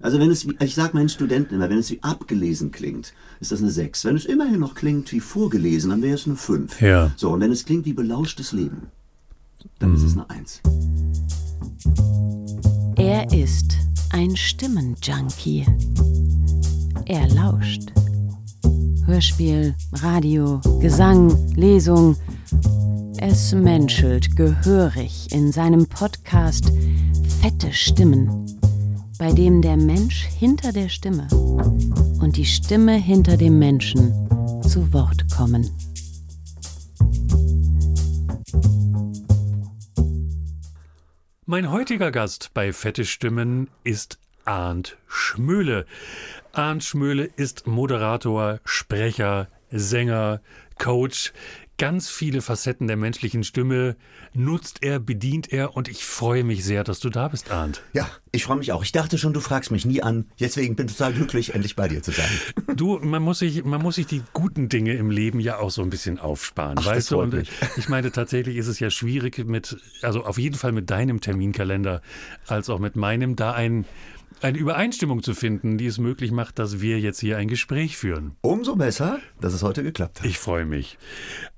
Also 0.00 0.18
wenn 0.18 0.30
es, 0.30 0.48
wie, 0.48 0.56
ich 0.60 0.74
sage 0.74 0.94
meinen 0.94 1.10
Studenten 1.10 1.54
immer, 1.54 1.68
wenn 1.68 1.78
es 1.78 1.90
wie 1.90 2.02
abgelesen 2.02 2.70
klingt, 2.70 3.12
ist 3.40 3.52
das 3.52 3.60
eine 3.60 3.70
6. 3.70 4.06
Wenn 4.06 4.16
es 4.16 4.24
immerhin 4.24 4.58
noch 4.58 4.74
klingt 4.74 5.12
wie 5.12 5.20
vorgelesen, 5.20 5.90
dann 5.90 6.02
wäre 6.02 6.14
es 6.14 6.26
eine 6.26 6.36
5. 6.36 6.80
Ja. 6.80 7.12
So, 7.16 7.30
und 7.30 7.40
wenn 7.40 7.52
es 7.52 7.64
klingt 7.66 7.84
wie 7.84 7.92
belauschtes 7.92 8.52
Leben, 8.52 8.88
dann 9.78 9.94
ist 9.94 10.02
es 10.02 10.14
eine 10.14 10.30
1. 10.30 10.62
Er 12.96 13.30
ist 13.32 13.76
ein 14.10 14.34
Stimmenjunkie. 14.36 15.66
Er 17.04 17.28
lauscht. 17.28 17.92
Hörspiel, 19.04 19.74
Radio, 19.94 20.60
Gesang, 20.80 21.36
Lesung. 21.56 22.16
Es 23.18 23.52
menschelt 23.52 24.34
gehörig 24.34 25.28
in 25.30 25.52
seinem 25.52 25.86
Podcast 25.86 26.72
Fette 27.42 27.72
Stimmen, 27.72 28.46
bei 29.20 29.34
dem 29.34 29.60
der 29.60 29.76
Mensch 29.76 30.26
hinter 30.38 30.72
der 30.72 30.88
Stimme 30.88 31.28
und 32.22 32.38
die 32.38 32.46
Stimme 32.46 32.94
hinter 32.94 33.36
dem 33.36 33.58
Menschen 33.58 34.14
zu 34.62 34.94
Wort 34.94 35.30
kommen. 35.30 35.70
Mein 41.44 41.70
heutiger 41.70 42.10
Gast 42.10 42.52
bei 42.54 42.72
Fette 42.72 43.04
Stimmen 43.04 43.68
ist 43.84 44.18
Arndt 44.46 44.96
Schmöhle. 45.06 45.84
Arndt 46.52 46.82
Schmöhle 46.82 47.24
ist 47.36 47.66
Moderator, 47.66 48.58
Sprecher, 48.64 49.48
Sänger, 49.70 50.40
Coach. 50.78 51.34
Ganz 51.80 52.10
viele 52.10 52.42
Facetten 52.42 52.88
der 52.88 52.98
menschlichen 52.98 53.42
Stimme 53.42 53.96
nutzt 54.34 54.82
er, 54.82 55.00
bedient 55.00 55.50
er 55.50 55.74
und 55.74 55.88
ich 55.88 56.04
freue 56.04 56.44
mich 56.44 56.62
sehr, 56.62 56.84
dass 56.84 57.00
du 57.00 57.08
da 57.08 57.28
bist, 57.28 57.50
Arndt. 57.50 57.82
Ja, 57.94 58.06
ich 58.32 58.44
freue 58.44 58.58
mich 58.58 58.70
auch. 58.72 58.82
Ich 58.82 58.92
dachte 58.92 59.16
schon, 59.16 59.32
du 59.32 59.40
fragst 59.40 59.70
mich 59.70 59.86
nie 59.86 60.02
an. 60.02 60.26
Deswegen 60.38 60.76
bin 60.76 60.88
ich 60.88 60.96
total 60.98 61.14
glücklich, 61.14 61.54
endlich 61.54 61.76
bei 61.76 61.88
dir 61.88 62.02
zu 62.02 62.10
sein. 62.10 62.28
Du, 62.76 62.98
man 62.98 63.22
muss 63.22 63.38
sich, 63.38 63.64
man 63.64 63.80
muss 63.80 63.94
sich 63.94 64.06
die 64.06 64.20
guten 64.34 64.68
Dinge 64.68 64.92
im 64.92 65.10
Leben 65.10 65.40
ja 65.40 65.58
auch 65.58 65.70
so 65.70 65.80
ein 65.80 65.88
bisschen 65.88 66.18
aufsparen, 66.18 66.76
Ach, 66.78 66.84
das 66.84 66.96
weißt 66.96 67.10
du? 67.12 67.20
Und 67.22 67.32
mich. 67.32 67.50
ich 67.78 67.88
meine, 67.88 68.12
tatsächlich 68.12 68.56
ist 68.56 68.66
es 68.66 68.78
ja 68.78 68.90
schwierig 68.90 69.38
mit, 69.46 69.78
also 70.02 70.26
auf 70.26 70.38
jeden 70.38 70.56
Fall 70.56 70.72
mit 70.72 70.90
deinem 70.90 71.22
Terminkalender, 71.22 72.02
als 72.46 72.68
auch 72.68 72.78
mit 72.78 72.94
meinem, 72.94 73.36
da 73.36 73.52
ein, 73.52 73.86
eine 74.42 74.58
Übereinstimmung 74.58 75.22
zu 75.22 75.34
finden, 75.34 75.78
die 75.78 75.86
es 75.86 75.98
möglich 75.98 76.32
macht, 76.32 76.58
dass 76.58 76.80
wir 76.80 76.98
jetzt 76.98 77.20
hier 77.20 77.36
ein 77.36 77.48
Gespräch 77.48 77.96
führen. 77.96 78.34
Umso 78.40 78.76
besser, 78.76 79.20
dass 79.40 79.52
es 79.52 79.62
heute 79.62 79.82
geklappt 79.82 80.20
hat. 80.20 80.26
Ich 80.26 80.38
freue 80.38 80.64
mich. 80.64 80.98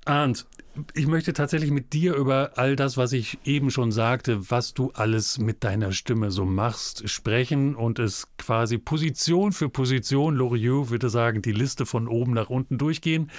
Arndt, 0.05 0.47
ich 0.95 1.07
möchte 1.07 1.33
tatsächlich 1.33 1.71
mit 1.71 1.93
dir 1.93 2.15
über 2.15 2.53
all 2.57 2.77
das, 2.77 2.97
was 2.97 3.13
ich 3.13 3.39
eben 3.45 3.71
schon 3.71 3.93
sagte, 3.93 4.51
was 4.51 4.75
du 4.75 4.91
alles 4.95 5.39
mit 5.39 5.65
deiner 5.65 5.93
Stimme 5.93 6.31
so 6.31 6.45
machst, 6.45 7.09
sprechen 7.09 7.75
und 7.75 7.99
es 7.99 8.27
quasi 8.39 8.79
Position 8.79 9.53
für 9.53 9.69
Position, 9.69 10.35
Loriot 10.35 10.91
würde 10.91 11.11
sagen, 11.11 11.43
die 11.43 11.53
Liste 11.53 11.85
von 11.85 12.09
oben 12.09 12.33
nach 12.33 12.51
unten 12.51 12.79
durchgehen. 12.79 13.31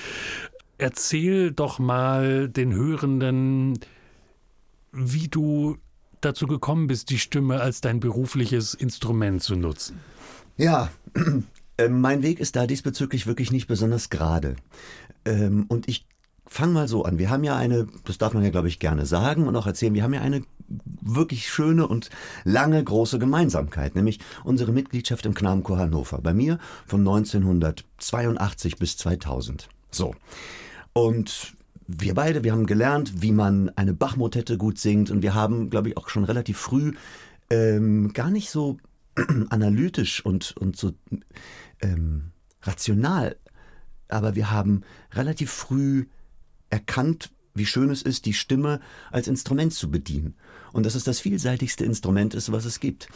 Erzähl 0.77 1.51
doch 1.51 1.79
mal 1.79 2.49
den 2.49 2.73
Hörenden, 2.73 3.79
wie 4.91 5.27
du 5.27 5.77
dazu 6.25 6.47
gekommen 6.47 6.87
bist, 6.87 7.09
die 7.09 7.19
Stimme 7.19 7.59
als 7.61 7.81
dein 7.81 7.99
berufliches 7.99 8.73
Instrument 8.73 9.41
zu 9.43 9.55
nutzen. 9.55 9.99
Ja, 10.57 10.89
äh, 11.77 11.89
mein 11.89 12.23
Weg 12.23 12.39
ist 12.39 12.55
da 12.55 12.67
diesbezüglich 12.67 13.27
wirklich 13.27 13.51
nicht 13.51 13.67
besonders 13.67 14.09
gerade. 14.09 14.55
Ähm, 15.25 15.65
und 15.67 15.87
ich 15.87 16.05
fange 16.45 16.73
mal 16.73 16.87
so 16.87 17.03
an. 17.03 17.17
Wir 17.17 17.29
haben 17.29 17.43
ja 17.43 17.55
eine, 17.55 17.87
das 18.05 18.17
darf 18.17 18.33
man 18.33 18.43
ja, 18.43 18.49
glaube 18.49 18.67
ich, 18.67 18.79
gerne 18.79 19.05
sagen 19.05 19.47
und 19.47 19.55
auch 19.55 19.67
erzählen, 19.67 19.93
wir 19.93 20.03
haben 20.03 20.13
ja 20.13 20.21
eine 20.21 20.43
wirklich 21.01 21.47
schöne 21.49 21.87
und 21.87 22.09
lange 22.43 22.83
große 22.83 23.19
Gemeinsamkeit, 23.19 23.95
nämlich 23.95 24.19
unsere 24.43 24.71
Mitgliedschaft 24.71 25.25
im 25.25 25.33
Knabenchor 25.33 25.77
Hannover. 25.77 26.19
Bei 26.21 26.33
mir 26.33 26.59
von 26.85 27.01
1982 27.01 28.77
bis 28.77 28.97
2000. 28.97 29.67
So. 29.91 30.15
Und 30.93 31.55
wir 31.87 32.13
beide, 32.13 32.43
wir 32.43 32.51
haben 32.51 32.65
gelernt, 32.65 33.21
wie 33.21 33.31
man 33.31 33.69
eine 33.75 33.93
Bachmotette 33.93 34.57
gut 34.57 34.77
singt 34.77 35.11
und 35.11 35.21
wir 35.21 35.33
haben, 35.33 35.69
glaube 35.69 35.89
ich, 35.89 35.97
auch 35.97 36.09
schon 36.09 36.23
relativ 36.23 36.57
früh 36.57 36.93
ähm, 37.49 38.13
gar 38.13 38.31
nicht 38.31 38.49
so 38.49 38.77
analytisch 39.49 40.25
und, 40.25 40.55
und 40.57 40.75
so 40.75 40.93
ähm, 41.81 42.31
rational, 42.61 43.35
aber 44.07 44.35
wir 44.35 44.51
haben 44.51 44.81
relativ 45.13 45.51
früh 45.51 46.05
erkannt, 46.69 47.31
wie 47.53 47.65
schön 47.65 47.89
es 47.89 48.01
ist, 48.01 48.25
die 48.25 48.33
Stimme 48.33 48.79
als 49.11 49.27
Instrument 49.27 49.73
zu 49.73 49.91
bedienen. 49.91 50.35
Und 50.71 50.85
dass 50.85 50.95
es 50.95 51.03
das 51.03 51.19
vielseitigste 51.19 51.85
Instrument 51.85 52.33
ist, 52.33 52.51
was 52.51 52.65
es 52.65 52.79
gibt. 52.79 53.09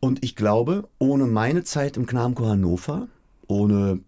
Und 0.00 0.24
ich 0.24 0.34
glaube, 0.34 0.88
ohne 0.98 1.26
meine 1.26 1.62
Zeit 1.62 1.96
im 1.96 2.06
Knabenchor 2.06 2.50
Hannover, 2.50 3.06
ohne 3.46 4.00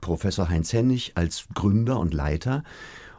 Professor 0.00 0.48
Heinz 0.48 0.72
Hennig 0.72 1.12
als 1.16 1.46
Gründer 1.54 1.98
und 1.98 2.14
Leiter 2.14 2.62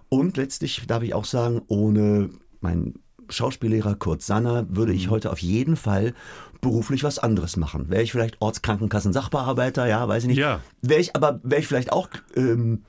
und 0.10 0.38
letztlich 0.38 0.84
darf 0.88 1.04
ich 1.04 1.14
auch 1.14 1.26
sagen, 1.26 1.62
ohne 1.68 2.30
meinen 2.62 3.00
Schauspiellehrer 3.30 3.96
Kurt 3.96 4.22
Sanner 4.22 4.68
würde 4.70 4.94
ich 4.94 5.10
heute 5.10 5.32
auf 5.32 5.40
jeden 5.40 5.76
Fall 5.76 6.14
beruflich 6.62 7.04
was 7.04 7.20
anderes 7.20 7.58
machen. 7.58 7.90
Wäre 7.90 8.04
ich 8.04 8.12
vielleicht 8.12 8.42
Ortskrankenkassen-Sachbearbeiter, 8.42 9.88
ja, 9.88 10.08
weiß 10.08 10.24
ich 10.24 10.30
nicht. 10.30 10.38
Ja. 10.38 10.62
Wäre 10.82 11.02
ich 11.02 11.16
aber, 11.16 11.40
wäre 11.44 11.62
ich 11.62 11.68
vielleicht 11.68 11.92
auch 11.92 12.10
ähm, 12.36 12.84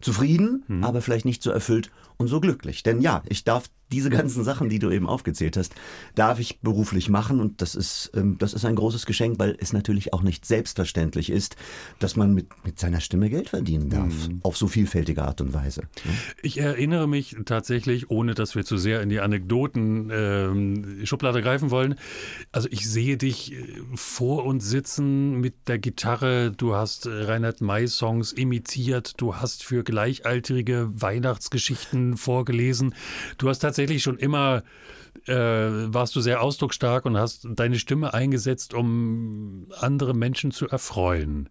zufrieden, 0.00 0.64
aber 0.82 1.02
vielleicht 1.02 1.24
nicht 1.24 1.42
so 1.42 1.50
erfüllt 1.50 1.90
und 2.16 2.28
so 2.28 2.40
glücklich. 2.40 2.82
Denn 2.82 3.00
ja, 3.00 3.22
ich 3.26 3.44
darf 3.44 3.68
diese 3.92 4.10
ganzen 4.10 4.42
Sachen, 4.42 4.68
die 4.68 4.80
du 4.80 4.90
eben 4.90 5.06
aufgezählt 5.06 5.56
hast, 5.56 5.72
darf 6.16 6.40
ich 6.40 6.58
beruflich 6.60 7.08
machen 7.08 7.38
und 7.40 7.62
das 7.62 7.76
ist, 7.76 8.10
ähm, 8.14 8.36
das 8.38 8.52
ist 8.52 8.64
ein 8.64 8.74
großes 8.74 9.06
Geschenk, 9.06 9.38
weil 9.38 9.56
es 9.60 9.72
natürlich 9.72 10.12
auch 10.12 10.22
nicht 10.22 10.44
selbstverständlich 10.44 11.30
ist, 11.30 11.54
dass 12.00 12.16
man 12.16 12.34
mit, 12.34 12.48
mit 12.64 12.80
seiner 12.80 13.00
Stimme 13.00 13.30
Geld 13.30 13.50
verdienen 13.50 13.88
darf. 13.88 14.12
Auf 14.42 14.56
so 14.56 14.66
vielfältige 14.66 15.22
Art 15.22 15.40
und 15.40 15.54
Weise. 15.54 15.82
ne? 16.04 16.10
Ich 16.42 16.58
erinnere 16.58 17.06
mich 17.06 17.36
tatsächlich, 17.44 18.10
ohne 18.10 18.34
dass 18.34 18.56
wir 18.56 18.64
zu 18.64 18.76
sehr 18.76 19.02
in 19.02 19.08
die 19.08 19.20
Anekdoten-Schublade 19.20 21.42
greifen 21.42 21.70
wollen. 21.70 21.94
Also 22.50 22.66
ich 22.72 22.90
sehe 22.90 23.16
dich 23.16 23.52
äh, 23.52 23.64
vor 23.94 24.44
uns 24.44 24.68
sitzen 24.68 25.40
mit 25.40 25.68
der 25.68 25.78
Gitarre. 25.78 26.50
Du 26.50 26.74
hast 26.74 27.06
äh, 27.06 27.10
Reinhard 27.10 27.60
May-Songs 27.60 28.32
imitiert. 28.32 29.12
Du 29.18 29.36
hast 29.36 29.62
für 29.62 29.84
Gleichaltrige 29.84 30.90
Weihnachtsgeschichten 30.92 32.16
vorgelesen. 32.16 32.92
Du 33.38 33.48
hast 33.48 33.60
tatsächlich 33.60 33.75
schon 33.98 34.18
immer 34.18 34.62
äh, 35.26 35.34
warst 35.34 36.14
du 36.16 36.20
sehr 36.20 36.40
ausdrucksstark 36.40 37.04
und 37.04 37.16
hast 37.16 37.46
deine 37.48 37.78
Stimme 37.78 38.14
eingesetzt, 38.14 38.74
um 38.74 39.66
andere 39.78 40.14
Menschen 40.14 40.50
zu 40.50 40.68
erfreuen. 40.68 41.48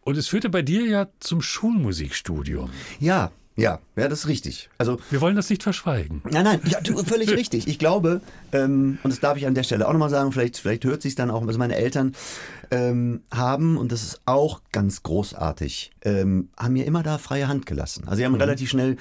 Und 0.00 0.16
es 0.16 0.28
führte 0.28 0.50
bei 0.50 0.62
dir 0.62 0.86
ja 0.86 1.08
zum 1.20 1.40
Schulmusikstudium. 1.40 2.70
Ja, 3.00 3.30
ja, 3.56 3.78
ja, 3.94 4.08
das 4.08 4.20
ist 4.20 4.28
richtig. 4.28 4.68
Also 4.78 4.98
Wir 5.10 5.20
wollen 5.20 5.36
das 5.36 5.48
nicht 5.48 5.62
verschweigen. 5.62 6.22
Nein, 6.28 6.44
nein, 6.44 6.60
ja, 6.64 6.80
du, 6.80 6.96
völlig 7.04 7.30
richtig. 7.36 7.68
Ich 7.68 7.78
glaube, 7.78 8.20
ähm, 8.52 8.98
und 9.04 9.12
das 9.12 9.20
darf 9.20 9.36
ich 9.36 9.46
an 9.46 9.54
der 9.54 9.62
Stelle 9.62 9.86
auch 9.86 9.92
nochmal 9.92 10.10
sagen, 10.10 10.32
vielleicht, 10.32 10.58
vielleicht 10.58 10.84
hört 10.84 11.02
sich 11.02 11.14
dann 11.14 11.30
auch, 11.30 11.46
was 11.46 11.56
meine 11.56 11.76
Eltern 11.76 12.16
ähm, 12.72 13.22
haben, 13.32 13.76
und 13.76 13.92
das 13.92 14.02
ist 14.02 14.22
auch 14.26 14.60
ganz 14.72 15.04
großartig, 15.04 15.92
ähm, 16.02 16.48
haben 16.56 16.72
mir 16.72 16.84
immer 16.84 17.04
da 17.04 17.18
freie 17.18 17.46
Hand 17.46 17.64
gelassen. 17.64 18.04
Also 18.06 18.16
sie 18.16 18.24
haben 18.24 18.34
relativ 18.34 18.70
schnell 18.70 18.96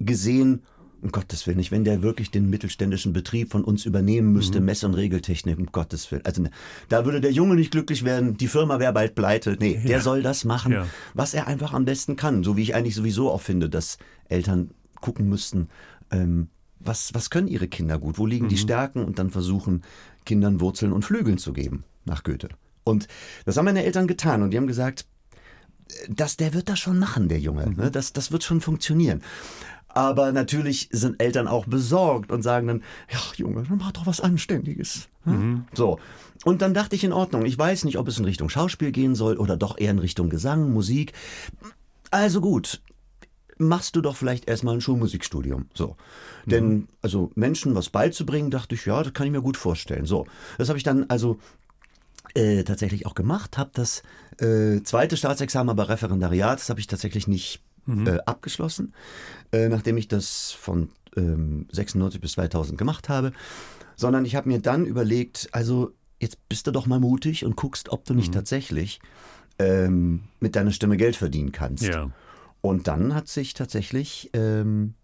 gesehen, 0.00 0.62
um 1.02 1.10
Gottes 1.10 1.46
Willen, 1.46 1.58
nicht, 1.58 1.72
wenn 1.72 1.84
der 1.84 2.00
wirklich 2.02 2.30
den 2.30 2.48
mittelständischen 2.48 3.12
Betrieb 3.12 3.50
von 3.50 3.64
uns 3.64 3.84
übernehmen 3.84 4.32
müsste, 4.32 4.60
Mess- 4.60 4.84
und 4.84 4.94
Regeltechnik, 4.94 5.58
um 5.58 5.66
Gottes 5.66 6.10
Willen. 6.10 6.24
Also 6.24 6.42
ne, 6.42 6.50
da 6.88 7.04
würde 7.04 7.20
der 7.20 7.32
Junge 7.32 7.56
nicht 7.56 7.72
glücklich 7.72 8.04
werden, 8.04 8.36
die 8.36 8.46
Firma 8.46 8.78
wäre 8.78 8.92
bald 8.92 9.14
pleite. 9.14 9.56
Nee, 9.58 9.80
der 9.84 10.00
soll 10.00 10.22
das 10.22 10.44
machen, 10.44 10.72
Ja. 10.72 10.86
was 11.14 11.34
er 11.34 11.48
einfach 11.48 11.72
am 11.72 11.84
besten 11.84 12.14
kann. 12.16 12.44
So 12.44 12.56
wie 12.56 12.62
ich 12.62 12.74
eigentlich 12.74 12.94
sowieso 12.94 13.30
auch 13.30 13.40
finde, 13.40 13.68
dass 13.68 13.98
Eltern 14.28 14.70
gucken 15.00 15.28
müssten, 15.28 15.68
ähm, 16.10 16.48
was, 16.78 17.12
was 17.14 17.30
können 17.30 17.48
ihre 17.48 17.68
Kinder 17.68 17.98
gut, 17.98 18.18
wo 18.18 18.26
liegen 18.26 18.48
die 18.48 18.56
Stärken 18.56 19.04
und 19.04 19.18
dann 19.18 19.30
versuchen, 19.30 19.82
Kindern 20.24 20.60
Wurzeln 20.60 20.92
und 20.92 21.04
Flügeln 21.04 21.38
zu 21.38 21.52
geben, 21.52 21.84
nach 22.04 22.22
Goethe. 22.22 22.48
Und 22.84 23.08
das 23.44 23.56
haben 23.56 23.64
meine 23.64 23.84
Eltern 23.84 24.06
getan 24.06 24.42
und 24.42 24.50
die 24.50 24.56
haben 24.56 24.66
gesagt, 24.66 25.06
dass 26.08 26.36
der 26.36 26.54
wird 26.54 26.68
das 26.68 26.78
schon 26.78 26.98
machen, 26.98 27.28
der 27.28 27.38
Junge. 27.38 27.70
Ne? 27.70 27.90
Das, 27.90 28.12
das 28.12 28.32
wird 28.32 28.44
schon 28.44 28.60
funktionieren. 28.60 29.20
Aber 29.94 30.32
natürlich 30.32 30.88
sind 30.92 31.20
Eltern 31.22 31.48
auch 31.48 31.66
besorgt 31.66 32.32
und 32.32 32.42
sagen 32.42 32.66
dann, 32.66 32.82
ja, 33.10 33.18
Junge, 33.36 33.62
dann 33.62 33.78
mach 33.78 33.92
doch 33.92 34.06
was 34.06 34.20
Anständiges. 34.20 35.08
ne? 35.24 35.64
So. 35.74 35.98
Und 36.44 36.62
dann 36.62 36.74
dachte 36.74 36.96
ich 36.96 37.04
in 37.04 37.12
Ordnung. 37.12 37.44
Ich 37.44 37.58
weiß 37.58 37.84
nicht, 37.84 37.98
ob 37.98 38.08
es 38.08 38.18
in 38.18 38.24
Richtung 38.24 38.48
Schauspiel 38.48 38.90
gehen 38.90 39.14
soll 39.14 39.36
oder 39.36 39.56
doch 39.56 39.78
eher 39.78 39.90
in 39.90 39.98
Richtung 39.98 40.28
Gesang, 40.30 40.72
Musik. 40.72 41.12
Also 42.10 42.40
gut. 42.40 42.80
Machst 43.58 43.94
du 43.94 44.00
doch 44.00 44.16
vielleicht 44.16 44.48
erstmal 44.48 44.74
ein 44.74 44.80
Schulmusikstudium. 44.80 45.66
So. 45.74 45.96
Denn, 46.46 46.88
also 47.00 47.30
Menschen 47.34 47.74
was 47.74 47.90
beizubringen, 47.90 48.50
dachte 48.50 48.74
ich, 48.74 48.86
ja, 48.86 49.02
das 49.02 49.12
kann 49.12 49.26
ich 49.26 49.32
mir 49.32 49.42
gut 49.42 49.56
vorstellen. 49.56 50.06
So. 50.06 50.26
Das 50.58 50.68
habe 50.68 50.78
ich 50.78 50.84
dann 50.84 51.04
also 51.08 51.38
äh, 52.34 52.64
tatsächlich 52.64 53.06
auch 53.06 53.14
gemacht, 53.14 53.58
habe 53.58 53.70
das 53.74 54.02
äh, 54.38 54.82
zweite 54.82 55.16
Staatsexamen, 55.16 55.70
aber 55.70 55.88
Referendariat, 55.88 56.58
das 56.58 56.70
habe 56.70 56.80
ich 56.80 56.86
tatsächlich 56.86 57.28
nicht 57.28 57.60
äh, 57.86 58.18
abgeschlossen, 58.26 58.94
äh, 59.52 59.68
nachdem 59.68 59.96
ich 59.96 60.08
das 60.08 60.52
von 60.52 60.90
ähm, 61.16 61.66
96 61.72 62.20
bis 62.20 62.32
2000 62.32 62.78
gemacht 62.78 63.08
habe, 63.08 63.32
sondern 63.96 64.24
ich 64.24 64.34
habe 64.36 64.48
mir 64.48 64.60
dann 64.60 64.86
überlegt, 64.86 65.48
also 65.52 65.92
jetzt 66.20 66.38
bist 66.48 66.66
du 66.66 66.70
doch 66.70 66.86
mal 66.86 67.00
mutig 67.00 67.44
und 67.44 67.56
guckst, 67.56 67.88
ob 67.90 68.04
du 68.04 68.14
nicht 68.14 68.28
Mhm. 68.28 68.32
tatsächlich 68.34 69.00
ähm, 69.58 70.22
mit 70.40 70.56
deiner 70.56 70.70
Stimme 70.70 70.96
Geld 70.96 71.16
verdienen 71.16 71.52
kannst. 71.52 71.84
Ja. 71.84 72.10
Und 72.60 72.86
dann 72.86 73.14
hat 73.14 73.28
sich 73.28 73.54
tatsächlich 73.54 74.30
ähm, 74.32 74.94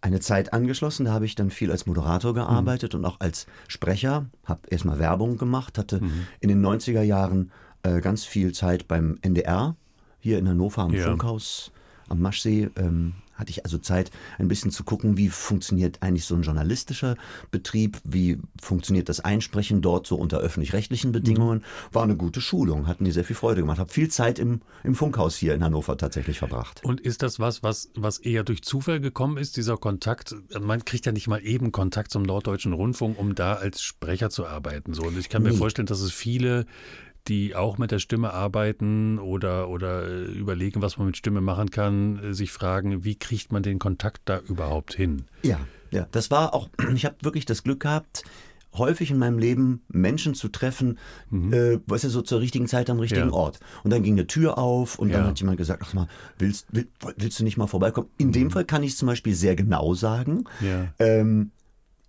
eine 0.00 0.20
Zeit 0.20 0.52
angeschlossen. 0.52 1.06
Da 1.06 1.12
habe 1.12 1.24
ich 1.24 1.34
dann 1.34 1.50
viel 1.50 1.70
als 1.70 1.86
Moderator 1.86 2.34
gearbeitet 2.34 2.94
und 2.94 3.04
auch 3.06 3.20
als 3.20 3.46
Sprecher. 3.68 4.26
Habe 4.44 4.60
erstmal 4.68 4.98
Werbung 4.98 5.38
gemacht, 5.38 5.78
hatte 5.78 6.00
in 6.40 6.48
den 6.48 6.64
90er 6.64 7.02
Jahren 7.02 7.50
äh, 7.82 8.00
ganz 8.00 8.24
viel 8.24 8.52
Zeit 8.52 8.86
beim 8.86 9.18
NDR 9.22 9.76
hier 10.20 10.38
in 10.38 10.48
Hannover 10.48 10.82
am 10.82 10.92
Ja. 10.94 11.04
Funkhaus 11.08 11.72
am 12.08 12.20
Maschsee. 12.20 12.70
Ähm, 12.76 13.14
hatte 13.34 13.50
ich 13.50 13.64
also 13.64 13.78
Zeit, 13.78 14.12
ein 14.38 14.46
bisschen 14.46 14.70
zu 14.70 14.84
gucken, 14.84 15.16
wie 15.16 15.28
funktioniert 15.28 16.02
eigentlich 16.02 16.24
so 16.24 16.36
ein 16.36 16.42
journalistischer 16.42 17.16
Betrieb, 17.50 17.98
wie 18.04 18.38
funktioniert 18.62 19.08
das 19.08 19.18
Einsprechen 19.18 19.82
dort 19.82 20.06
so 20.06 20.14
unter 20.14 20.38
öffentlich-rechtlichen 20.38 21.10
Bedingungen. 21.10 21.64
War 21.90 22.04
eine 22.04 22.16
gute 22.16 22.40
Schulung, 22.40 22.86
hat 22.86 23.00
mir 23.00 23.12
sehr 23.12 23.24
viel 23.24 23.34
Freude 23.34 23.62
gemacht. 23.62 23.80
Habe 23.80 23.92
viel 23.92 24.08
Zeit 24.08 24.38
im, 24.38 24.60
im 24.84 24.94
Funkhaus 24.94 25.34
hier 25.34 25.52
in 25.54 25.64
Hannover 25.64 25.96
tatsächlich 25.98 26.38
verbracht. 26.38 26.84
Und 26.84 27.00
ist 27.00 27.22
das 27.22 27.40
was, 27.40 27.64
was, 27.64 27.90
was 27.96 28.18
eher 28.18 28.44
durch 28.44 28.62
Zufall 28.62 29.00
gekommen 29.00 29.36
ist, 29.36 29.56
dieser 29.56 29.78
Kontakt? 29.78 30.36
Man 30.60 30.84
kriegt 30.84 31.04
ja 31.04 31.10
nicht 31.10 31.26
mal 31.26 31.44
eben 31.44 31.72
Kontakt 31.72 32.12
zum 32.12 32.22
Norddeutschen 32.22 32.72
Rundfunk, 32.72 33.18
um 33.18 33.34
da 33.34 33.54
als 33.54 33.82
Sprecher 33.82 34.30
zu 34.30 34.46
arbeiten. 34.46 34.94
So. 34.94 35.02
Und 35.02 35.18
ich 35.18 35.28
kann 35.28 35.42
mir 35.42 35.50
Nee. 35.50 35.56
vorstellen, 35.56 35.86
dass 35.86 36.00
es 36.02 36.12
viele, 36.12 36.66
die 37.28 37.54
auch 37.54 37.78
mit 37.78 37.90
der 37.90 37.98
Stimme 37.98 38.32
arbeiten 38.32 39.18
oder, 39.18 39.68
oder 39.68 40.06
äh, 40.06 40.24
überlegen, 40.24 40.82
was 40.82 40.98
man 40.98 41.06
mit 41.06 41.16
Stimme 41.16 41.40
machen 41.40 41.70
kann, 41.70 42.18
äh, 42.22 42.34
sich 42.34 42.52
fragen, 42.52 43.04
wie 43.04 43.14
kriegt 43.16 43.52
man 43.52 43.62
den 43.62 43.78
Kontakt 43.78 44.22
da 44.26 44.38
überhaupt 44.40 44.94
hin? 44.94 45.24
Ja, 45.42 45.60
ja. 45.90 46.06
Das 46.12 46.30
war 46.30 46.52
auch, 46.54 46.68
ich 46.94 47.04
habe 47.06 47.16
wirklich 47.22 47.46
das 47.46 47.62
Glück 47.62 47.80
gehabt, 47.80 48.24
häufig 48.76 49.10
in 49.12 49.18
meinem 49.18 49.38
Leben 49.38 49.82
Menschen 49.88 50.34
zu 50.34 50.48
treffen, 50.48 50.98
äh, 51.32 51.78
weißt 51.86 52.04
du, 52.04 52.08
so 52.08 52.22
zur 52.22 52.40
richtigen 52.40 52.66
Zeit 52.66 52.90
am 52.90 52.98
richtigen 52.98 53.26
Mhm. 53.26 53.32
Ja. 53.32 53.36
Ort. 53.36 53.60
Und 53.84 53.92
dann 53.92 54.02
ging 54.02 54.14
eine 54.14 54.26
Tür 54.26 54.58
auf 54.58 54.98
und 54.98 55.12
dann 55.14 55.22
Ja. 55.22 55.28
hat 55.28 55.38
jemand 55.38 55.58
gesagt, 55.58 55.82
ach 55.86 55.94
mal, 55.94 56.08
willst, 56.38 56.66
will, 56.72 56.88
willst 57.16 57.38
du 57.38 57.44
nicht 57.44 57.56
mal 57.56 57.68
vorbeikommen? 57.68 58.08
In 58.18 58.28
Mhm. 58.28 58.32
dem 58.32 58.50
Fall 58.50 58.64
kann 58.64 58.82
ich 58.82 58.96
zum 58.96 59.06
Beispiel 59.06 59.34
sehr 59.34 59.54
genau 59.54 59.94
sagen. 59.94 60.44
Ja. 60.60 60.92
Ähm, 60.98 61.52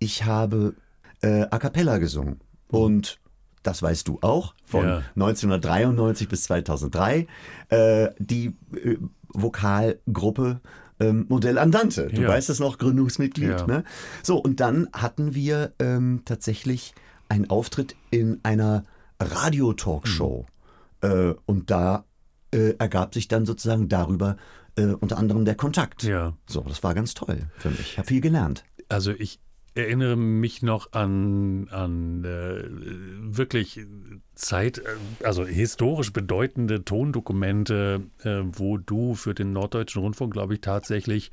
ich 0.00 0.24
habe 0.24 0.74
äh, 1.22 1.42
A 1.50 1.58
Cappella 1.58 1.98
gesungen 1.98 2.40
und 2.68 3.18
das 3.66 3.82
weißt 3.82 4.06
du 4.08 4.18
auch, 4.22 4.54
von 4.64 4.86
Ja. 4.86 5.02
1993 5.16 6.28
bis 6.28 6.44
2003, 6.44 7.26
äh, 7.70 8.08
die 8.18 8.54
äh, 8.74 8.96
Vokalgruppe 9.28 10.60
ähm, 10.98 11.26
Modell 11.28 11.58
Andante. 11.58 12.06
Du 12.08 12.22
Ja. 12.22 12.28
weißt 12.28 12.48
es 12.50 12.58
noch, 12.58 12.78
Gründungsmitglied. 12.78 13.50
Ja. 13.60 13.66
Ne? 13.66 13.84
So, 14.22 14.38
und 14.38 14.60
dann 14.60 14.88
hatten 14.94 15.34
wir 15.34 15.72
ähm, 15.78 16.22
tatsächlich 16.24 16.94
einen 17.28 17.50
Auftritt 17.50 17.96
in 18.10 18.40
einer 18.44 18.84
Radiotalkshow. 19.20 20.46
Mhm. 21.02 21.08
Äh, 21.08 21.34
und 21.46 21.70
da 21.70 22.04
äh, 22.54 22.74
ergab 22.78 23.14
sich 23.14 23.28
dann 23.28 23.44
sozusagen 23.46 23.88
darüber 23.88 24.36
äh, 24.76 24.86
unter 24.86 25.18
anderem 25.18 25.44
der 25.44 25.54
Kontakt. 25.54 26.02
Ja. 26.02 26.34
So, 26.48 26.62
das 26.62 26.82
war 26.82 26.94
ganz 26.94 27.14
toll 27.14 27.40
für 27.58 27.70
mich. 27.70 27.80
Ich 27.92 27.98
habe 27.98 28.08
viel 28.08 28.20
gelernt. 28.20 28.64
Also 28.88 29.10
ich 29.12 29.40
erinnere 29.76 30.16
mich 30.16 30.62
noch 30.62 30.92
an, 30.92 31.68
an 31.70 32.24
äh, 32.24 32.64
wirklich 33.36 33.86
Zeit, 34.34 34.78
äh, 34.78 35.24
also 35.24 35.44
historisch 35.44 36.12
bedeutende 36.12 36.84
Tondokumente, 36.84 38.02
äh, 38.22 38.40
wo 38.44 38.78
du 38.78 39.14
für 39.14 39.34
den 39.34 39.52
Norddeutschen 39.52 40.02
Rundfunk, 40.02 40.32
glaube 40.32 40.54
ich, 40.54 40.60
tatsächlich 40.62 41.30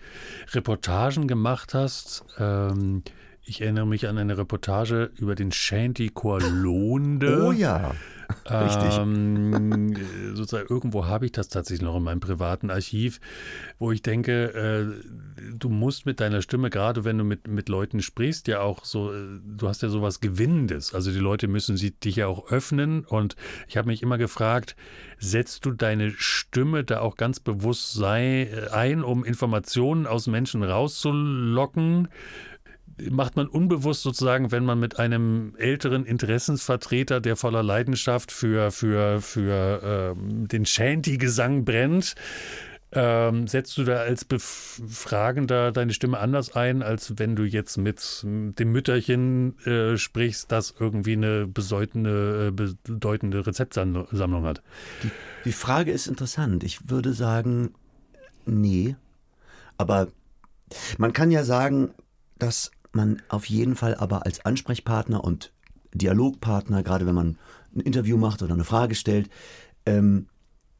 Reportagen 0.51 1.27
gemacht 1.27 1.73
hast. 1.73 2.25
Ähm, 2.37 3.03
ich 3.45 3.61
erinnere 3.61 3.87
mich 3.87 4.07
an 4.07 4.17
eine 4.17 4.37
Reportage 4.37 5.11
über 5.17 5.35
den 5.35 5.51
Shanty-Chor 5.51 6.41
Lohnde. 6.41 7.45
Oh 7.45 7.51
ja. 7.51 7.91
Richtig. 8.49 8.97
Ähm, 8.97 9.93
äh, 9.95 10.35
sozusagen, 10.35 10.67
irgendwo 10.69 11.05
habe 11.05 11.25
ich 11.25 11.31
das 11.31 11.47
tatsächlich 11.47 11.83
noch 11.83 11.97
in 11.97 12.03
meinem 12.03 12.19
privaten 12.19 12.69
Archiv, 12.69 13.19
wo 13.79 13.91
ich 13.91 14.01
denke, 14.01 14.53
äh, 14.53 15.51
du 15.53 15.69
musst 15.69 16.05
mit 16.05 16.19
deiner 16.19 16.41
Stimme, 16.41 16.69
gerade 16.69 17.05
wenn 17.05 17.17
du 17.17 17.23
mit, 17.23 17.47
mit 17.47 17.69
Leuten 17.69 18.01
sprichst, 18.01 18.47
ja 18.47 18.61
auch 18.61 18.85
so, 18.85 19.13
äh, 19.13 19.39
du 19.45 19.67
hast 19.67 19.81
ja 19.81 19.89
sowas 19.89 20.19
Gewinnendes. 20.19 20.93
Also 20.93 21.11
die 21.11 21.19
Leute 21.19 21.47
müssen 21.47 21.77
sie, 21.77 21.91
dich 21.91 22.17
ja 22.17 22.27
auch 22.27 22.51
öffnen. 22.51 23.05
Und 23.05 23.35
ich 23.67 23.77
habe 23.77 23.87
mich 23.87 24.01
immer 24.01 24.17
gefragt, 24.17 24.75
setzt 25.17 25.65
du 25.65 25.71
deine 25.71 26.11
Stimme 26.11 26.83
da 26.83 26.99
auch 26.99 27.15
ganz 27.15 27.39
bewusst 27.39 27.93
sei, 27.93 28.43
äh, 28.43 28.69
ein, 28.69 29.03
um 29.03 29.23
Informationen 29.23 30.07
aus 30.07 30.27
Menschen 30.27 30.63
rauszulocken? 30.63 32.09
Macht 33.09 33.35
man 33.35 33.47
unbewusst 33.47 34.03
sozusagen, 34.03 34.51
wenn 34.51 34.65
man 34.65 34.79
mit 34.79 34.99
einem 34.99 35.55
älteren 35.57 36.05
Interessensvertreter, 36.05 37.21
der 37.21 37.35
voller 37.35 37.63
Leidenschaft 37.63 38.31
für, 38.31 38.71
für, 38.71 39.21
für 39.21 40.15
ähm, 40.15 40.47
den 40.47 40.65
Shanty-Gesang 40.65 41.65
brennt, 41.65 42.15
ähm, 42.95 43.47
setzt 43.47 43.75
du 43.77 43.83
da 43.83 43.97
als 43.97 44.23
Befragender 44.23 45.71
deine 45.71 45.93
Stimme 45.93 46.19
anders 46.19 46.55
ein, 46.55 46.83
als 46.83 47.17
wenn 47.17 47.35
du 47.35 47.43
jetzt 47.43 47.77
mit 47.77 48.21
dem 48.23 48.71
Mütterchen 48.71 49.57
äh, 49.65 49.97
sprichst, 49.97 50.51
das 50.51 50.75
irgendwie 50.79 51.13
eine 51.13 51.47
bedeutende, 51.47 52.47
äh, 52.47 52.51
bedeutende 52.51 53.47
Rezeptsammlung 53.47 54.43
hat? 54.45 54.61
Die 55.45 55.51
Frage 55.51 55.91
ist 55.91 56.07
interessant. 56.07 56.63
Ich 56.63 56.89
würde 56.89 57.13
sagen, 57.13 57.73
nee. 58.45 58.95
Aber 59.77 60.09
man 60.99 61.13
kann 61.13 61.31
ja 61.31 61.43
sagen, 61.43 61.91
dass 62.37 62.69
man 62.95 63.21
auf 63.29 63.45
jeden 63.45 63.75
Fall 63.75 63.95
aber 63.95 64.25
als 64.25 64.45
Ansprechpartner 64.45 65.23
und 65.23 65.51
Dialogpartner, 65.93 66.83
gerade 66.83 67.05
wenn 67.05 67.15
man 67.15 67.37
ein 67.75 67.79
Interview 67.81 68.17
macht 68.17 68.41
oder 68.41 68.53
eine 68.53 68.63
Frage 68.63 68.95
stellt, 68.95 69.29
ähm, 69.85 70.27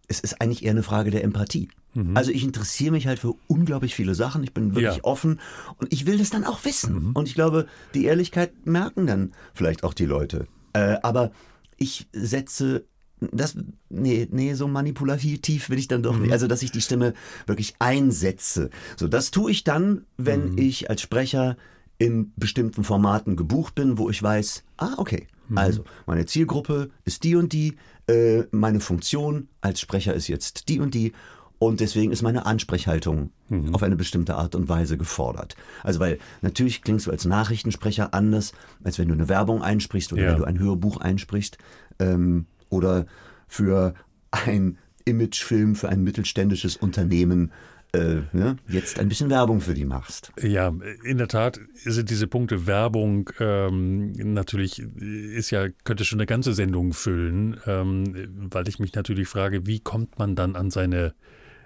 es 0.07 0.19
ist 0.19 0.42
eigentlich 0.42 0.63
eher 0.63 0.71
eine 0.71 0.83
Frage 0.83 1.12
der 1.12 1.24
Empathie. 1.24 1.69
Also 2.15 2.31
ich 2.31 2.44
interessiere 2.44 2.92
mich 2.92 3.06
halt 3.06 3.19
für 3.19 3.36
unglaublich 3.45 3.94
viele 3.94 4.15
Sachen. 4.15 4.44
Ich 4.44 4.51
bin 4.51 4.74
wirklich 4.74 4.98
Ja. 4.98 5.04
offen 5.04 5.39
und 5.77 5.94
ich 5.94 6.07
will 6.07 6.18
das 6.18 6.31
dann 6.31 6.44
auch 6.44 6.65
wissen. 6.65 7.12
Und 7.13 7.27
ich 7.27 7.36
glaube, 7.36 7.68
die 7.94 8.06
Ehrlichkeit 8.06 8.65
merken 8.65 9.06
dann 9.06 9.31
vielleicht 9.54 9.83
auch 9.83 9.94
die 9.94 10.07
Leute. 10.07 10.48
Äh, 10.74 10.98
aber 11.04 11.31
ich 11.77 12.07
setze 12.12 12.86
das, 13.31 13.56
nee, 13.89 14.27
nee, 14.31 14.56
so 14.56 14.68
manipulativ 14.68 15.69
will 15.69 15.77
ich 15.77 15.88
dann 15.88 16.01
doch 16.01 16.18
nicht. 16.18 16.31
Also, 16.31 16.48
dass 16.48 16.63
ich 16.63 16.71
die 16.71 16.81
Stimme 16.81 17.13
wirklich 17.45 17.75
einsetze. 17.77 18.71
So, 18.98 19.07
das 19.07 19.30
tue 19.30 19.51
ich 19.51 19.63
dann, 19.63 20.06
wenn 20.18 20.57
ich 20.57 20.89
als 20.89 21.01
Sprecher 21.01 21.57
in 21.98 22.34
bestimmten 22.36 22.84
Formaten 22.84 23.36
gebucht 23.36 23.75
bin, 23.75 23.98
wo 23.98 24.10
ich 24.10 24.22
weiß, 24.22 24.63
ah, 24.78 24.94
okay, 24.98 25.28
also 25.56 25.84
meine 26.07 26.25
Zielgruppe 26.25 26.90
ist 27.06 27.24
die 27.24 27.36
und 27.36 27.54
die, 27.54 27.78
äh, 28.07 28.44
meine 28.51 28.80
Funktion 28.80 29.48
als 29.62 29.80
Sprecher 29.80 30.13
ist 30.13 30.27
jetzt 30.27 30.70
die 30.70 30.79
und 30.79 30.94
die 30.94 31.13
und 31.60 31.79
deswegen 31.79 32.12
ist 32.12 32.22
meine 32.24 32.46
Ansprechhaltung 32.46 33.29
auf 33.72 33.84
eine 33.84 33.96
bestimmte 33.96 34.36
Art 34.36 34.56
und 34.56 34.68
Weise 34.68 34.98
gefordert. 34.98 35.56
Also 35.84 36.00
weil 36.00 36.18
natürlich 36.41 36.82
klingst 36.82 37.06
du 37.08 37.12
als 37.12 37.25
Nachrichtensprecher 37.25 38.13
anders, 38.13 38.51
als 38.84 38.98
wenn 39.00 39.08
du 39.08 39.13
eine 39.13 39.29
Werbung 39.29 39.62
einsprichst 39.62 40.12
oder 40.12 40.24
Ja. 40.24 40.32
wenn 40.32 40.38
du 40.39 40.44
ein 40.46 40.60
Hörbuch 40.60 40.98
einsprichst 40.98 41.58
ähm, 42.00 42.48
oder 42.70 43.06
für 43.48 43.94
ein 44.32 44.77
Imagefilm 45.06 45.75
für 45.75 45.89
ein 45.89 46.03
mittelständisches 46.03 46.75
Unternehmen 46.77 47.51
äh, 47.94 48.22
ne, 48.32 48.58
jetzt 48.68 49.00
ein 49.00 49.08
bisschen 49.08 49.30
Werbung 49.30 49.62
für 49.62 49.74
die 49.74 49.86
machst. 49.86 50.32
Ja, 50.42 50.74
in 51.04 51.18
der 51.18 51.28
Tat 51.28 51.60
sind 51.76 52.10
diese 52.10 52.28
Punkte 52.28 52.66
Werbung 52.66 53.30
ähm, 53.40 54.12
natürlich, 54.34 54.80
ist 54.80 55.52
ja, 55.52 55.68
könnte 55.84 56.04
schon 56.04 56.20
eine 56.20 56.26
ganze 56.26 56.54
Sendung 56.54 56.94
füllen, 56.94 57.60
ähm, 57.66 58.50
weil 58.52 58.68
ich 58.68 58.80
mich 58.80 58.94
natürlich 58.94 59.28
frage, 59.28 59.68
wie 59.68 59.80
kommt 59.80 60.18
man 60.18 60.36
dann 60.36 60.56
an 60.56 60.72
seine 60.72 61.14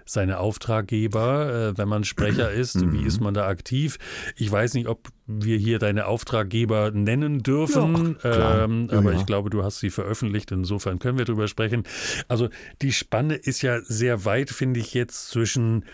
seine 0.08 0.38
Auftraggeber, 0.38 1.72
äh, 1.74 1.78
wenn 1.78 1.88
man 1.88 2.04
Sprecher 2.04 2.50
ist, 2.50 2.90
wie 2.92 3.04
ist 3.04 3.20
man 3.20 3.34
da 3.34 3.46
aktiv? 3.46 3.98
Ich 4.36 4.50
weiß 4.50 4.74
nicht, 4.74 4.88
ob 4.88 5.08
wir 5.26 5.58
hier 5.58 5.78
deine 5.78 6.06
Auftraggeber 6.06 6.90
nennen 6.90 7.42
dürfen, 7.42 8.16
Ja, 8.24 8.64
ähm, 8.64 8.88
Ja, 8.90 8.98
aber 8.98 9.12
ja. 9.12 9.18
ich 9.18 9.26
glaube, 9.26 9.50
du 9.50 9.62
hast 9.62 9.80
sie 9.80 9.90
veröffentlicht, 9.90 10.50
insofern 10.50 10.98
können 10.98 11.18
wir 11.18 11.26
drüber 11.26 11.48
sprechen. 11.48 11.84
Also 12.28 12.48
die 12.80 12.92
Spanne 12.92 13.34
ist 13.34 13.62
ja 13.62 13.80
sehr 13.82 14.24
weit, 14.24 14.50
finde 14.50 14.80
ich 14.80 14.94
jetzt 14.94 15.28
zwischen 15.28 15.84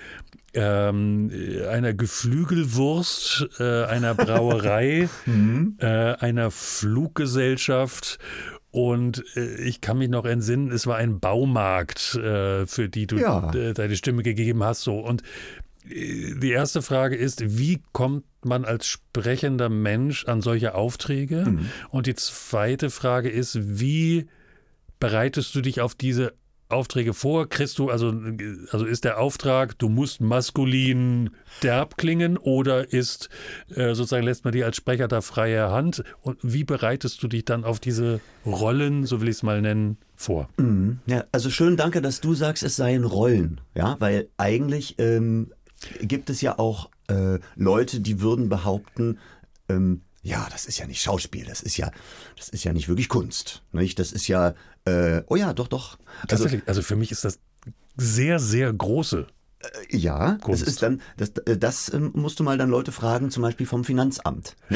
ähm, 0.54 1.32
einer 1.68 1.94
Geflügelwurst, 1.94 3.48
äh, 3.58 3.84
einer 3.84 4.14
Brauerei, 4.14 5.08
äh, 5.78 5.86
einer 5.86 6.50
Fluggesellschaft 6.52 8.18
und 8.74 9.22
äh, 9.36 9.54
ich 9.62 9.80
kann 9.80 9.98
mich 9.98 10.08
noch 10.08 10.24
entsinnen, 10.24 10.72
es 10.72 10.84
war 10.88 10.96
ein 10.96 11.20
Baumarkt, 11.20 12.16
äh, 12.16 12.66
für 12.66 12.88
die 12.88 13.06
du 13.06 13.18
Ja. 13.18 13.54
äh, 13.54 13.72
deine 13.72 13.94
Stimme 13.94 14.24
gegeben 14.24 14.64
hast. 14.64 14.82
So. 14.82 14.98
Und 14.98 15.22
äh, 15.88 16.34
die 16.34 16.50
erste 16.50 16.82
Frage 16.82 17.14
ist, 17.14 17.56
wie 17.58 17.80
kommt 17.92 18.24
man 18.44 18.64
als 18.64 18.88
sprechender 18.88 19.68
Mensch 19.68 20.24
an 20.26 20.40
solche 20.40 20.74
Aufträge? 20.74 21.56
Und 21.90 22.06
die 22.08 22.16
zweite 22.16 22.90
Frage 22.90 23.28
ist, 23.30 23.78
wie 23.78 24.26
bereitest 24.98 25.54
du 25.54 25.60
dich 25.60 25.80
auf 25.80 25.94
diese 25.94 26.32
Aufträge 26.68 27.14
vor? 27.14 27.48
Kriegst 27.48 27.78
du, 27.78 27.90
also, 27.90 28.12
also 28.70 28.84
ist 28.84 29.04
der 29.04 29.20
Auftrag, 29.20 29.78
du 29.78 29.88
musst 29.88 30.20
maskulin 30.20 31.30
derb 31.62 31.96
klingen 31.96 32.36
oder 32.36 32.92
ist 32.92 33.28
äh, 33.74 33.94
sozusagen, 33.94 34.24
lässt 34.24 34.44
man 34.44 34.52
dir 34.52 34.66
als 34.66 34.76
Sprecher 34.76 35.08
da 35.08 35.20
freie 35.20 35.70
Hand? 35.70 36.04
Und 36.22 36.38
wie 36.42 36.64
bereitest 36.64 37.22
du 37.22 37.28
dich 37.28 37.44
dann 37.44 37.64
auf 37.64 37.80
diese 37.80 38.20
Rollen, 38.46 39.04
so 39.04 39.20
will 39.20 39.28
ich 39.28 39.36
es 39.36 39.42
mal 39.42 39.60
nennen, 39.60 39.98
vor? 40.16 40.48
Mhm. 40.56 41.00
Ja, 41.06 41.24
also 41.32 41.50
schön, 41.50 41.76
danke, 41.76 42.02
dass 42.02 42.20
du 42.20 42.34
sagst, 42.34 42.62
es 42.62 42.76
seien 42.76 43.04
Rollen, 43.04 43.60
ja, 43.74 43.96
weil 43.98 44.28
eigentlich 44.36 44.96
ähm, 44.98 45.52
gibt 46.00 46.30
es 46.30 46.40
ja 46.40 46.58
auch 46.58 46.90
äh, 47.08 47.38
Leute, 47.56 48.00
die 48.00 48.20
würden 48.20 48.48
behaupten, 48.48 49.18
ähm, 49.68 50.02
ja, 50.24 50.48
das 50.50 50.64
ist 50.64 50.78
ja 50.78 50.86
nicht 50.86 51.02
Schauspiel, 51.02 51.44
das 51.44 51.62
ist 51.62 51.76
ja, 51.76 51.90
das 52.36 52.48
ist 52.48 52.64
ja 52.64 52.72
nicht 52.72 52.88
wirklich 52.88 53.08
Kunst, 53.08 53.62
nicht? 53.72 53.98
Das 53.98 54.10
ist 54.10 54.26
ja, 54.26 54.54
äh, 54.86 55.22
oh 55.26 55.36
ja, 55.36 55.52
doch, 55.52 55.68
doch. 55.68 55.98
Also, 56.22 56.44
Tatsächlich, 56.44 56.62
also 56.66 56.82
für 56.82 56.96
mich 56.96 57.12
ist 57.12 57.24
das 57.24 57.38
sehr, 57.96 58.38
sehr 58.38 58.72
große. 58.72 59.26
Äh, 59.90 59.96
ja, 59.96 60.38
Kunst. 60.40 60.62
das 60.62 60.68
ist 60.68 60.82
dann, 60.82 61.02
das, 61.18 61.28
äh, 61.46 61.58
das 61.58 61.92
ähm, 61.92 62.10
musst 62.14 62.40
du 62.40 62.42
mal 62.42 62.56
dann 62.56 62.70
Leute 62.70 62.90
fragen, 62.90 63.30
zum 63.30 63.42
Beispiel 63.42 63.66
vom 63.66 63.84
Finanzamt. 63.84 64.56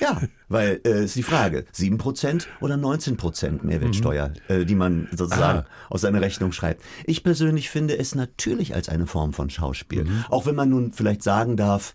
Ja, 0.00 0.20
weil 0.48 0.80
äh, 0.84 1.04
ist 1.04 1.16
die 1.16 1.22
Frage, 1.22 1.64
7% 1.74 2.46
oder 2.60 2.76
19% 2.76 3.64
Mehrwertsteuer, 3.64 4.28
mhm. 4.28 4.54
äh, 4.54 4.64
die 4.64 4.74
man 4.74 5.08
sozusagen 5.10 5.60
Aha. 5.60 5.66
aus 5.90 6.02
seiner 6.02 6.20
Rechnung 6.20 6.52
schreibt. 6.52 6.82
Ich 7.04 7.24
persönlich 7.24 7.70
finde 7.70 7.98
es 7.98 8.14
natürlich 8.14 8.74
als 8.74 8.88
eine 8.88 9.06
Form 9.06 9.32
von 9.32 9.50
Schauspiel. 9.50 10.04
Mhm. 10.04 10.24
Auch 10.28 10.46
wenn 10.46 10.54
man 10.54 10.70
nun 10.70 10.92
vielleicht 10.92 11.22
sagen 11.22 11.56
darf, 11.56 11.92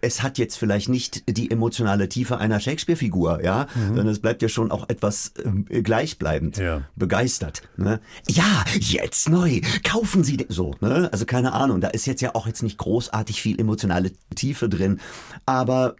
es 0.00 0.22
hat 0.22 0.38
jetzt 0.38 0.56
vielleicht 0.56 0.88
nicht 0.88 1.24
die 1.28 1.50
emotionale 1.50 2.08
Tiefe 2.08 2.38
einer 2.38 2.60
Shakespeare-Figur, 2.60 3.42
ja, 3.42 3.66
mhm. 3.74 3.86
sondern 3.88 4.08
es 4.08 4.20
bleibt 4.20 4.42
ja 4.42 4.48
schon 4.48 4.70
auch 4.70 4.88
etwas 4.88 5.32
äh, 5.68 5.82
gleichbleibend, 5.82 6.58
ja. 6.58 6.82
begeistert. 6.96 7.62
Ne? 7.76 8.00
Ja, 8.28 8.64
jetzt 8.78 9.28
neu, 9.28 9.60
kaufen 9.82 10.24
Sie 10.24 10.36
den. 10.36 10.48
so, 10.50 10.74
ne? 10.80 11.08
Also 11.12 11.24
keine 11.24 11.52
Ahnung, 11.52 11.80
da 11.80 11.88
ist 11.88 12.06
jetzt 12.06 12.22
ja 12.22 12.34
auch 12.34 12.46
jetzt 12.46 12.62
nicht 12.62 12.78
großartig 12.78 13.42
viel 13.42 13.60
emotionale 13.60 14.12
Tiefe 14.34 14.68
drin, 14.68 15.00
aber 15.46 15.96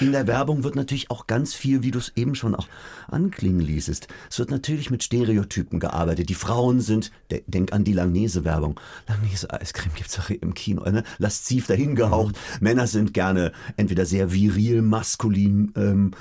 in 0.00 0.12
der 0.12 0.26
Werbung 0.26 0.64
wird 0.64 0.76
natürlich 0.76 1.10
auch 1.10 1.26
ganz 1.26 1.54
viel, 1.54 1.82
wie 1.82 1.90
du 1.90 1.98
es 1.98 2.12
eben 2.16 2.34
schon 2.34 2.54
auch 2.54 2.68
anklingen 3.08 3.60
ließest. 3.60 4.08
Es 4.30 4.38
wird 4.38 4.50
natürlich 4.50 4.90
mit 4.90 5.02
Stereotypen 5.02 5.80
gearbeitet. 5.80 6.28
Die 6.28 6.34
Frauen 6.34 6.80
sind, 6.80 7.10
denk 7.46 7.72
an 7.72 7.84
die 7.84 7.92
Langnese-Werbung. 7.92 8.78
Langnese-Eiscreme 9.08 9.94
gibt's 9.94 10.18
auch 10.18 10.30
im 10.30 10.54
Kino, 10.54 10.82
ne? 10.88 11.04
lasziv 11.18 11.66
dahingehaucht. 11.66 12.34
Mhm. 12.34 12.64
Männer 12.64 12.86
sind 12.86 13.14
gerne 13.14 13.52
entweder 13.76 14.06
sehr 14.06 14.32
viril, 14.32 14.82
maskulin, 14.82 15.72
ähm, 15.76 16.12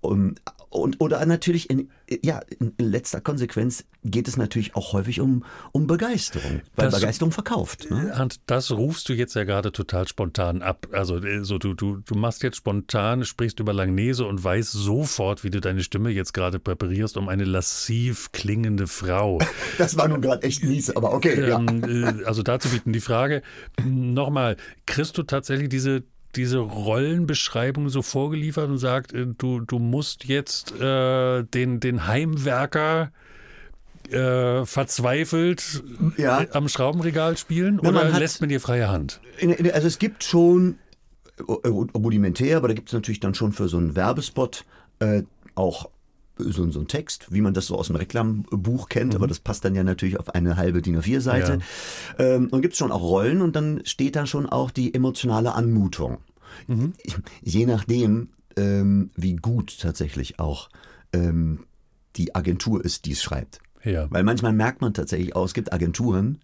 um, 0.00 0.34
und, 0.70 1.00
oder 1.00 1.24
natürlich 1.24 1.70
in, 1.70 1.90
ja, 2.22 2.40
in 2.58 2.74
letzter 2.78 3.20
Konsequenz 3.20 3.84
geht 4.04 4.28
es 4.28 4.36
natürlich 4.36 4.74
auch 4.74 4.92
häufig 4.92 5.20
um, 5.20 5.44
um 5.72 5.86
Begeisterung, 5.86 6.60
weil 6.76 6.90
das, 6.90 7.00
Begeisterung 7.00 7.32
verkauft. 7.32 7.90
Ne? 7.90 8.14
Und 8.20 8.40
das 8.46 8.70
rufst 8.70 9.08
du 9.08 9.14
jetzt 9.14 9.34
ja 9.34 9.44
gerade 9.44 9.72
total 9.72 10.06
spontan 10.06 10.62
ab. 10.62 10.86
Also 10.92 11.16
äh, 11.18 11.44
so, 11.44 11.58
du, 11.58 11.74
du, 11.74 11.98
du 11.98 12.14
machst 12.14 12.42
jetzt 12.42 12.56
spontan, 12.56 13.24
sprichst 13.24 13.60
über 13.60 13.72
Langnese 13.72 14.26
und 14.26 14.42
weißt 14.42 14.72
sofort, 14.72 15.42
wie 15.42 15.50
du 15.50 15.60
deine 15.60 15.82
Stimme 15.82 16.10
jetzt 16.10 16.34
gerade 16.34 16.58
präparierst, 16.58 17.16
um 17.16 17.28
eine 17.28 17.44
lassiv 17.44 18.32
klingende 18.32 18.86
Frau. 18.86 19.38
Das 19.76 19.96
war 19.96 20.08
nun 20.08 20.20
gerade 20.20 20.42
echt 20.42 20.64
mies, 20.64 20.90
aber 20.90 21.12
okay. 21.12 21.50
Ähm, 21.50 21.82
ja. 21.86 22.10
Äh, 22.10 22.24
also 22.24 22.42
dazu 22.42 22.68
bieten 22.68 22.92
die 22.92 23.00
Frage, 23.00 23.42
nochmal, 23.84 24.56
kriegst 24.86 25.16
du 25.18 25.22
tatsächlich 25.22 25.68
diese 25.68 26.02
diese 26.38 26.58
Rollenbeschreibung 26.58 27.88
so 27.88 28.02
vorgeliefert 28.02 28.70
und 28.70 28.78
sagt, 28.78 29.12
äh, 29.12 29.26
du, 29.26 29.60
du 29.60 29.78
musst 29.78 30.24
jetzt 30.24 30.72
äh, 30.80 31.42
den, 31.42 31.80
den 31.80 32.06
Heimwerker 32.06 33.10
äh, 34.10 34.64
verzweifelt 34.64 35.82
ja. 36.16 36.46
am 36.52 36.68
Schraubenregal 36.68 37.36
spielen 37.36 37.80
Na, 37.82 37.90
oder 37.90 38.12
hat, 38.12 38.20
lässt 38.20 38.40
man 38.40 38.48
dir 38.48 38.60
freie 38.60 38.88
Hand? 38.88 39.20
Also 39.72 39.86
es 39.86 39.98
gibt 39.98 40.24
schon 40.24 40.78
äh, 41.38 41.68
rudimentär, 41.68 42.56
aber 42.56 42.68
da 42.68 42.74
gibt 42.74 42.88
es 42.88 42.94
natürlich 42.94 43.20
dann 43.20 43.34
schon 43.34 43.52
für 43.52 43.68
so 43.68 43.76
einen 43.76 43.96
Werbespot 43.96 44.64
äh, 45.00 45.24
auch 45.54 45.90
so, 46.38 46.70
so 46.70 46.80
ein 46.80 46.88
Text, 46.88 47.26
wie 47.30 47.40
man 47.40 47.54
das 47.54 47.66
so 47.66 47.76
aus 47.76 47.88
dem 47.88 47.96
Reklambuch 47.96 48.88
kennt, 48.88 49.10
mhm. 49.10 49.16
aber 49.16 49.26
das 49.26 49.40
passt 49.40 49.64
dann 49.64 49.74
ja 49.74 49.82
natürlich 49.82 50.18
auf 50.18 50.34
eine 50.34 50.56
halbe 50.56 50.82
DIN 50.82 51.00
A4-Seite. 51.00 51.58
Ja. 52.18 52.24
Ähm, 52.24 52.48
und 52.50 52.62
gibt 52.62 52.74
es 52.74 52.78
schon 52.78 52.92
auch 52.92 53.02
Rollen 53.02 53.42
und 53.42 53.56
dann 53.56 53.82
steht 53.84 54.16
da 54.16 54.26
schon 54.26 54.46
auch 54.46 54.70
die 54.70 54.94
emotionale 54.94 55.54
Anmutung. 55.54 56.18
Mhm. 56.66 56.94
Je 57.42 57.66
nachdem, 57.66 58.30
ähm, 58.56 59.10
wie 59.16 59.36
gut 59.36 59.78
tatsächlich 59.80 60.38
auch 60.38 60.68
ähm, 61.12 61.64
die 62.16 62.34
Agentur 62.34 62.84
ist, 62.84 63.04
die 63.04 63.12
es 63.12 63.22
schreibt. 63.22 63.60
Ja. 63.84 64.10
Weil 64.10 64.24
manchmal 64.24 64.52
merkt 64.52 64.80
man 64.80 64.94
tatsächlich 64.94 65.36
auch, 65.36 65.44
es 65.44 65.54
gibt 65.54 65.72
Agenturen, 65.72 66.38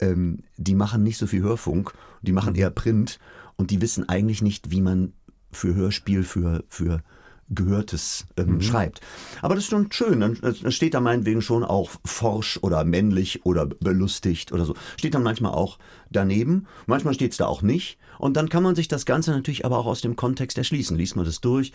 ähm, 0.00 0.42
die 0.56 0.74
machen 0.74 1.02
nicht 1.02 1.18
so 1.18 1.26
viel 1.26 1.42
Hörfunk, 1.42 1.92
die 2.22 2.32
machen 2.32 2.54
mhm. 2.54 2.58
eher 2.60 2.70
Print 2.70 3.18
und 3.56 3.70
die 3.70 3.80
wissen 3.80 4.08
eigentlich 4.08 4.42
nicht, 4.42 4.70
wie 4.70 4.80
man 4.80 5.12
für 5.50 5.74
Hörspiel, 5.74 6.22
für, 6.22 6.64
für 6.68 7.02
Gehörtes 7.50 8.26
ähm, 8.36 8.54
mhm. 8.54 8.60
schreibt. 8.60 9.00
Aber 9.40 9.54
das 9.54 9.64
ist 9.64 9.70
schon 9.70 9.90
schön. 9.90 10.20
Dann, 10.20 10.38
dann 10.40 10.72
steht 10.72 10.94
da 10.94 11.00
meinetwegen 11.00 11.42
schon 11.42 11.64
auch 11.64 11.90
forsch 12.04 12.58
oder 12.62 12.84
männlich 12.84 13.44
oder 13.46 13.66
belustigt 13.66 14.52
oder 14.52 14.64
so. 14.64 14.74
Steht 14.96 15.14
dann 15.14 15.22
manchmal 15.22 15.52
auch 15.52 15.78
daneben. 16.10 16.66
Manchmal 16.86 17.14
steht 17.14 17.32
es 17.32 17.38
da 17.38 17.46
auch 17.46 17.62
nicht. 17.62 17.98
Und 18.18 18.36
dann 18.36 18.48
kann 18.48 18.62
man 18.62 18.74
sich 18.74 18.88
das 18.88 19.06
Ganze 19.06 19.30
natürlich 19.30 19.64
aber 19.64 19.78
auch 19.78 19.86
aus 19.86 20.00
dem 20.00 20.16
Kontext 20.16 20.58
erschließen. 20.58 20.96
Liest 20.96 21.16
man 21.16 21.24
das 21.24 21.40
durch. 21.40 21.72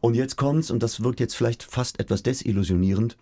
Und 0.00 0.14
jetzt 0.14 0.36
kommt's, 0.36 0.70
und 0.70 0.82
das 0.82 1.02
wirkt 1.02 1.20
jetzt 1.20 1.34
vielleicht 1.34 1.62
fast 1.62 2.00
etwas 2.00 2.22
desillusionierend. 2.22 3.16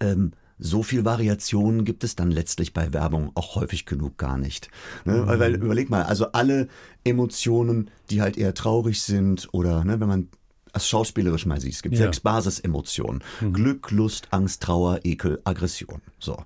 Ähm, 0.00 0.32
so 0.58 0.82
viel 0.82 1.04
Variation 1.04 1.84
gibt 1.84 2.04
es 2.04 2.14
dann 2.14 2.30
letztlich 2.30 2.72
bei 2.72 2.92
Werbung 2.92 3.32
auch 3.34 3.56
häufig 3.56 3.84
genug 3.84 4.16
gar 4.16 4.38
nicht. 4.38 4.68
Ne? 5.04 5.22
Mhm. 5.22 5.26
Weil, 5.26 5.54
überleg 5.56 5.90
mal, 5.90 6.04
also 6.04 6.32
alle 6.32 6.68
Emotionen, 7.04 7.90
die 8.10 8.22
halt 8.22 8.36
eher 8.36 8.54
traurig 8.54 9.02
sind 9.02 9.48
oder 9.52 9.84
ne, 9.84 9.98
wenn 9.98 10.08
man 10.08 10.28
als 10.72 10.88
schauspielerisch 10.88 11.46
mal 11.46 11.60
siehst. 11.60 11.76
Es 11.76 11.82
gibt 11.82 11.94
ja. 11.94 12.04
sechs 12.04 12.20
Basisemotionen. 12.20 13.22
Mhm. 13.40 13.52
Glück, 13.52 13.90
Lust, 13.90 14.28
Angst, 14.30 14.62
Trauer, 14.62 15.00
Ekel, 15.04 15.40
Aggression. 15.44 16.00
So. 16.18 16.36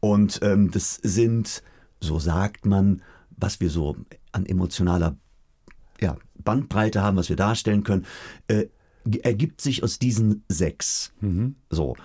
Und 0.00 0.40
ähm, 0.42 0.70
das 0.70 0.96
sind, 1.02 1.62
so 2.00 2.18
sagt 2.18 2.66
man, 2.66 3.02
was 3.30 3.60
wir 3.60 3.70
so 3.70 3.96
an 4.32 4.46
emotionaler 4.46 5.16
ja, 6.00 6.16
Bandbreite 6.36 7.02
haben, 7.02 7.16
was 7.16 7.28
wir 7.28 7.36
darstellen 7.36 7.84
können, 7.84 8.06
äh, 8.48 8.66
ergibt 9.22 9.60
sich 9.60 9.82
aus 9.82 9.98
diesen 9.98 10.44
sechs. 10.48 11.12
Mhm. 11.20 11.56
So. 11.70 11.96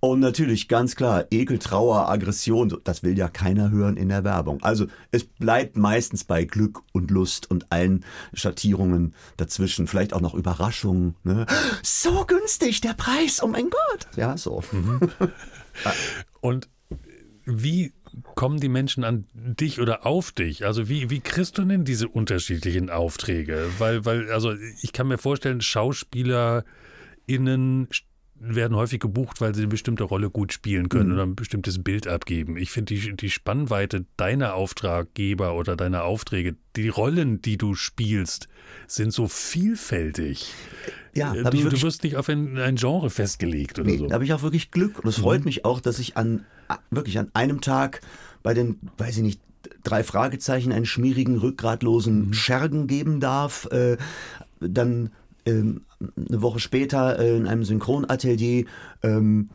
Und 0.00 0.20
natürlich 0.20 0.68
ganz 0.68 0.94
klar, 0.94 1.26
Ekel, 1.30 1.58
Trauer, 1.58 2.08
Aggression, 2.08 2.80
das 2.84 3.02
will 3.02 3.18
ja 3.18 3.28
keiner 3.28 3.70
hören 3.70 3.96
in 3.96 4.08
der 4.08 4.22
Werbung. 4.22 4.62
Also 4.62 4.86
es 5.10 5.24
bleibt 5.24 5.76
meistens 5.76 6.22
bei 6.22 6.44
Glück 6.44 6.82
und 6.92 7.10
Lust 7.10 7.50
und 7.50 7.72
allen 7.72 8.04
Schattierungen 8.32 9.14
dazwischen. 9.36 9.88
Vielleicht 9.88 10.12
auch 10.12 10.20
noch 10.20 10.34
Überraschungen. 10.34 11.16
Ne? 11.24 11.46
So 11.82 12.24
günstig, 12.26 12.80
der 12.80 12.94
Preis, 12.94 13.42
oh 13.42 13.48
mein 13.48 13.70
Gott. 13.70 14.06
Ja, 14.16 14.36
so. 14.36 14.62
Mhm. 14.70 15.00
und 16.40 16.68
wie 17.44 17.92
kommen 18.36 18.60
die 18.60 18.68
Menschen 18.68 19.02
an 19.02 19.26
dich 19.34 19.80
oder 19.80 20.06
auf 20.06 20.30
dich? 20.30 20.64
Also 20.64 20.88
wie, 20.88 21.10
wie 21.10 21.20
kriegst 21.20 21.58
du 21.58 21.64
denn 21.64 21.84
diese 21.84 22.06
unterschiedlichen 22.06 22.90
Aufträge? 22.90 23.68
Weil, 23.78 24.04
weil, 24.04 24.30
also 24.30 24.54
ich 24.80 24.92
kann 24.92 25.08
mir 25.08 25.18
vorstellen, 25.18 25.60
SchauspielerInnen 25.60 27.88
werden 28.40 28.76
häufig 28.76 29.00
gebucht, 29.00 29.40
weil 29.40 29.54
sie 29.54 29.62
eine 29.62 29.68
bestimmte 29.68 30.04
Rolle 30.04 30.30
gut 30.30 30.52
spielen 30.52 30.88
können 30.88 31.08
mhm. 31.08 31.14
oder 31.14 31.22
ein 31.24 31.36
bestimmtes 31.36 31.82
Bild 31.82 32.06
abgeben. 32.06 32.56
Ich 32.56 32.70
finde 32.70 32.94
die, 32.94 33.16
die 33.16 33.30
Spannweite 33.30 34.04
deiner 34.16 34.54
Auftraggeber 34.54 35.54
oder 35.54 35.76
deiner 35.76 36.04
Aufträge, 36.04 36.56
die 36.76 36.88
Rollen, 36.88 37.42
die 37.42 37.58
du 37.58 37.74
spielst, 37.74 38.48
sind 38.86 39.12
so 39.12 39.28
vielfältig. 39.28 40.52
Ja, 41.14 41.34
äh, 41.34 41.44
du, 41.44 41.68
du 41.68 41.82
wirst 41.82 42.04
nicht 42.04 42.16
auf 42.16 42.28
ein, 42.28 42.58
ein 42.58 42.76
Genre 42.76 43.10
festgelegt 43.10 43.78
oder 43.78 43.90
nee, 43.90 43.96
so. 43.96 44.06
Da 44.06 44.14
habe 44.14 44.24
ich 44.24 44.32
auch 44.32 44.42
wirklich 44.42 44.70
Glück 44.70 45.00
und 45.00 45.08
es 45.08 45.18
freut 45.18 45.40
mhm. 45.40 45.46
mich 45.46 45.64
auch, 45.64 45.80
dass 45.80 45.98
ich 45.98 46.16
an 46.16 46.44
wirklich 46.90 47.18
an 47.18 47.30
einem 47.34 47.60
Tag 47.60 48.00
bei 48.42 48.54
den, 48.54 48.78
weiß 48.98 49.16
ich 49.16 49.22
nicht, 49.22 49.40
drei 49.82 50.04
Fragezeichen 50.04 50.72
einen 50.72 50.86
schmierigen, 50.86 51.38
rückgratlosen 51.38 52.28
mhm. 52.28 52.32
Schergen 52.34 52.86
geben 52.86 53.20
darf. 53.20 53.66
Äh, 53.72 53.96
dann 54.60 55.10
ähm, 55.48 55.82
eine 56.28 56.42
Woche 56.42 56.58
später 56.58 57.18
äh, 57.18 57.36
in 57.36 57.46
einem 57.46 57.64
Synchronatelier 57.64 58.64
ähm, 59.02 59.50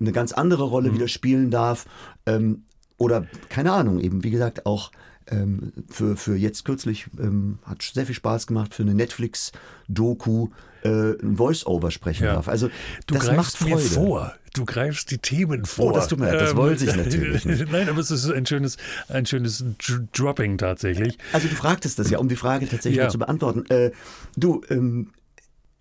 eine 0.00 0.12
ganz 0.12 0.32
andere 0.32 0.64
Rolle 0.64 0.90
mhm. 0.90 0.94
wieder 0.94 1.08
spielen 1.08 1.50
darf. 1.50 1.86
Ähm, 2.26 2.62
oder 2.96 3.26
keine 3.48 3.72
Ahnung, 3.72 4.00
eben 4.00 4.22
wie 4.22 4.30
gesagt 4.30 4.66
auch 4.66 4.90
ähm, 5.30 5.72
für, 5.88 6.16
für 6.16 6.36
jetzt 6.36 6.64
kürzlich 6.64 7.06
ähm, 7.18 7.58
hat 7.64 7.82
sehr 7.82 8.06
viel 8.06 8.14
Spaß 8.14 8.46
gemacht 8.46 8.74
für 8.74 8.82
eine 8.82 8.94
Netflix-Doku 8.94 10.48
äh, 10.84 10.88
ein 11.22 11.36
Voice-Over 11.36 11.90
sprechen 11.90 12.24
ja. 12.24 12.34
darf. 12.34 12.48
Also 12.48 12.68
du 13.06 13.14
das 13.14 13.32
macht 13.34 13.56
Freude. 13.56 13.76
mir 13.76 13.80
vor. 13.80 14.34
Du 14.52 14.64
greifst 14.64 15.10
die 15.10 15.18
Themen 15.18 15.64
vor. 15.64 15.86
Oh, 15.86 15.92
das 15.92 16.06
tut 16.06 16.20
mir 16.20 16.26
leid, 16.26 16.40
das 16.40 16.50
ähm, 16.52 16.56
wollte 16.58 16.84
ich 16.84 16.94
natürlich 16.94 17.44
nicht. 17.46 17.72
Nein, 17.72 17.88
aber 17.88 17.98
es 17.98 18.10
ist 18.10 18.30
ein 18.30 18.46
schönes, 18.46 18.76
ein 19.08 19.26
schönes 19.26 19.64
Dropping 20.12 20.58
tatsächlich. 20.58 21.18
Also 21.32 21.48
du 21.48 21.56
fragtest 21.56 21.98
das 21.98 22.10
ja, 22.10 22.18
um 22.18 22.28
die 22.28 22.36
Frage 22.36 22.68
tatsächlich 22.68 23.02
ja. 23.02 23.08
zu 23.08 23.18
beantworten. 23.18 23.64
Äh, 23.68 23.90
du, 24.36 24.62
ähm, 24.70 25.10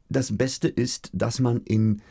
das 0.10 0.36
Beste 0.36 0.70
ist, 0.70 1.12
dass 1.14 1.40
man 1.40 1.62
in 1.62 2.02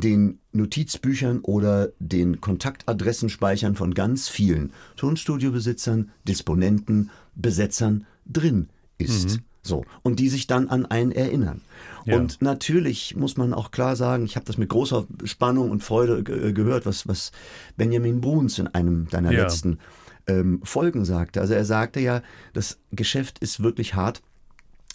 den 0.00 0.38
Notizbüchern 0.52 1.40
oder 1.40 1.90
den 1.98 2.40
Kontaktadressenspeichern 2.40 3.76
von 3.76 3.94
ganz 3.94 4.28
vielen 4.28 4.72
Tonstudiobesitzern, 4.96 6.10
Disponenten, 6.26 7.10
Besetzern 7.34 8.06
drin 8.26 8.68
ist. 8.98 9.36
Mhm. 9.36 9.44
So. 9.62 9.84
Und 10.02 10.20
die 10.20 10.28
sich 10.28 10.46
dann 10.46 10.68
an 10.68 10.86
einen 10.86 11.12
erinnern. 11.12 11.60
Ja. 12.06 12.16
Und 12.16 12.40
natürlich 12.40 13.14
muss 13.16 13.36
man 13.36 13.52
auch 13.52 13.70
klar 13.70 13.94
sagen, 13.94 14.24
ich 14.24 14.36
habe 14.36 14.46
das 14.46 14.56
mit 14.56 14.70
großer 14.70 15.06
Spannung 15.24 15.70
und 15.70 15.84
Freude 15.84 16.22
ge 16.22 16.52
gehört, 16.52 16.86
was, 16.86 17.06
was 17.06 17.30
Benjamin 17.76 18.20
Bruns 18.20 18.58
in 18.58 18.68
einem 18.68 19.08
deiner 19.10 19.32
ja. 19.32 19.42
letzten 19.42 19.78
ähm, 20.26 20.60
Folgen 20.64 21.04
sagte. 21.04 21.40
Also 21.40 21.54
er 21.54 21.64
sagte 21.64 22.00
ja, 22.00 22.22
das 22.52 22.78
Geschäft 22.90 23.38
ist 23.40 23.62
wirklich 23.62 23.94
hart. 23.94 24.22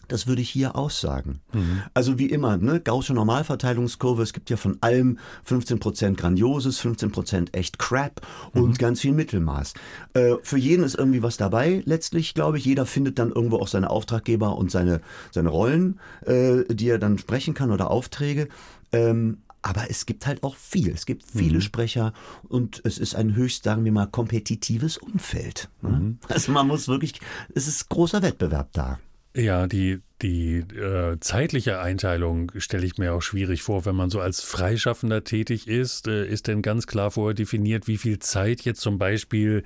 Das 0.07 0.27
würde 0.27 0.41
ich 0.41 0.49
hier 0.49 0.75
aussagen. 0.75 1.41
Mhm. 1.53 1.81
Also 1.93 2.19
wie 2.19 2.27
immer, 2.27 2.57
ne, 2.57 2.79
Gaußsche 2.79 3.13
Normalverteilungskurve, 3.13 4.23
es 4.23 4.33
gibt 4.33 4.49
ja 4.49 4.57
von 4.57 4.77
allem 4.81 5.19
15% 5.47 6.15
Grandioses, 6.15 6.79
15% 6.79 7.53
echt 7.53 7.79
Crap 7.79 8.21
und 8.53 8.69
mhm. 8.69 8.73
ganz 8.75 9.01
viel 9.01 9.13
Mittelmaß. 9.13 9.73
Äh, 10.13 10.35
für 10.43 10.57
jeden 10.57 10.83
ist 10.83 10.95
irgendwie 10.95 11.23
was 11.23 11.37
dabei, 11.37 11.81
letztlich, 11.85 12.33
glaube 12.33 12.57
ich. 12.57 12.65
Jeder 12.65 12.85
findet 12.85 13.19
dann 13.19 13.31
irgendwo 13.31 13.57
auch 13.57 13.67
seine 13.67 13.89
Auftraggeber 13.89 14.57
und 14.57 14.71
seine, 14.71 15.01
seine 15.31 15.49
Rollen, 15.49 15.99
äh, 16.25 16.63
die 16.73 16.89
er 16.89 16.99
dann 16.99 17.17
sprechen 17.17 17.53
kann 17.53 17.71
oder 17.71 17.91
Aufträge. 17.91 18.47
Ähm, 18.91 19.37
aber 19.65 19.89
es 19.89 20.05
gibt 20.05 20.27
halt 20.27 20.43
auch 20.43 20.55
viel. 20.55 20.91
Es 20.91 21.07
gibt 21.07 21.23
viele 21.23 21.55
mhm. 21.55 21.61
Sprecher 21.61 22.13
und 22.47 22.81
es 22.83 22.99
ist 22.99 23.15
ein 23.15 23.33
höchst, 23.33 23.63
sagen 23.63 23.83
wir 23.83 23.91
mal, 23.91 24.05
kompetitives 24.05 24.97
Umfeld. 24.97 25.69
Ne? 25.81 25.89
Mhm. 25.89 26.19
Also 26.29 26.51
man 26.51 26.67
muss 26.67 26.87
wirklich, 26.87 27.19
es 27.55 27.67
ist 27.67 27.89
großer 27.89 28.21
Wettbewerb 28.21 28.69
da. 28.73 28.99
Ja, 29.35 29.67
die, 29.67 30.01
die 30.21 30.59
äh, 30.59 31.19
zeitliche 31.19 31.79
Einteilung 31.79 32.51
stelle 32.57 32.85
ich 32.85 32.97
mir 32.97 33.13
auch 33.13 33.21
schwierig 33.21 33.63
vor, 33.63 33.85
wenn 33.85 33.95
man 33.95 34.09
so 34.09 34.21
als 34.21 34.41
Freischaffender 34.41 35.25
tätig 35.25 35.67
ist. 35.67 36.07
Äh, 36.07 36.25
ist 36.25 36.47
denn 36.47 36.61
ganz 36.61 36.87
klar 36.87 37.11
vorher 37.11 37.33
definiert, 37.33 37.87
wie 37.87 37.97
viel 37.97 38.19
Zeit 38.19 38.61
jetzt 38.61 38.79
zum 38.79 38.97
Beispiel 38.97 39.63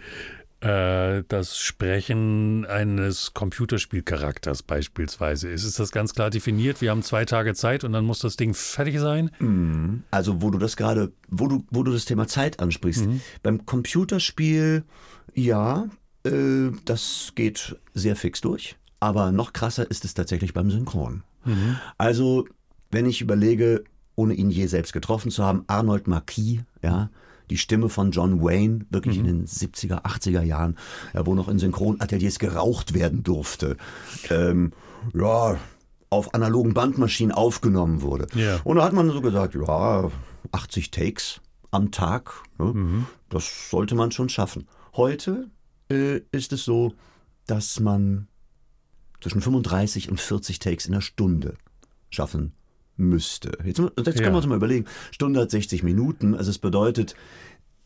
äh, 0.61 1.23
das 1.27 1.59
Sprechen 1.59 2.65
eines 2.65 3.35
Computerspielcharakters 3.35 4.63
beispielsweise 4.63 5.49
ist? 5.49 5.63
Ist 5.63 5.79
das 5.79 5.91
ganz 5.91 6.15
klar 6.15 6.31
definiert? 6.31 6.81
Wir 6.81 6.89
haben 6.89 7.03
zwei 7.03 7.25
Tage 7.25 7.53
Zeit 7.53 7.83
und 7.83 7.93
dann 7.93 8.05
muss 8.05 8.19
das 8.19 8.37
Ding 8.37 8.55
fertig 8.55 8.99
sein? 8.99 9.29
Mhm. 9.37 10.01
Also, 10.09 10.41
wo 10.41 10.49
du 10.49 10.57
das 10.57 10.77
gerade, 10.77 11.11
wo 11.27 11.47
du, 11.47 11.63
wo 11.69 11.83
du 11.83 11.91
das 11.91 12.05
Thema 12.05 12.27
Zeit 12.27 12.59
ansprichst. 12.59 13.05
Mhm. 13.05 13.21
Beim 13.43 13.67
Computerspiel, 13.67 14.83
ja, 15.35 15.87
äh, 16.25 16.71
das 16.85 17.33
geht 17.35 17.75
sehr 17.93 18.15
fix 18.15 18.41
durch. 18.41 18.78
Aber 18.99 19.31
noch 19.31 19.53
krasser 19.53 19.89
ist 19.89 20.05
es 20.05 20.13
tatsächlich 20.13 20.53
beim 20.53 20.69
Synchron. 20.69 21.23
Mhm. 21.45 21.77
Also, 21.97 22.45
wenn 22.91 23.05
ich 23.05 23.21
überlege, 23.21 23.83
ohne 24.15 24.33
ihn 24.33 24.49
je 24.49 24.67
selbst 24.67 24.93
getroffen 24.93 25.31
zu 25.31 25.43
haben, 25.43 25.63
Arnold 25.67 26.07
Marquis, 26.07 26.61
ja, 26.81 27.09
die 27.49 27.57
Stimme 27.57 27.89
von 27.89 28.11
John 28.11 28.41
Wayne, 28.41 28.85
wirklich 28.89 29.17
mhm. 29.17 29.25
in 29.25 29.37
den 29.39 29.47
70er, 29.47 30.03
80er 30.03 30.41
Jahren, 30.41 30.77
ja, 31.13 31.25
wo 31.25 31.33
noch 31.33 31.47
in 31.47 31.59
Synchronateliers 31.59 32.39
geraucht 32.39 32.93
werden 32.93 33.23
durfte. 33.23 33.77
Ähm, 34.29 34.73
ja, 35.13 35.57
auf 36.09 36.33
analogen 36.33 36.73
Bandmaschinen 36.73 37.31
aufgenommen 37.31 38.01
wurde. 38.01 38.27
Yeah. 38.35 38.59
Und 38.63 38.77
da 38.77 38.83
hat 38.83 38.93
man 38.93 39.11
so 39.11 39.21
gesagt, 39.21 39.55
ja, 39.55 40.09
80 40.51 40.91
Takes 40.91 41.41
am 41.71 41.91
Tag, 41.91 42.31
ne, 42.57 42.65
mhm. 42.65 43.05
das 43.29 43.69
sollte 43.69 43.95
man 43.95 44.11
schon 44.11 44.29
schaffen. 44.29 44.67
Heute 44.95 45.49
äh, 45.91 46.21
ist 46.31 46.51
es 46.51 46.65
so, 46.65 46.93
dass 47.45 47.79
man 47.79 48.27
zwischen 49.21 49.41
35 49.41 50.09
und 50.09 50.19
40 50.19 50.59
Takes 50.59 50.85
in 50.85 50.93
der 50.93 51.01
Stunde 51.01 51.55
schaffen 52.09 52.53
müsste. 52.97 53.57
Jetzt, 53.63 53.79
jetzt 53.79 53.95
können 53.95 54.17
ja. 54.17 54.31
wir 54.31 54.37
uns 54.37 54.47
mal 54.47 54.55
überlegen, 54.55 54.85
Stunde 55.11 55.41
hat 55.41 55.51
60 55.51 55.83
Minuten, 55.83 56.35
also 56.35 56.51
es 56.51 56.59
bedeutet 56.59 57.15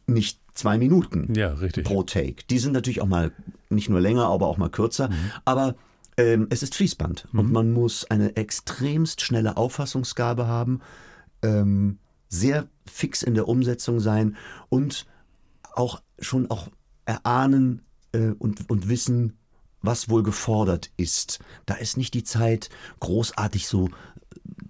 nicht 0.08 0.40
zwei 0.54 0.78
Minuten 0.78 1.34
ja, 1.36 1.56
pro 1.84 2.04
Take. 2.04 2.44
Die 2.50 2.60
sind 2.60 2.74
natürlich 2.74 3.02
auch 3.02 3.08
mal 3.08 3.32
nicht 3.70 3.90
nur 3.90 4.02
länger, 4.02 4.28
aber 4.28 4.48
auch 4.48 4.58
mal 4.58 4.70
kürzer. 4.70 5.10
Mhm. 5.10 5.32
Aber 5.46 5.76
ähm, 6.18 6.48
es 6.50 6.64
ist 6.64 6.76
Fließband 6.76 7.28
mhm. 7.32 7.40
und 7.40 7.52
man 7.52 7.72
muss 7.72 8.06
eine 8.06 8.36
extremst 8.36 9.22
schnelle 9.22 9.58
Auffassungsgabe 9.58 10.48
haben, 10.48 10.82
ähm, 11.42 12.00
sehr 12.28 12.68
fix 12.86 13.24
in 13.24 13.36
der 13.36 13.48
Umsetzung 13.48 14.00
sein 14.00 14.36
und 14.70 15.06
auch 15.74 16.02
schon 16.20 16.50
auch 16.50 16.68
erahnen 17.06 17.82
äh, 18.12 18.30
und, 18.38 18.70
und 18.70 18.90
wissen, 18.90 19.38
was 19.84 20.10
wohl 20.10 20.24
gefordert 20.24 20.90
ist. 20.98 21.40
Da 21.68 21.76
ist 21.76 21.98
nicht 21.98 22.16
die 22.16 22.24
Zeit, 22.24 22.70
großartig 23.00 23.68
so 23.68 23.90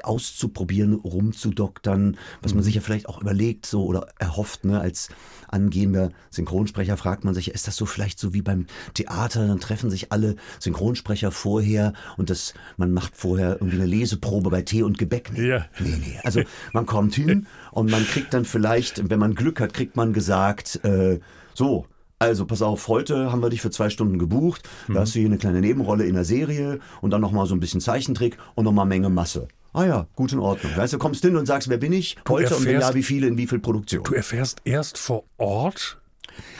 auszuprobieren, 0.02 0.93
rumzudoktern, 0.93 2.17
was 2.41 2.54
man 2.54 2.62
mhm. 2.62 2.65
sich 2.65 2.76
ja 2.76 2.82
vielleicht 2.82 3.08
auch 3.08 3.21
überlegt 3.21 3.65
so 3.65 3.86
oder 3.86 4.08
erhofft, 4.19 4.65
ne, 4.65 4.80
als 4.80 5.10
angehender 5.47 6.12
Synchronsprecher 6.30 6.97
fragt 6.97 7.23
man 7.23 7.34
sich, 7.34 7.52
ist 7.52 7.67
das 7.67 7.76
so 7.76 7.86
vielleicht 7.86 8.19
so 8.19 8.34
wie 8.34 8.41
beim 8.41 8.65
Theater, 8.93 9.47
dann 9.47 9.60
treffen 9.60 9.89
sich 9.89 10.12
alle 10.12 10.36
Synchronsprecher 10.60 11.32
vorher 11.32 11.93
und 12.17 12.30
das, 12.30 12.54
man 12.76 12.91
macht 12.91 13.15
vorher 13.15 13.54
irgendwie 13.54 13.78
eine 13.78 13.86
Leseprobe 13.86 14.49
bei 14.49 14.62
Tee 14.63 14.84
und 14.84 14.97
Gebäck. 14.97 15.32
Nee, 15.34 15.47
ja. 15.47 15.65
nee, 15.80 15.97
nee. 15.99 16.19
Also 16.23 16.41
man 16.73 16.86
kommt 16.86 17.15
hin 17.15 17.47
und 17.71 17.89
man 17.89 18.06
kriegt 18.06 18.34
dann 18.34 18.45
vielleicht, 18.45 19.10
wenn 19.10 19.19
man 19.19 19.36
Glück 19.36 19.60
hat, 19.62 19.73
kriegt 19.73 19.95
man 19.95 20.12
gesagt, 20.12 20.84
äh, 20.84 21.19
so, 21.54 21.86
also 22.23 22.45
pass 22.45 22.62
auf, 22.62 22.88
heute 22.88 23.31
haben 23.31 23.41
wir 23.41 23.49
dich 23.49 23.62
für 23.62 23.71
zwei 23.71 23.89
Stunden 23.89 24.19
gebucht. 24.19 24.63
Da 24.88 24.93
mhm. 24.93 24.99
hast 24.99 25.15
du 25.15 25.19
hier 25.19 25.27
eine 25.27 25.38
kleine 25.38 25.62
Nebenrolle 25.62 26.05
in 26.05 26.15
der 26.15 26.25
Serie 26.25 26.79
und 27.01 27.12
dann 27.12 27.21
nochmal 27.21 27.45
so 27.45 27.55
ein 27.55 27.59
bisschen 27.59 27.81
Zeichentrick 27.81 28.38
und 28.55 28.65
nochmal 28.65 28.86
Menge 28.86 29.09
Masse. 29.09 29.47
Ah 29.73 29.86
ja, 29.86 30.07
gut 30.15 30.31
in 30.33 30.39
Ordnung. 30.39 30.75
Weißt 30.75 30.93
du, 30.93 30.99
kommst 30.99 31.23
hin 31.23 31.36
und 31.36 31.47
sagst, 31.47 31.67
wer 31.67 31.77
bin 31.77 31.93
ich? 31.93 32.15
Heute 32.29 32.43
erfährst, 32.43 32.62
und 32.62 32.67
wenn 32.67 32.79
ja, 32.79 32.93
wie 32.93 33.03
viele 33.03 33.27
in 33.27 33.38
wie 33.38 33.47
viel 33.47 33.59
Produktion. 33.59 34.03
Du 34.03 34.13
erfährst 34.13 34.62
erst 34.65 34.99
vor 34.99 35.23
Ort, 35.38 35.99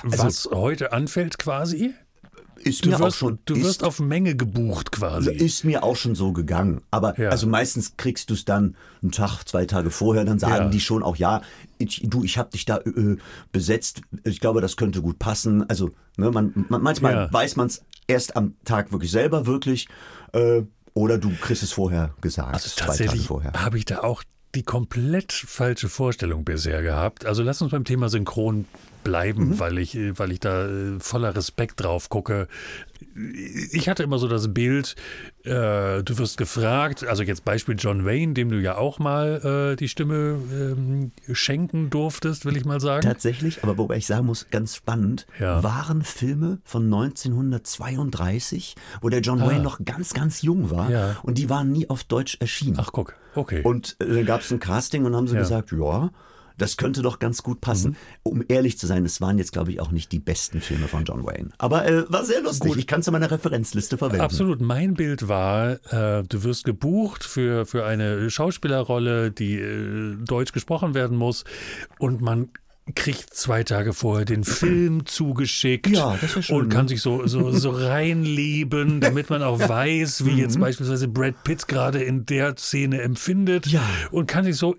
also, 0.04 0.24
was 0.24 0.50
heute 0.52 0.94
anfällt 0.94 1.38
quasi? 1.38 1.94
Ist 2.64 2.86
du 2.86 2.90
mir 2.90 3.00
wirst, 3.00 3.04
auch 3.04 3.14
schon, 3.14 3.40
du 3.46 3.56
wirst 3.56 3.84
auf 3.84 4.00
Menge 4.00 4.36
gebucht 4.36 4.92
quasi. 4.92 5.32
Ist 5.32 5.64
mir 5.64 5.84
auch 5.84 5.96
schon 5.96 6.16
so 6.16 6.32
gegangen. 6.32 6.82
Aber 6.92 7.20
ja. 7.20 7.30
also 7.30 7.48
meistens 7.48 7.98
kriegst 7.98 8.30
du 8.30 8.34
es 8.34 8.46
dann 8.46 8.76
einen 9.02 9.12
Tag, 9.12 9.44
zwei 9.44 9.66
Tage 9.66 9.90
vorher, 9.90 10.26
dann 10.26 10.40
sagen 10.40 10.66
ja. 10.66 10.70
die 10.70 10.80
schon 10.80 11.04
auch, 11.04 11.16
ja, 11.16 11.42
ich, 11.78 12.02
du, 12.06 12.24
ich 12.24 12.38
habe 12.38 12.52
dich 12.52 12.66
da 12.66 12.78
äh, 12.78 13.18
besetzt. 13.52 14.02
Ich 14.24 14.40
glaube, 14.40 14.62
das 14.62 14.78
könnte 14.78 15.02
gut 15.02 15.20
passen. 15.20 15.68
Also 15.70 15.92
ne, 16.18 16.32
man, 16.32 16.66
man 16.70 16.82
manchmal 16.82 17.14
ja. 17.14 17.34
weiß 17.34 17.56
man 17.56 17.68
es 17.68 17.84
erst 18.08 18.36
am 18.36 18.56
Tag 18.66 18.92
wirklich 18.92 19.12
selber 19.12 19.46
wirklich. 19.46 19.88
Äh, 20.32 20.64
oder 20.94 21.18
du 21.18 21.32
kriegst 21.42 21.64
es 21.64 21.72
vorher 21.72 22.14
gesagt. 22.22 22.54
Also 22.54 22.70
tatsächlich 22.76 23.30
habe 23.30 23.78
ich 23.78 23.86
da 23.86 24.02
auch 24.02 24.24
die 24.56 24.64
komplett 24.64 25.32
falsche 25.32 25.90
Vorstellung 25.90 26.44
bisher 26.46 26.82
gehabt. 26.82 27.26
Also 27.26 27.44
lass 27.44 27.62
uns 27.62 27.72
beim 27.72 27.86
Thema 27.86 28.10
Synchron 28.10 28.66
bleiben, 29.04 29.50
mhm. 29.50 29.60
weil 29.60 29.78
ich, 29.80 29.98
weil 30.18 30.32
ich 30.32 30.40
da 30.40 30.68
äh, 30.68 31.00
voller 31.00 31.36
Respekt 31.36 31.82
drauf 31.82 32.10
gucke. 32.10 32.48
Ich 33.72 33.90
hatte 33.90 34.02
immer 34.02 34.18
so 34.18 34.28
das 34.28 34.54
Bild, 34.54 34.96
äh, 35.44 36.02
du 36.02 36.18
wirst 36.18 36.38
gefragt, 36.38 37.06
also 37.06 37.22
jetzt 37.22 37.46
Beispiel 37.46 37.76
John 37.78 38.06
Wayne, 38.06 38.34
dem 38.34 38.50
du 38.50 38.60
ja 38.60 38.78
auch 38.78 38.98
mal 38.98 39.74
äh, 39.74 39.76
die 39.76 39.90
Stimme 39.90 40.40
ähm, 40.52 41.12
schenken 41.32 41.90
durftest, 41.90 42.46
will 42.46 42.58
ich 42.58 42.66
mal 42.66 42.80
sagen. 42.80 43.02
Tatsächlich, 43.02 43.62
aber 43.62 43.78
wobei 43.78 43.98
ich 43.98 44.08
sagen 44.08 44.26
muss, 44.26 44.48
ganz 44.50 44.76
spannend, 44.76 45.28
ja. 45.40 45.62
waren 45.62 46.04
Filme 46.04 46.60
von 46.64 46.86
1932, 46.86 48.76
wo 49.02 49.10
der 49.10 49.20
John 49.22 49.42
ah. 49.42 49.48
Wayne 49.48 49.62
noch 49.64 49.84
ganz, 49.84 50.14
ganz 50.14 50.42
jung 50.42 50.72
war 50.72 50.90
ja. 50.90 51.18
und 51.24 51.38
die 51.38 51.50
waren 51.50 51.72
nie 51.72 51.90
auf 51.90 52.04
Deutsch 52.04 52.38
erschienen. 52.40 52.78
Ach 52.80 52.92
guck, 52.94 53.16
okay. 53.36 53.62
Und 53.64 53.96
äh, 54.00 54.14
da 54.14 54.24
gab 54.24 54.42
es 54.42 54.52
ein 54.52 54.60
Casting 54.60 55.06
und 55.06 55.16
haben 55.16 55.28
sie 55.28 55.36
ja. 55.36 55.42
gesagt, 55.42 55.72
ja, 55.72 56.12
das 56.58 56.78
könnte 56.78 57.02
doch 57.02 57.20
ganz 57.20 57.44
gut 57.44 57.62
passen. 57.62 57.92
Mhm. 57.92 57.96
Um 58.24 58.44
ehrlich 58.48 58.78
zu 58.78 58.88
sein, 58.88 59.06
es 59.06 59.22
waren 59.22 59.38
jetzt, 59.38 59.54
glaube 59.54 59.72
ich, 59.72 59.82
auch 59.82 59.92
nicht 59.92 60.12
die 60.12 60.20
besten 60.20 60.62
Filme 60.62 60.88
von 60.88 61.06
John 61.06 61.26
Wayne. 61.26 61.50
Aber 61.58 61.86
äh, 61.86 62.12
war 62.12 62.26
sehr 62.26 62.42
lustig. 62.42 62.72
Gut. 62.72 62.78
Ich 62.78 62.88
kann 62.88 63.00
es 63.00 63.08
in 63.08 63.14
meiner 63.14 63.32
Referenzliste 63.32 63.98
verwenden. 63.98 64.22
Absolut. 64.22 64.62
Mein 64.62 64.94
Bild 64.94 65.28
war, 65.28 65.72
äh, 65.92 66.24
du 66.24 66.44
wirst 66.44 66.64
gebucht 66.64 67.24
für, 67.24 67.66
für 67.66 67.86
eine 67.86 68.30
Schauspielerrolle, 68.30 69.32
die 69.32 69.56
äh, 69.56 70.16
deutsch 70.18 70.52
gesprochen 70.52 70.94
werden 70.94 71.18
muss. 71.18 71.44
Und 72.00 72.22
man 72.22 72.50
kriegt 72.96 73.34
zwei 73.34 73.64
Tage 73.64 73.94
vorher 73.94 74.26
den 74.26 74.44
Film 74.44 75.06
zugeschickt 75.06 75.88
ja, 75.88 76.18
schön, 76.18 76.56
und 76.56 76.70
kann 76.70 76.86
ne? 76.86 76.90
sich 76.90 77.02
so, 77.02 77.26
so, 77.28 77.52
so 77.52 77.70
reinleben, 77.74 79.00
damit 79.00 79.30
man 79.30 79.42
auch 79.42 79.60
weiß, 79.60 80.26
wie 80.26 80.42
jetzt 80.42 80.58
mhm. 80.58 80.62
beispielsweise 80.62 81.08
Brad 81.08 81.44
Pitt 81.44 81.68
gerade 81.68 82.04
in 82.04 82.26
der 82.26 82.58
Szene 82.58 83.02
empfindet 83.02 83.68
ja. 83.68 83.84
und 84.12 84.28
kann 84.28 84.44
sich 84.44 84.58
so 84.58 84.76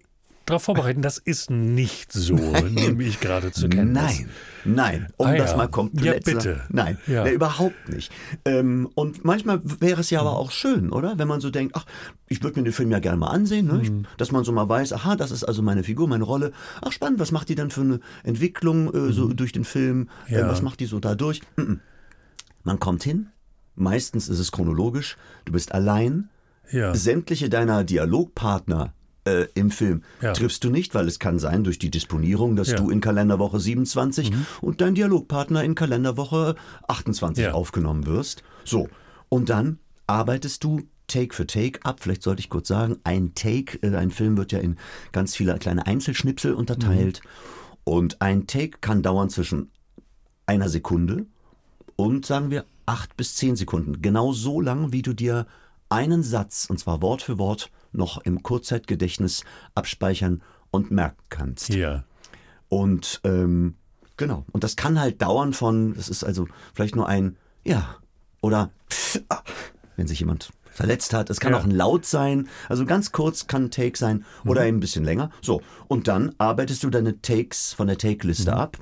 darauf 0.46 0.64
vorbereiten. 0.64 1.02
Das 1.02 1.18
ist 1.18 1.50
nicht 1.50 2.12
so, 2.12 2.34
nein. 2.52 2.74
nehme 2.74 3.02
ich 3.04 3.20
gerade 3.20 3.52
zur 3.52 3.68
Kenntnis. 3.68 4.02
Nein, 4.02 4.28
nein, 4.64 5.06
um 5.16 5.26
ah, 5.26 5.36
das 5.36 5.52
ja. 5.52 5.56
mal 5.56 5.68
komplett 5.68 6.26
ja, 6.26 6.32
bitte. 6.32 6.62
Nein, 6.68 6.98
ja. 7.06 7.24
nee, 7.24 7.32
überhaupt 7.32 7.88
nicht. 7.88 8.12
Ähm, 8.44 8.88
und 8.94 9.24
manchmal 9.24 9.60
wäre 9.80 10.00
es 10.00 10.10
ja 10.10 10.20
aber 10.20 10.36
auch 10.36 10.50
schön, 10.50 10.90
oder? 10.90 11.18
Wenn 11.18 11.28
man 11.28 11.40
so 11.40 11.50
denkt, 11.50 11.74
ach, 11.76 11.86
ich 12.28 12.42
würde 12.42 12.58
mir 12.58 12.64
den 12.64 12.72
Film 12.72 12.90
ja 12.90 12.98
gerne 12.98 13.18
mal 13.18 13.28
ansehen, 13.28 13.66
ne? 13.66 13.74
mhm. 13.74 14.06
dass 14.16 14.32
man 14.32 14.44
so 14.44 14.52
mal 14.52 14.68
weiß, 14.68 14.92
aha, 14.92 15.16
das 15.16 15.30
ist 15.30 15.44
also 15.44 15.62
meine 15.62 15.82
Figur, 15.82 16.08
meine 16.08 16.24
Rolle. 16.24 16.52
Ach, 16.82 16.92
spannend, 16.92 17.20
was 17.20 17.32
macht 17.32 17.48
die 17.48 17.54
dann 17.54 17.70
für 17.70 17.82
eine 17.82 18.00
Entwicklung 18.22 18.92
äh, 18.92 19.12
so 19.12 19.28
mhm. 19.28 19.36
durch 19.36 19.52
den 19.52 19.64
Film? 19.64 20.08
Äh, 20.28 20.42
was 20.42 20.62
macht 20.62 20.80
die 20.80 20.86
so 20.86 21.00
dadurch? 21.00 21.42
Mhm. 21.56 21.80
Man 22.62 22.80
kommt 22.80 23.02
hin, 23.02 23.28
meistens 23.74 24.28
ist 24.28 24.38
es 24.38 24.52
chronologisch, 24.52 25.16
du 25.44 25.52
bist 25.52 25.72
allein, 25.72 26.30
sämtliche 26.94 27.50
deiner 27.50 27.84
Dialogpartner 27.84 28.94
äh, 29.26 29.46
im 29.54 29.70
Film 29.70 30.02
Ja. 30.20 30.32
triffst 30.32 30.62
du 30.64 30.70
nicht, 30.70 30.94
weil 30.94 31.08
es 31.08 31.18
kann 31.18 31.38
sein 31.38 31.64
durch 31.64 31.78
die 31.78 31.90
Disponierung, 31.90 32.56
dass 32.56 32.70
Ja. 32.72 32.76
du 32.76 32.90
in 32.90 33.00
Kalenderwoche 33.00 33.58
27 33.60 34.32
und 34.60 34.80
dein 34.80 34.94
Dialogpartner 34.94 35.64
in 35.64 35.74
Kalenderwoche 35.74 36.56
28 36.88 37.44
Ja. 37.44 37.52
aufgenommen 37.52 38.06
wirst. 38.06 38.42
So, 38.64 38.88
und 39.28 39.48
dann 39.48 39.78
arbeitest 40.06 40.62
du 40.64 40.82
Take 41.06 41.34
für 41.34 41.46
Take 41.46 41.80
ab. 41.84 42.00
Vielleicht 42.00 42.22
sollte 42.22 42.40
ich 42.40 42.48
kurz 42.48 42.68
sagen, 42.68 42.96
ein 43.04 43.34
Take, 43.34 43.78
äh, 43.82 43.94
ein 43.96 44.10
Film 44.10 44.36
wird 44.36 44.52
ja 44.52 44.58
in 44.58 44.76
ganz 45.12 45.36
viele 45.36 45.58
kleine 45.58 45.86
Einzelschnipsel 45.86 46.54
unterteilt. 46.54 47.20
Und 47.84 48.22
ein 48.22 48.46
Take 48.46 48.78
kann 48.80 49.02
dauern 49.02 49.28
zwischen 49.28 49.70
einer 50.46 50.68
Sekunde 50.70 51.26
und 51.96 52.24
sagen 52.26 52.50
wir 52.50 52.64
acht 52.86 53.16
bis 53.16 53.34
zehn 53.36 53.56
Sekunden. 53.56 54.00
Genau 54.02 54.32
so 54.32 54.60
lang, 54.60 54.92
wie 54.92 55.02
du 55.02 55.12
dir 55.14 55.46
einen 55.90 56.22
Satz, 56.22 56.66
und 56.68 56.78
zwar 56.78 57.00
Wort 57.02 57.22
für 57.22 57.38
Wort, 57.38 57.70
noch 57.94 58.18
im 58.18 58.42
Kurzzeitgedächtnis 58.42 59.44
abspeichern 59.74 60.42
und 60.70 60.90
merken 60.90 61.22
kannst. 61.28 61.68
Ja. 61.70 62.04
Und 62.68 63.20
ähm, 63.24 63.74
genau. 64.16 64.44
Und 64.52 64.64
das 64.64 64.76
kann 64.76 65.00
halt 65.00 65.22
dauern 65.22 65.52
von, 65.52 65.94
das 65.94 66.08
ist 66.08 66.24
also 66.24 66.46
vielleicht 66.74 66.96
nur 66.96 67.08
ein 67.08 67.36
Ja 67.64 67.96
oder 68.40 68.70
ah, 69.28 69.42
wenn 69.96 70.06
sich 70.06 70.20
jemand 70.20 70.50
verletzt 70.70 71.14
hat. 71.14 71.30
Es 71.30 71.38
kann 71.38 71.52
Ja. 71.52 71.58
auch 71.60 71.64
ein 71.64 71.70
Laut 71.70 72.04
sein. 72.04 72.48
Also 72.68 72.84
ganz 72.84 73.12
kurz 73.12 73.46
kann 73.46 73.66
ein 73.66 73.70
Take 73.70 73.96
sein 73.96 74.24
oder 74.44 74.66
eben 74.66 74.78
ein 74.78 74.80
bisschen 74.80 75.04
länger. 75.04 75.30
So. 75.40 75.62
Und 75.86 76.08
dann 76.08 76.34
arbeitest 76.38 76.82
du 76.82 76.90
deine 76.90 77.20
Takes 77.22 77.72
von 77.72 77.86
der 77.86 77.96
Take-Liste 77.96 78.52
ab. 78.54 78.76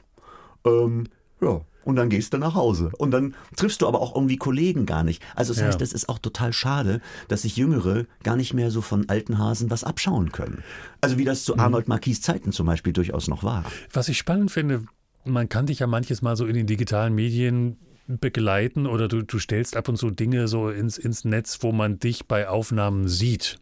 Ähm, 0.64 1.06
ja. 1.42 1.60
Und 1.84 1.96
dann 1.96 2.08
gehst 2.08 2.32
du 2.32 2.38
nach 2.38 2.54
Hause. 2.54 2.90
Und 2.98 3.10
dann 3.10 3.34
triffst 3.56 3.82
du 3.82 3.88
aber 3.88 4.00
auch 4.00 4.14
irgendwie 4.14 4.36
Kollegen 4.36 4.86
gar 4.86 5.02
nicht. 5.04 5.22
Also 5.34 5.52
das 5.52 5.60
Ja. 5.60 5.66
heißt, 5.68 5.82
es 5.82 5.92
ist 5.92 6.08
auch 6.08 6.18
total 6.18 6.52
schade, 6.52 7.00
dass 7.28 7.42
sich 7.42 7.56
Jüngere 7.56 8.06
gar 8.22 8.36
nicht 8.36 8.54
mehr 8.54 8.70
so 8.70 8.80
von 8.82 9.08
alten 9.08 9.38
Hasen 9.38 9.70
was 9.70 9.84
abschauen 9.84 10.32
können. 10.32 10.62
Also 11.00 11.18
wie 11.18 11.24
das 11.24 11.44
zu 11.44 11.58
Arnold 11.58 11.88
Marquis 11.88 12.20
Zeiten 12.20 12.52
zum 12.52 12.66
Beispiel 12.66 12.92
durchaus 12.92 13.28
noch 13.28 13.42
war. 13.42 13.64
Was 13.92 14.08
ich 14.08 14.18
spannend 14.18 14.50
finde, 14.50 14.84
man 15.24 15.48
kann 15.48 15.66
dich 15.66 15.80
ja 15.80 15.86
manches 15.86 16.22
Mal 16.22 16.36
so 16.36 16.46
in 16.46 16.54
den 16.54 16.66
digitalen 16.66 17.14
Medien 17.14 17.76
begleiten 18.08 18.86
oder 18.86 19.08
du, 19.08 19.22
du 19.22 19.38
stellst 19.38 19.76
ab 19.76 19.88
und 19.88 19.96
zu 19.96 20.10
Dinge 20.10 20.48
so 20.48 20.68
ins, 20.70 20.98
ins 20.98 21.24
Netz, 21.24 21.58
wo 21.62 21.72
man 21.72 21.98
dich 21.98 22.26
bei 22.26 22.48
Aufnahmen 22.48 23.08
sieht. 23.08 23.58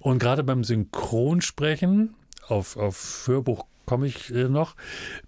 Und 0.00 0.18
gerade 0.18 0.42
beim 0.44 0.64
Synchronsprechen, 0.64 2.14
auf, 2.48 2.76
auf 2.76 3.24
Hörbuch 3.26 3.64
komme 3.88 4.06
ich 4.06 4.32
äh, 4.34 4.50
noch, 4.50 4.76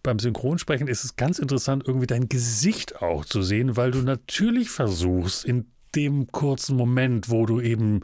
beim 0.02 0.18
Synchronsprechen 0.18 0.86
ist 0.86 1.02
es 1.02 1.16
ganz 1.16 1.38
interessant, 1.38 1.84
irgendwie 1.86 2.06
dein 2.06 2.28
Gesicht 2.28 3.00
auch 3.00 3.24
zu 3.24 3.40
sehen, 3.40 3.76
weil 3.78 3.90
du 3.90 4.02
natürlich 4.02 4.68
versuchst, 4.68 5.46
in 5.46 5.64
dem 5.94 6.26
kurzen 6.26 6.76
Moment, 6.76 7.30
wo 7.30 7.46
du 7.46 7.58
eben 7.60 8.02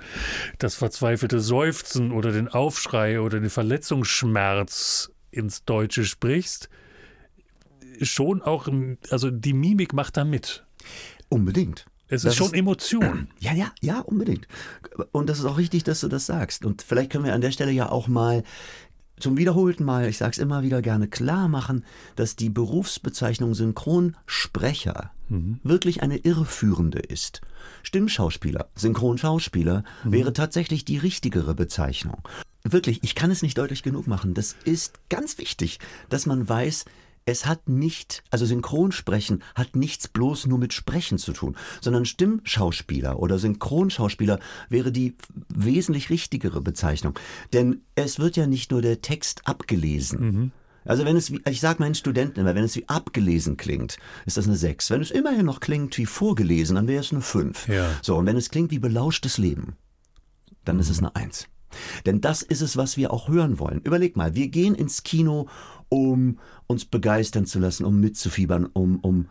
das 0.58 0.74
verzweifelte 0.74 1.40
Seufzen 1.40 2.10
oder 2.10 2.32
den 2.32 2.48
Aufschrei 2.48 3.20
oder 3.20 3.38
den 3.38 3.50
Verletzungsschmerz 3.50 5.12
ins 5.30 5.64
Deutsche 5.66 6.04
sprichst, 6.04 6.70
schon 8.00 8.40
auch, 8.40 8.66
also 9.10 9.30
die 9.30 9.52
Mimik 9.52 9.92
macht 9.92 10.16
da 10.16 10.24
mit. 10.24 10.64
Unbedingt. 11.28 11.84
Es 12.08 12.22
Das 12.22 12.32
ist 12.32 12.38
schon 12.38 12.54
Emotion. 12.54 13.28
Ja, 13.40 13.52
ja, 13.52 13.72
ja, 13.80 14.00
unbedingt. 14.00 14.48
Und 15.12 15.28
das 15.28 15.38
ist 15.38 15.44
auch 15.44 15.58
richtig, 15.58 15.84
dass 15.84 16.00
du 16.00 16.08
das 16.08 16.26
sagst. 16.26 16.64
Und 16.64 16.82
vielleicht 16.82 17.10
können 17.10 17.24
wir 17.24 17.34
an 17.34 17.40
der 17.40 17.50
Stelle 17.50 17.72
ja 17.72 17.90
auch 17.90 18.08
mal 18.08 18.42
zum 19.18 19.36
wiederholten 19.36 19.84
Mal, 19.84 20.08
ich 20.08 20.18
sage 20.18 20.32
es 20.32 20.38
immer 20.38 20.62
wieder 20.62 20.82
gerne, 20.82 21.08
klar 21.08 21.48
machen, 21.48 21.84
dass 22.16 22.36
die 22.36 22.50
Berufsbezeichnung 22.50 23.54
Synchronsprecher 23.54 25.10
wirklich 25.64 26.02
eine 26.02 26.18
irreführende 26.18 27.00
ist. 27.00 27.40
Stimmschauspieler, 27.82 28.68
Synchronschauspieler 28.76 29.82
wäre 30.04 30.32
tatsächlich 30.32 30.84
die 30.84 30.98
richtigere 30.98 31.54
Bezeichnung. 31.54 32.22
Wirklich, 32.62 33.00
ich 33.02 33.14
kann 33.14 33.30
es 33.30 33.42
nicht 33.42 33.58
deutlich 33.58 33.82
genug 33.82 34.06
machen. 34.06 34.34
Das 34.34 34.56
ist 34.64 35.00
ganz 35.08 35.38
wichtig, 35.38 35.78
dass 36.08 36.26
man 36.26 36.48
weiß, 36.48 36.84
es 37.26 37.44
hat 37.44 37.68
nicht, 37.68 38.22
also 38.30 38.46
Synchronsprechen 38.46 39.42
hat 39.56 39.74
nichts 39.74 40.06
bloß 40.06 40.46
nur 40.46 40.58
mit 40.58 40.72
Sprechen 40.72 41.18
zu 41.18 41.32
tun, 41.32 41.56
sondern 41.80 42.04
Stimmschauspieler 42.04 43.18
oder 43.18 43.38
Synchronschauspieler 43.38 44.38
wäre 44.68 44.92
die 44.92 45.16
wesentlich 45.48 46.08
richtigere 46.08 46.60
Bezeichnung. 46.60 47.18
Denn 47.52 47.82
es 47.96 48.20
wird 48.20 48.36
ja 48.36 48.46
nicht 48.46 48.70
nur 48.70 48.80
der 48.80 49.02
Text 49.02 49.42
abgelesen. 49.44 50.52
Also 50.84 51.04
wenn 51.04 51.16
es, 51.16 51.32
wie, 51.32 51.42
ich 51.48 51.60
sage 51.60 51.80
meinen 51.80 51.96
Studenten 51.96 52.38
immer, 52.38 52.54
wenn 52.54 52.62
es 52.62 52.76
wie 52.76 52.88
abgelesen 52.88 53.56
klingt, 53.56 53.98
ist 54.24 54.36
das 54.36 54.46
eine 54.46 54.56
6. 54.56 54.90
Wenn 54.90 55.02
es 55.02 55.10
immerhin 55.10 55.46
noch 55.46 55.58
klingt 55.58 55.98
wie 55.98 56.06
vorgelesen, 56.06 56.76
dann 56.76 56.86
wäre 56.86 57.00
es 57.00 57.12
eine 57.12 57.22
5. 57.22 57.66
Ja. 57.66 57.90
So, 58.02 58.16
und 58.16 58.26
wenn 58.26 58.36
es 58.36 58.50
klingt 58.50 58.70
wie 58.70 58.78
belauschtes 58.78 59.36
Leben, 59.36 59.74
dann 60.64 60.78
ist 60.78 60.90
es 60.90 61.00
eine 61.00 61.16
Eins. 61.16 61.48
Denn 62.06 62.20
das 62.20 62.42
ist 62.42 62.60
es, 62.60 62.76
was 62.76 62.96
wir 62.96 63.12
auch 63.12 63.28
hören 63.28 63.58
wollen. 63.58 63.80
Überleg 63.80 64.16
mal, 64.16 64.34
wir 64.34 64.48
gehen 64.48 64.74
ins 64.74 65.02
Kino, 65.02 65.48
um 65.88 66.38
uns 66.66 66.84
begeistern 66.84 67.46
zu 67.46 67.58
lassen, 67.58 67.84
um 67.84 68.00
mitzufiebern, 68.00 68.66
um, 68.66 68.98
um, 69.00 69.26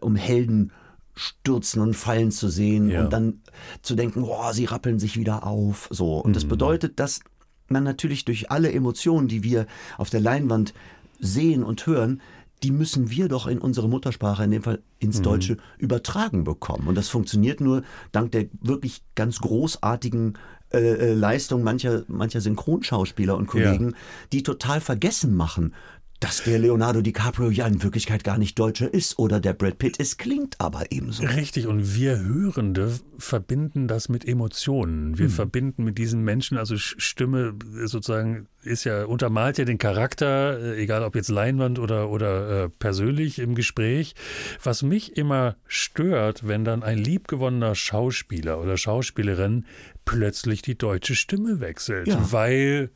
um 0.00 0.16
Helden 0.16 0.72
stürzen 1.14 1.82
und 1.82 1.94
fallen 1.94 2.30
zu 2.30 2.48
sehen 2.48 2.88
Ja. 2.88 3.04
und 3.04 3.12
dann 3.12 3.40
zu 3.82 3.94
denken, 3.96 4.22
boah, 4.22 4.52
sie 4.54 4.66
rappeln 4.66 4.98
sich 4.98 5.16
wieder 5.16 5.46
auf. 5.46 5.88
So. 5.90 6.18
Und 6.18 6.36
das 6.36 6.44
bedeutet, 6.44 7.00
dass 7.00 7.20
man 7.68 7.84
natürlich 7.84 8.24
durch 8.24 8.50
alle 8.50 8.72
Emotionen, 8.72 9.28
die 9.28 9.42
wir 9.42 9.66
auf 9.96 10.10
der 10.10 10.20
Leinwand 10.20 10.74
sehen 11.18 11.64
und 11.64 11.86
hören, 11.86 12.20
die 12.62 12.70
müssen 12.70 13.10
wir 13.10 13.28
doch 13.28 13.46
in 13.46 13.58
unsere 13.58 13.88
Muttersprache, 13.88 14.44
in 14.44 14.50
dem 14.50 14.62
Fall 14.62 14.80
ins 14.98 15.22
Deutsche, 15.22 15.58
übertragen 15.78 16.44
bekommen. 16.44 16.88
Und 16.88 16.96
das 16.96 17.08
funktioniert 17.08 17.60
nur 17.60 17.82
dank 18.10 18.32
der 18.32 18.46
wirklich 18.60 19.02
ganz 19.14 19.38
großartigen 19.38 20.36
äh, 20.72 20.78
äh, 20.78 21.12
Leistung 21.14 21.62
mancher, 21.62 22.04
mancher 22.08 22.40
Synchronschauspieler 22.40 23.36
und 23.36 23.46
Kollegen, 23.46 23.94
die 24.32 24.42
total 24.42 24.80
vergessen 24.80 25.34
machen, 25.34 25.74
dass 26.20 26.42
der 26.42 26.58
Leonardo 26.58 27.00
DiCaprio 27.00 27.50
ja 27.50 27.66
in 27.66 27.82
Wirklichkeit 27.82 28.24
gar 28.24 28.38
nicht 28.38 28.58
Deutscher 28.58 28.92
ist 28.92 29.18
oder 29.20 29.38
der 29.38 29.52
Brad 29.52 29.78
Pitt. 29.78 30.00
Es 30.00 30.16
klingt 30.16 30.60
aber 30.60 30.90
ebenso. 30.90 31.22
Richtig, 31.22 31.68
und 31.68 31.94
wir 31.94 32.18
Hörende 32.18 32.98
verbinden 33.18 33.86
das 33.86 34.08
mit 34.08 34.26
Emotionen. 34.26 35.16
Wir 35.18 35.30
verbinden 35.30 35.84
mit 35.84 35.96
diesen 35.96 36.24
Menschen, 36.24 36.58
also 36.58 36.76
Stimme 36.76 37.54
sozusagen 37.84 38.48
ist 38.62 38.84
ja, 38.84 39.04
untermalt 39.04 39.58
ja 39.58 39.64
den 39.64 39.78
Charakter, 39.78 40.58
äh, 40.58 40.82
egal 40.82 41.04
ob 41.04 41.14
jetzt 41.14 41.28
Leinwand 41.28 41.78
oder, 41.78 42.10
oder 42.10 42.64
äh, 42.64 42.68
persönlich 42.68 43.38
im 43.38 43.54
Gespräch. 43.54 44.14
Was 44.62 44.82
mich 44.82 45.16
immer 45.16 45.56
stört, 45.68 46.46
wenn 46.48 46.64
dann 46.64 46.82
ein 46.82 46.98
liebgewonnener 46.98 47.76
Schauspieler 47.76 48.60
oder 48.60 48.76
Schauspielerin 48.76 49.64
plötzlich 50.08 50.62
die 50.62 50.76
deutsche 50.78 51.14
Stimme 51.14 51.60
wechselt, 51.60 52.08
Ja. 52.08 52.32
weil 52.32 52.90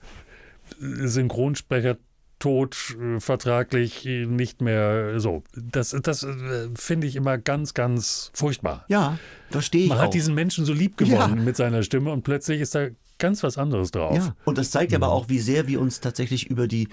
äh, 0.80 1.06
Synchronsprecher 1.06 1.98
tot 2.38 2.96
äh, 3.00 3.20
vertraglich 3.20 4.04
äh, 4.06 4.26
nicht 4.26 4.60
mehr 4.62 5.20
so. 5.20 5.44
Das, 5.54 5.94
das 6.02 6.22
äh, 6.24 6.68
finde 6.74 7.06
ich 7.06 7.14
immer 7.16 7.38
ganz, 7.38 7.74
ganz 7.74 8.30
furchtbar. 8.34 8.84
Ja, 8.88 9.18
verstehe 9.50 9.84
ich 9.84 9.88
Man 9.90 9.98
auch. 9.98 10.02
hat 10.04 10.14
diesen 10.14 10.34
Menschen 10.34 10.64
so 10.64 10.72
lieb 10.72 10.96
gewonnen 10.96 11.36
Ja. 11.38 11.42
mit 11.44 11.56
seiner 11.56 11.82
Stimme 11.82 12.10
und 12.10 12.22
plötzlich 12.22 12.60
ist 12.60 12.74
da 12.74 12.88
ganz 13.18 13.42
was 13.44 13.58
anderes 13.58 13.90
drauf. 13.92 14.16
Ja, 14.16 14.34
und 14.44 14.58
das 14.58 14.70
zeigt 14.72 14.92
aber 14.94 15.08
auch, 15.12 15.28
wie 15.28 15.38
sehr 15.38 15.68
wir 15.68 15.80
uns 15.80 16.00
tatsächlich 16.00 16.48
über 16.50 16.66
die, 16.66 16.88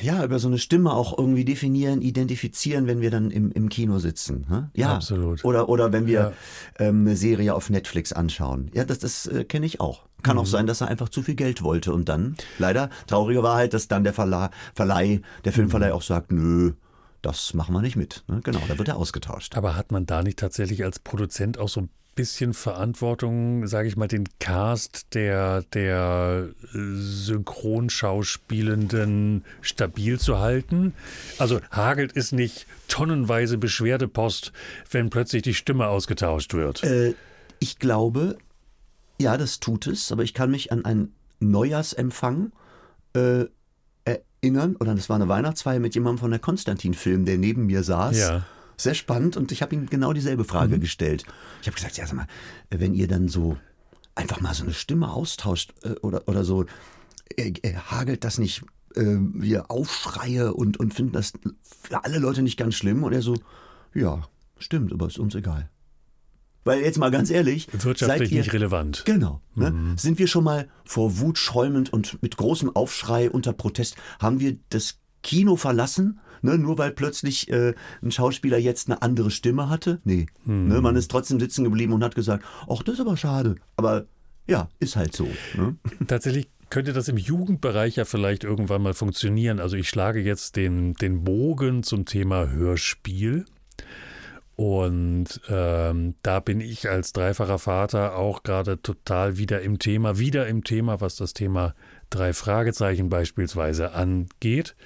ja, 0.00 0.24
über 0.24 0.38
so 0.38 0.48
eine 0.48 0.58
Stimme 0.58 0.92
auch 0.92 1.16
irgendwie 1.18 1.44
definieren, 1.44 2.02
identifizieren, 2.02 2.86
wenn 2.86 3.00
wir 3.00 3.10
dann 3.10 3.30
im, 3.30 3.50
im 3.52 3.68
Kino 3.68 3.98
sitzen. 3.98 4.46
hä? 4.48 4.80
Ja, 4.80 4.94
Absolut. 4.94 5.44
Oder, 5.44 5.68
oder 5.68 5.92
wenn 5.92 6.06
wir 6.06 6.14
Ja. 6.14 6.32
ähm, 6.86 7.00
eine 7.06 7.16
Serie 7.16 7.54
auf 7.54 7.70
Netflix 7.70 8.12
anschauen. 8.12 8.70
Ja, 8.74 8.84
das, 8.84 8.98
das 8.98 9.26
äh, 9.26 9.44
kenne 9.44 9.66
ich 9.66 9.80
auch. 9.80 10.02
Kann 10.22 10.36
Mhm. 10.36 10.42
auch 10.42 10.46
sein, 10.46 10.66
dass 10.66 10.80
er 10.80 10.88
einfach 10.88 11.08
zu 11.08 11.22
viel 11.22 11.34
Geld 11.34 11.62
wollte 11.62 11.92
und 11.92 12.08
dann, 12.08 12.34
leider, 12.58 12.88
traurige 13.06 13.42
Wahrheit, 13.42 13.74
dass 13.74 13.88
dann 13.88 14.04
der 14.04 14.12
Verla 14.14 14.50
Verleih, 14.74 15.20
der 15.44 15.52
Filmverleih 15.52 15.88
Mhm. 15.90 15.94
auch 15.94 16.02
sagt, 16.02 16.32
nö, 16.32 16.72
das 17.22 17.54
machen 17.54 17.74
wir 17.74 17.80
nicht 17.82 17.96
mit. 17.96 18.24
Ne? 18.28 18.40
Genau, 18.44 18.60
da 18.68 18.76
wird 18.78 18.88
er 18.88 18.96
ausgetauscht. 18.96 19.56
Aber 19.56 19.76
hat 19.76 19.92
man 19.92 20.06
da 20.06 20.22
nicht 20.22 20.38
tatsächlich 20.38 20.84
als 20.84 20.98
Produzent 20.98 21.58
auch 21.58 21.68
so 21.68 21.80
ein 21.82 21.90
bisschen 22.14 22.54
Verantwortung, 22.54 23.66
sage 23.66 23.88
ich 23.88 23.96
mal, 23.96 24.08
den 24.08 24.24
Cast 24.38 25.14
der, 25.14 25.62
der 25.62 26.48
Synchronschauspielenden 26.72 29.44
stabil 29.60 30.18
zu 30.18 30.38
halten? 30.38 30.94
Also 31.38 31.60
hagelt 31.70 32.16
es 32.16 32.32
nicht 32.32 32.66
tonnenweise 32.88 33.58
Beschwerdepost, 33.58 34.52
wenn 34.90 35.10
plötzlich 35.10 35.42
die 35.42 35.54
Stimme 35.54 35.88
ausgetauscht 35.88 36.54
wird? 36.54 36.82
Äh, 36.84 37.14
ich 37.58 37.78
glaube, 37.78 38.38
ja, 39.20 39.36
das 39.36 39.60
tut 39.60 39.86
es, 39.86 40.12
aber 40.12 40.22
ich 40.22 40.34
kann 40.34 40.50
mich 40.50 40.72
an 40.72 40.84
einen 40.84 41.14
Neujahrsempfang 41.40 42.52
äh, 43.14 43.44
erinnern, 44.04 44.76
oder 44.76 44.94
das 44.94 45.08
war 45.08 45.16
eine 45.16 45.28
Weihnachtsfeier 45.28 45.80
mit 45.80 45.94
jemandem 45.94 46.18
von 46.18 46.30
der 46.30 46.40
Konstantin-Film, 46.40 47.24
der 47.24 47.38
neben 47.38 47.66
mir 47.66 47.82
saß. 47.82 48.18
Ja. 48.18 48.46
Mhm. 48.74 48.80
Sehr 48.80 48.94
spannend 48.94 49.36
und 49.36 49.52
ich 49.52 49.62
habe 49.62 49.74
ihm 49.74 49.86
genau 49.86 50.12
dieselbe 50.12 50.44
Frage 50.44 50.78
gestellt. 50.78 51.24
Ich 51.60 51.66
habe 51.66 51.74
gesagt, 51.74 51.96
ja, 51.96 52.06
sag 52.06 52.16
mal, 52.16 52.26
wenn 52.70 52.94
ihr 52.94 53.08
dann 53.08 53.28
so 53.28 53.56
einfach 54.14 54.40
mal 54.40 54.54
so 54.54 54.64
eine 54.64 54.74
Stimme 54.74 55.10
austauscht 55.10 55.74
äh, 55.82 55.90
oder, 56.02 56.28
oder 56.28 56.44
so, 56.44 56.66
hagelt 57.90 58.24
das 58.24 58.38
nicht 58.38 58.62
äh, 58.96 59.02
wir 59.02 59.70
Aufschreie 59.70 60.54
und, 60.54 60.78
und 60.78 60.94
finden 60.94 61.12
das 61.12 61.32
für 61.62 62.04
alle 62.04 62.18
Leute 62.18 62.42
nicht 62.42 62.56
ganz 62.56 62.74
schlimm? 62.74 63.02
Und 63.02 63.12
er 63.12 63.22
so, 63.22 63.36
ja, 63.94 64.22
stimmt, 64.58 64.92
aber 64.92 65.06
ist 65.06 65.18
uns 65.18 65.34
egal. 65.34 65.70
Weil 66.64 66.80
jetzt 66.80 66.98
mal 66.98 67.10
ganz 67.10 67.30
ehrlich. 67.30 67.68
Wirtschaftlich 67.72 68.30
wir, 68.30 68.38
nicht 68.38 68.52
relevant. 68.52 69.02
Genau. 69.04 69.42
Ne? 69.54 69.70
Mhm. 69.70 69.98
Sind 69.98 70.18
wir 70.18 70.26
schon 70.26 70.44
mal 70.44 70.68
vor 70.84 71.18
Wut 71.18 71.38
schäumend 71.38 71.92
und 71.92 72.22
mit 72.22 72.36
großem 72.38 72.74
Aufschrei 72.74 73.30
unter 73.30 73.52
Protest, 73.52 73.96
haben 74.18 74.40
wir 74.40 74.56
das 74.70 74.98
Kino 75.24 75.56
verlassen? 75.56 76.20
Ne, 76.42 76.58
nur 76.58 76.76
weil 76.76 76.90
plötzlich 76.90 77.50
äh, 77.50 77.72
ein 78.02 78.12
Schauspieler 78.12 78.58
jetzt 78.58 78.88
eine 78.88 79.00
andere 79.00 79.30
Stimme 79.30 79.70
hatte? 79.70 80.00
Nee. 80.04 80.26
Mhm. 80.44 80.68
Ne, 80.68 80.80
man 80.82 80.94
ist 80.94 81.10
trotzdem 81.10 81.40
sitzen 81.40 81.64
geblieben 81.64 81.94
und 81.94 82.04
hat 82.04 82.14
gesagt, 82.14 82.44
ach, 82.68 82.82
das 82.82 82.96
ist 82.96 83.00
aber 83.00 83.16
schade. 83.16 83.56
Aber 83.76 84.04
ja, 84.46 84.68
ist 84.78 84.94
halt 84.94 85.16
so. 85.16 85.26
Ne? 85.54 85.76
Tatsächlich 86.06 86.48
könnte 86.68 86.92
das 86.92 87.08
im 87.08 87.16
Jugendbereich 87.16 87.96
ja 87.96 88.04
vielleicht 88.04 88.44
irgendwann 88.44 88.82
mal 88.82 88.92
funktionieren. 88.92 89.58
Also 89.58 89.76
ich 89.76 89.88
schlage 89.88 90.20
jetzt 90.20 90.56
den, 90.56 90.92
den 90.94 91.24
Bogen 91.24 91.82
zum 91.82 92.04
Thema 92.04 92.50
Hörspiel. 92.50 93.46
Und 94.56 95.40
ähm, 95.48 96.14
da 96.22 96.40
bin 96.40 96.60
ich 96.60 96.88
als 96.88 97.12
dreifacher 97.12 97.58
Vater 97.58 98.16
auch 98.16 98.42
gerade 98.42 98.80
total 98.80 99.38
wieder 99.38 99.62
im 99.62 99.78
Thema, 99.78 100.18
wieder 100.18 100.46
im 100.46 100.62
Thema, 100.62 101.00
was 101.00 101.16
das 101.16 101.32
Thema 101.32 101.74
drei 102.10 102.32
Fragezeichen 102.32 103.08
beispielsweise 103.08 103.92
angeht. 103.92 104.76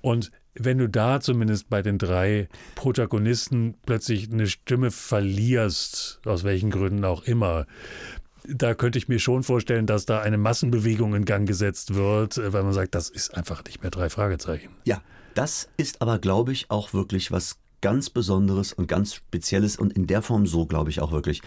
Und 0.00 0.30
wenn 0.54 0.78
du 0.78 0.88
da 0.88 1.20
zumindest 1.20 1.68
bei 1.68 1.82
den 1.82 1.98
drei 1.98 2.48
Protagonisten 2.76 3.74
plötzlich 3.86 4.30
eine 4.30 4.46
Stimme 4.46 4.90
verlierst, 4.90 6.20
aus 6.24 6.44
welchen 6.44 6.70
Gründen 6.70 7.04
auch 7.04 7.24
immer, 7.24 7.66
da 8.46 8.74
könnte 8.74 8.98
ich 8.98 9.08
mir 9.08 9.18
schon 9.18 9.42
vorstellen, 9.42 9.86
dass 9.86 10.06
da 10.06 10.20
eine 10.20 10.38
Massenbewegung 10.38 11.14
in 11.14 11.24
Gang 11.24 11.48
gesetzt 11.48 11.94
wird, 11.94 12.40
weil 12.52 12.62
man 12.62 12.72
sagt, 12.72 12.94
das 12.94 13.08
ist 13.08 13.34
einfach 13.34 13.64
nicht 13.64 13.82
mehr 13.82 13.90
drei 13.90 14.10
Fragezeichen. 14.10 14.70
Ja, 14.84 15.00
das 15.34 15.68
ist 15.76 16.02
aber, 16.02 16.18
glaube 16.18 16.52
ich, 16.52 16.70
auch 16.70 16.92
wirklich 16.92 17.32
was 17.32 17.56
ganz 17.80 18.08
Besonderes 18.10 18.72
und 18.72 18.86
ganz 18.86 19.14
Spezielles 19.14 19.76
und 19.76 19.92
in 19.92 20.06
der 20.06 20.22
Form 20.22 20.46
so, 20.46 20.66
glaube 20.66 20.90
ich, 20.90 21.00
auch 21.00 21.12
wirklich 21.12 21.42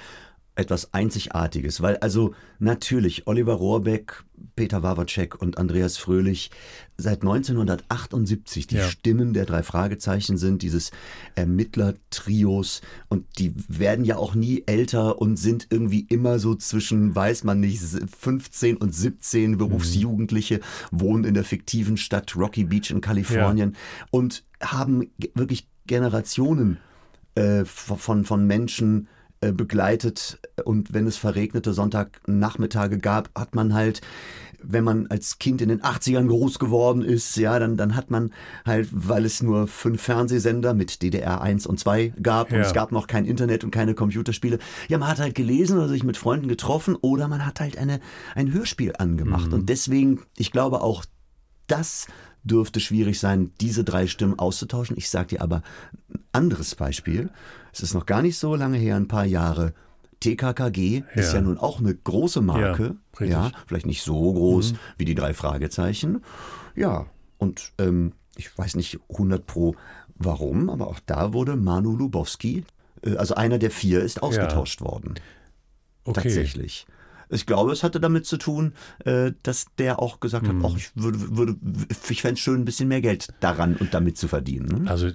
etwas 0.57 0.93
Einzigartiges, 0.93 1.81
weil 1.81 1.97
also 1.97 2.33
natürlich 2.59 3.27
Oliver 3.27 3.53
Rohrbeck, 3.53 4.23
Peter 4.55 4.81
Wawacek 4.81 5.39
und 5.39 5.57
Andreas 5.57 5.97
Fröhlich 5.97 6.49
seit 6.97 7.21
1978 7.21 8.65
die 8.65 8.77
ja. 8.77 8.87
Stimmen 8.87 9.33
der 9.33 9.45
drei 9.45 9.61
Fragezeichen 9.61 10.37
sind, 10.37 10.63
dieses 10.63 10.91
Ermittlertrios 11.35 12.81
und 13.07 13.25
die 13.37 13.53
werden 13.67 14.03
ja 14.03 14.17
auch 14.17 14.33
nie 14.33 14.63
älter 14.65 15.21
und 15.21 15.37
sind 15.37 15.67
irgendwie 15.69 16.07
immer 16.09 16.39
so 16.39 16.55
zwischen, 16.55 17.15
weiß 17.15 17.43
man 17.43 17.59
nicht, 17.59 17.79
15 17.79 18.77
und 18.77 18.95
17 18.95 19.57
Berufsjugendliche, 19.57 20.57
mhm. 20.91 21.01
wohnen 21.01 21.23
in 21.23 21.35
der 21.35 21.43
fiktiven 21.43 21.97
Stadt 21.97 22.35
Rocky 22.35 22.63
Beach 22.63 22.89
in 22.89 23.01
Kalifornien 23.01 23.73
ja. 23.73 24.07
und 24.09 24.43
haben 24.59 25.11
wirklich 25.35 25.67
Generationen 25.85 26.79
äh, 27.35 27.63
von, 27.65 28.25
von 28.25 28.47
Menschen 28.47 29.07
begleitet 29.39 30.39
und 30.65 30.93
wenn 30.93 31.07
es 31.07 31.17
verregnete 31.17 31.73
Sonntagnachmittage 31.73 32.99
gab, 32.99 33.29
hat 33.37 33.55
man 33.55 33.73
halt 33.73 34.01
wenn 34.61 34.83
man 34.83 35.07
als 35.07 35.39
Kind 35.39 35.61
in 35.61 35.69
den 35.69 35.81
80ern 35.81 36.27
groß 36.27 36.59
geworden 36.59 37.01
ist, 37.01 37.37
ja, 37.37 37.59
dann, 37.59 37.77
dann 37.77 37.95
hat 37.95 38.09
man 38.09 38.31
halt, 38.65 38.89
weil 38.91 39.25
es 39.25 39.41
nur 39.41 39.67
fünf 39.67 40.01
Fernsehsender 40.01 40.73
mit 40.73 41.01
DDR 41.01 41.41
1 41.41 41.67
und 41.67 41.79
2 41.79 42.13
gab 42.21 42.51
ja. 42.51 42.57
und 42.57 42.63
es 42.63 42.73
gab 42.73 42.91
noch 42.91 43.07
kein 43.07 43.25
Internet 43.25 43.63
und 43.63 43.71
keine 43.71 43.93
Computerspiele, 43.93 44.59
ja, 44.87 44.97
man 44.97 45.09
hat 45.09 45.19
halt 45.19 45.35
gelesen 45.35 45.77
oder 45.77 45.87
sich 45.87 46.03
mit 46.03 46.17
Freunden 46.17 46.47
getroffen 46.47 46.95
oder 46.95 47.27
man 47.27 47.45
hat 47.45 47.59
halt 47.59 47.77
eine, 47.77 47.99
ein 48.35 48.51
Hörspiel 48.51 48.93
angemacht. 48.97 49.47
Mhm. 49.47 49.53
Und 49.53 49.69
deswegen, 49.69 50.21
ich 50.37 50.51
glaube 50.51 50.81
auch, 50.81 51.05
das 51.67 52.07
dürfte 52.47 52.79
schwierig 52.79 53.19
sein, 53.19 53.51
diese 53.61 53.83
drei 53.83 54.07
Stimmen 54.07 54.39
auszutauschen. 54.39 54.97
Ich 54.97 55.09
sage 55.09 55.29
dir 55.29 55.41
aber 55.41 55.61
ein 56.09 56.23
anderes 56.31 56.75
Beispiel. 56.75 57.29
Es 57.71 57.81
ist 57.81 57.93
noch 57.93 58.05
gar 58.05 58.21
nicht 58.21 58.37
so 58.37 58.55
lange 58.55 58.77
her, 58.77 58.95
ein 58.95 59.07
paar 59.07 59.25
Jahre. 59.25 59.73
TKKG 60.19 61.03
ja. 61.15 61.21
ist 61.21 61.33
ja 61.33 61.41
nun 61.41 61.57
auch 61.57 61.79
eine 61.79 61.93
große 61.93 62.41
Marke. 62.41 62.95
Ja, 63.19 63.25
ja 63.25 63.51
vielleicht 63.67 63.85
nicht 63.85 64.01
so 64.01 64.33
groß 64.33 64.73
mhm. 64.73 64.77
wie 64.97 65.05
die 65.05 65.15
drei 65.15 65.33
Fragezeichen. 65.33 66.23
Ja, 66.75 67.05
und 67.37 67.73
ähm, 67.77 68.13
ich 68.35 68.55
weiß 68.57 68.75
nicht 68.75 68.99
100 69.09 69.45
pro 69.45 69.75
warum, 70.15 70.69
aber 70.69 70.87
auch 70.87 70.99
da 71.05 71.33
wurde 71.33 71.55
Manu 71.55 71.95
Lubowski, 71.95 72.63
äh, 73.03 73.15
also 73.15 73.35
einer 73.35 73.59
der 73.59 73.71
vier, 73.71 74.01
ist 74.01 74.23
ausgetauscht 74.23 74.81
ja. 74.81 74.87
worden. 74.87 75.15
Okay. 76.03 76.21
Tatsächlich. 76.21 76.87
Ich 77.29 77.45
glaube, 77.45 77.71
es 77.71 77.83
hatte 77.83 77.99
damit 77.99 78.25
zu 78.25 78.37
tun, 78.37 78.73
äh, 79.05 79.31
dass 79.43 79.65
der 79.77 79.99
auch 79.99 80.19
gesagt 80.19 80.47
hm. 80.47 80.63
hat, 80.63 80.71
ach, 80.71 80.77
ich 80.77 80.91
würde, 80.95 81.37
würde 81.37 81.55
ich 82.09 82.21
fände 82.21 82.35
es 82.35 82.39
schön, 82.39 82.61
ein 82.61 82.65
bisschen 82.65 82.87
mehr 82.87 83.01
Geld 83.01 83.27
daran 83.39 83.75
und 83.75 83.93
damit 83.93 84.17
zu 84.17 84.27
verdienen. 84.27 84.83
Ne? 84.83 84.89
Also 84.89 85.09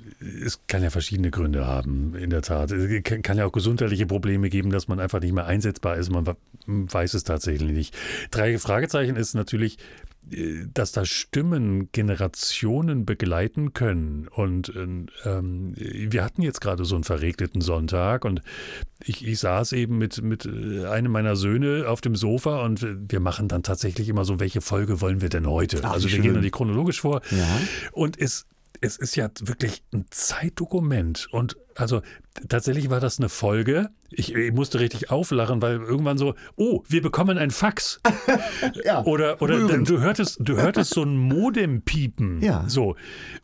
es 0.45 0.61
kann 0.67 0.83
ja 0.83 0.91
verschiedene 0.91 1.31
Gründe 1.31 1.67
haben, 1.67 2.15
in 2.15 2.31
der 2.31 2.43
Tat. 2.43 2.71
Es 2.71 3.03
kann 3.03 3.39
ja 3.39 3.47
auch 3.47 3.53
gesundheitliche 3.53 4.07
Probleme 4.07 4.51
geben, 4.51 4.71
dass 4.71 4.89
man 4.89 5.01
einfach 5.01 5.21
nicht 5.21 5.33
mehr 5.33 5.47
einsetzbar 5.47 5.97
ist. 5.97 6.11
Man 6.11 6.27
weiß 6.67 7.15
es 7.15 7.25
tatsächlich 7.25 7.73
nicht. 7.73 7.97
Drei 8.31 8.59
Fragezeichen 8.59 9.17
ist 9.17 9.35
natürlich 9.35 9.79
dass 10.73 10.93
da 10.93 11.05
Stimmen 11.05 11.91
Generationen 11.93 13.05
begleiten 13.05 13.73
können. 13.73 14.29
Und 14.29 14.73
ähm, 14.77 15.75
wir 15.77 16.25
hatten 16.25 16.43
jetzt 16.43 16.61
gerade 16.61 16.85
so 16.85 16.95
einen 16.95 17.05
verregneten 17.05 17.61
Sonntag 17.61 18.25
und 18.25 18.41
ich, 19.05 19.27
ich 19.27 19.39
saß 19.41 19.73
eben 19.73 19.99
mit, 19.99 20.23
mit 20.23 20.47
äh, 20.47 20.87
einem 20.87 21.13
meiner 21.13 21.37
Söhne 21.37 21.87
auf 21.89 22.01
dem 22.01 22.17
Sofa 22.17 22.65
und 22.65 22.87
wir 23.11 23.21
machen 23.21 23.49
dann 23.49 23.63
tatsächlich 23.63 24.09
immer 24.09 24.25
so, 24.25 24.41
welche 24.41 24.61
Folge 24.61 25.01
wollen 25.01 25.21
wir 25.21 25.29
denn 25.29 25.47
heute? 25.47 25.81
Ach, 25.83 25.93
also 25.93 26.05
wir 26.05 26.11
schön. 26.11 26.23
gehen 26.23 26.35
dann 26.35 26.43
die 26.43 26.51
chronologisch 26.51 27.01
vor. 27.01 27.21
Ja. 27.31 27.61
Und 27.93 28.19
es 28.19 28.47
es 28.81 28.97
ist 28.97 29.17
ja 29.17 29.31
wirklich 29.41 29.83
ein 29.93 30.07
Zeitdokument. 30.11 31.29
Und 31.31 31.57
also 31.75 32.03
tatsächlich 32.49 32.91
war 32.91 33.01
das 33.01 33.19
eine 33.19 33.29
Folge. 33.29 33.91
Ich, 34.11 34.35
ich, 34.35 34.53
musste 34.53 34.81
richtig 34.81 35.11
auflachen, 35.11 35.63
weil 35.63 35.81
irgendwann 35.81 36.19
so, 36.19 36.35
oh, 36.57 36.83
wir 36.89 37.03
bekommen 37.03 37.39
ein 37.39 37.51
Fax. 37.51 38.01
ja, 38.85 39.05
oder 39.05 39.41
oder 39.41 39.59
du 39.79 40.01
hörtest, 40.01 40.39
du 40.41 40.57
hörtest 40.57 40.95
so 40.95 41.03
ein 41.03 41.17
Modem 41.17 41.83
piepen. 41.83 42.43
Ja. 42.43 42.65
So. 42.69 42.97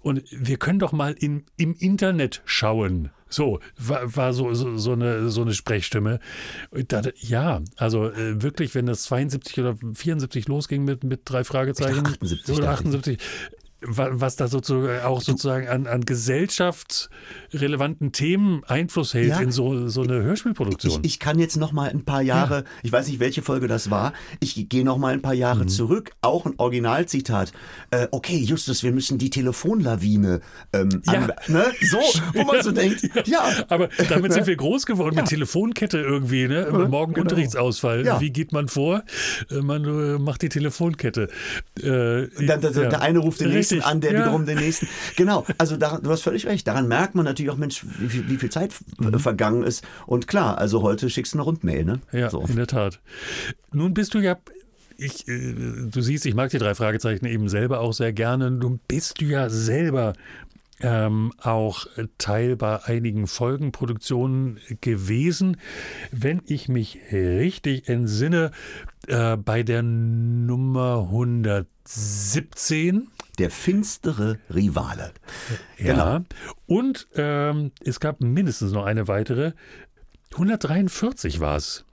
Und 0.03 0.25
wir 0.31 0.59
können 0.59 0.79
doch 0.79 0.93
mal 0.93 1.13
in, 1.13 1.45
im 1.57 1.75
Internet 1.75 2.43
schauen. 2.45 3.11
So, 3.31 3.61
war, 3.77 4.17
war 4.17 4.33
so, 4.33 4.55
so, 4.55 4.79
so, 4.79 4.93
eine, 4.93 5.29
so 5.29 5.43
eine 5.43 5.53
Sprechstimme. 5.53 6.19
Dachte, 6.73 7.13
ja, 7.17 7.61
also 7.77 8.11
äh, 8.11 8.43
wirklich, 8.43 8.75
wenn 8.75 8.87
das 8.87 9.03
72 9.05 9.61
oder 9.61 9.77
74 9.95 10.49
losging 10.49 10.85
mit, 10.85 11.05
mit 11.05 11.23
drei 11.25 11.45
Fragezeichen. 11.45 12.07
78. 12.07 12.57
Oder 12.57 12.71
78 12.71 13.19
was 13.81 14.37
da 14.37 14.49
sozusagen 14.49 15.05
auch 15.05 15.21
sozusagen 15.21 15.69
an, 15.69 15.87
an 15.87 16.01
gesellschaftsrelevanten 16.01 18.11
Themen 18.11 18.65
Einfluss 18.65 19.15
hält 19.15 19.29
ja, 19.29 19.39
in 19.41 19.53
so, 19.53 19.87
so 19.89 20.03
eine 20.03 20.21
Hörspielproduktion. 20.23 21.03
Ich, 21.03 21.13
ich 21.13 21.21
kann 21.21 21.39
jetzt 21.39 21.57
noch 21.57 21.71
mal 21.71 21.89
ein 21.89 22.05
paar 22.05 22.23
Jahre, 22.23 22.57
ja. 22.57 22.65
ich 22.83 22.91
weiß 22.91 23.07
nicht, 23.07 23.21
welche 23.21 23.43
Folge 23.43 23.69
das 23.69 23.89
war, 23.91 24.15
ich 24.41 24.69
gehe 24.69 24.85
noch 24.85 24.99
mal 24.99 25.13
ein 25.13 25.23
paar 25.23 25.35
Jahre 25.35 25.63
mhm. 25.65 25.69
zurück, 25.69 26.11
auch 26.23 26.45
ein 26.47 26.55
Originalzitat. 26.57 27.53
Äh, 27.91 28.09
okay, 28.11 28.39
Justus, 28.39 28.83
wir 28.83 28.91
müssen 28.91 29.19
die 29.19 29.31
Telefonlawine 29.31 30.41
ähm, 30.73 31.01
ja. 31.07 31.29
ne? 31.47 31.67
so, 31.81 32.01
wo 32.35 32.43
man 32.45 32.61
so 32.63 32.73
denkt, 32.73 33.09
ja. 33.27 33.45
Aber 33.69 33.91
damit 34.09 34.33
sind 34.33 34.49
wir 34.49 34.57
groß 34.57 34.87
geworden 34.87 35.15
mit 35.15 35.27
Telefonkette 35.27 35.99
irgendwie, 35.99 36.49
ne? 36.49 36.67
Morgen 36.89 37.15
genau. 37.15 37.25
Unterrichtsausfall. 37.25 38.21
Wie 38.21 38.31
geht 38.31 38.53
man 38.53 38.69
vor? 38.69 39.03
Äh, 39.51 39.61
man 39.61 39.85
äh, 39.85 40.19
macht 40.19 40.43
die 40.43 40.49
Telefonkette. 40.49 41.29
Äh, 41.77 41.83
der, 41.83 42.59
der, 42.59 42.71
der 42.71 43.01
eine 43.01 43.21
ruft 43.21 43.41
den 43.41 43.51
nächsten 43.51 43.68
nächsten 43.77 43.89
an, 43.89 44.01
der 44.01 44.13
ja. 44.13 44.21
wiederum 44.21 44.47
den 44.47 44.59
nächsten. 44.59 44.89
Genau, 45.17 45.45
also 45.59 45.77
da, 45.77 45.99
du 45.99 46.11
hast 46.11 46.23
völlig 46.23 46.47
recht. 46.47 46.67
Daran 46.67 46.89
merkt 46.89 47.15
man 47.15 47.25
natürlich 47.25 47.51
auch, 47.51 47.57
Mensch, 47.57 47.85
wie, 47.99 48.29
wie 48.29 48.37
viel 48.37 48.51
Zeit 48.51 48.73
mhm. 48.99 49.19
vergangen 49.19 49.63
ist. 49.63 49.85
Und 50.07 50.27
klar, 50.27 50.59
also 50.59 50.83
heute 50.83 51.11
schickst 51.11 51.35
du 51.35 51.39
eine 51.39 51.45
Rundmail, 51.45 51.85
ne? 51.85 52.01
Ja, 52.13 52.31
so. 52.31 52.41
in 52.41 52.57
der 52.57 52.67
Tat. 52.67 53.01
Nun 53.73 53.95
bist 53.95 54.15
du 54.15 54.19
ja 54.19 54.37
ich, 55.01 55.29
äh, 55.29 55.55
du 55.91 56.01
siehst, 56.01 56.27
ich 56.27 56.35
mag 56.35 56.51
die 56.51 56.59
drei 56.59 56.75
Fragezeichen 56.75 57.25
eben 57.25 57.49
selber 57.49 57.81
auch 57.81 57.93
sehr 57.93 58.13
gerne. 58.13 58.51
Du 58.51 58.81
bist 58.89 59.21
du 59.21 59.27
ja 59.27 59.49
selber 59.49 60.15
ähm, 60.81 61.33
auch 61.39 61.87
Teil 62.19 62.57
bei 62.57 62.85
einigen 62.85 63.27
Folgenproduktionen 63.27 64.61
gewesen. 64.81 65.57
Wenn 66.13 66.43
ich 66.47 66.69
mich 66.69 66.99
richtig 67.13 67.89
entsinne, 67.89 68.51
äh, 69.07 69.37
bei 69.37 69.63
der 69.63 69.83
Nummer 69.83 71.09
117 71.11 73.09
der 73.39 73.51
finstere 73.51 74.39
Rivale. 74.53 75.13
Ja. 75.79 75.93
Genau. 75.93 76.25
Und 76.67 77.09
ähm, 77.15 77.73
es 77.85 78.01
gab 78.01 78.21
mindestens 78.21 78.73
noch 78.73 78.85
eine 78.85 79.09
weitere. 79.09 79.53
143 80.33 81.41
war 81.41 81.57
es. 81.57 81.85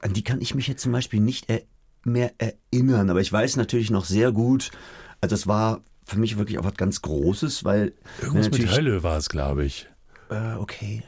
An 0.00 0.14
die 0.14 0.24
kann 0.24 0.40
ich 0.40 0.54
mich 0.54 0.66
jetzt 0.66 0.82
zum 0.82 0.92
Beispiel 0.92 1.20
nicht 1.20 1.48
er 1.48 1.62
mehr 2.04 2.32
erinnern, 2.38 3.10
aber 3.10 3.20
ich 3.20 3.32
weiß 3.32 3.56
natürlich 3.56 3.90
noch 3.90 4.04
sehr 4.04 4.32
gut, 4.32 4.72
also 5.20 5.34
es 5.36 5.46
war 5.46 5.82
für 6.04 6.18
mich 6.18 6.38
wirklich 6.38 6.58
auch 6.58 6.64
was 6.64 6.74
ganz 6.74 7.02
Großes, 7.02 7.64
weil. 7.64 7.92
Irgendwas 8.20 8.50
mit 8.50 8.70
Hölle 8.70 9.02
war 9.02 9.16
es, 9.16 9.28
glaube 9.28 9.64
ich. 9.64 9.88
Äh, 10.30 10.54
okay. 10.54 11.02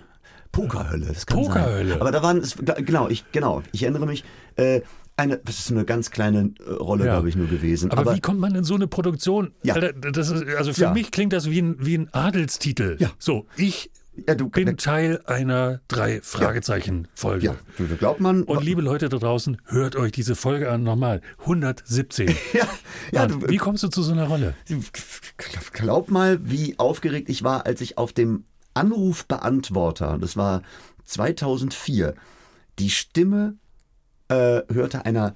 Pokerhölle, 0.52 1.06
das 1.06 1.26
kann 1.26 1.38
Pokerhölle. 1.38 1.90
Sein. 1.90 2.00
Aber 2.00 2.12
da 2.12 2.22
waren 2.22 2.38
es, 2.38 2.56
genau, 2.56 3.08
ich, 3.08 3.24
genau, 3.32 3.62
ich 3.72 3.82
erinnere 3.82 4.06
mich, 4.06 4.24
äh, 4.54 4.82
eine, 5.16 5.38
das 5.38 5.58
ist 5.58 5.70
eine 5.70 5.84
ganz 5.84 6.10
kleine 6.10 6.54
äh, 6.64 6.70
Rolle, 6.72 7.06
ja. 7.06 7.14
glaube 7.14 7.28
ich, 7.28 7.36
nur 7.36 7.48
gewesen. 7.48 7.90
Aber, 7.90 8.02
Aber, 8.02 8.14
wie 8.14 8.20
kommt 8.20 8.40
man 8.40 8.54
in 8.54 8.64
so 8.64 8.74
eine 8.74 8.86
Produktion? 8.86 9.52
Ja. 9.62 9.74
Alter, 9.74 9.92
das 9.92 10.30
ist, 10.30 10.46
also 10.56 10.72
für 10.72 10.82
ja. 10.82 10.92
mich 10.92 11.10
klingt 11.10 11.32
das 11.32 11.50
wie 11.50 11.60
ein, 11.60 11.76
wie 11.80 11.98
ein 11.98 12.12
Adelstitel. 12.12 12.96
Ja. 13.00 13.10
So, 13.18 13.46
ich 13.56 13.90
ja, 14.26 14.34
du, 14.34 14.48
bin 14.48 14.76
Teil 14.76 15.20
einer 15.26 15.80
drei 15.88 16.20
Fragezeichen 16.20 17.08
Folge. 17.14 17.56
Ja, 17.78 17.96
glaubt 17.98 18.20
man. 18.20 18.44
Und 18.44 18.62
liebe 18.62 18.80
Leute 18.80 19.08
da 19.08 19.18
draußen, 19.18 19.60
hört 19.66 19.96
euch 19.96 20.12
diese 20.12 20.36
Folge 20.36 20.70
an 20.70 20.82
nochmal. 20.82 21.20
117. 21.40 22.28
ja, 22.52 22.68
ja, 23.12 23.26
du, 23.26 23.48
wie 23.48 23.56
kommst 23.56 23.82
du 23.82 23.88
zu 23.88 24.02
so 24.02 24.12
einer 24.12 24.28
Rolle? 24.28 24.54
Glaub 25.72 26.10
mal, 26.10 26.38
wie 26.42 26.78
aufgeregt 26.78 27.28
ich 27.28 27.42
war, 27.42 27.66
als 27.66 27.80
ich 27.80 27.98
auf 27.98 28.12
dem 28.12 28.44
Anrufbeantworter, 28.74 30.18
das 30.18 30.36
war 30.36 30.62
2004, 31.04 32.14
die 32.78 32.90
Stimme 32.90 33.56
äh, 34.28 34.62
hörte 34.72 35.04
einer, 35.04 35.34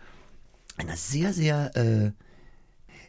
einer 0.77 0.97
sehr, 0.97 1.33
sehr 1.33 1.77
äh, 1.77 2.13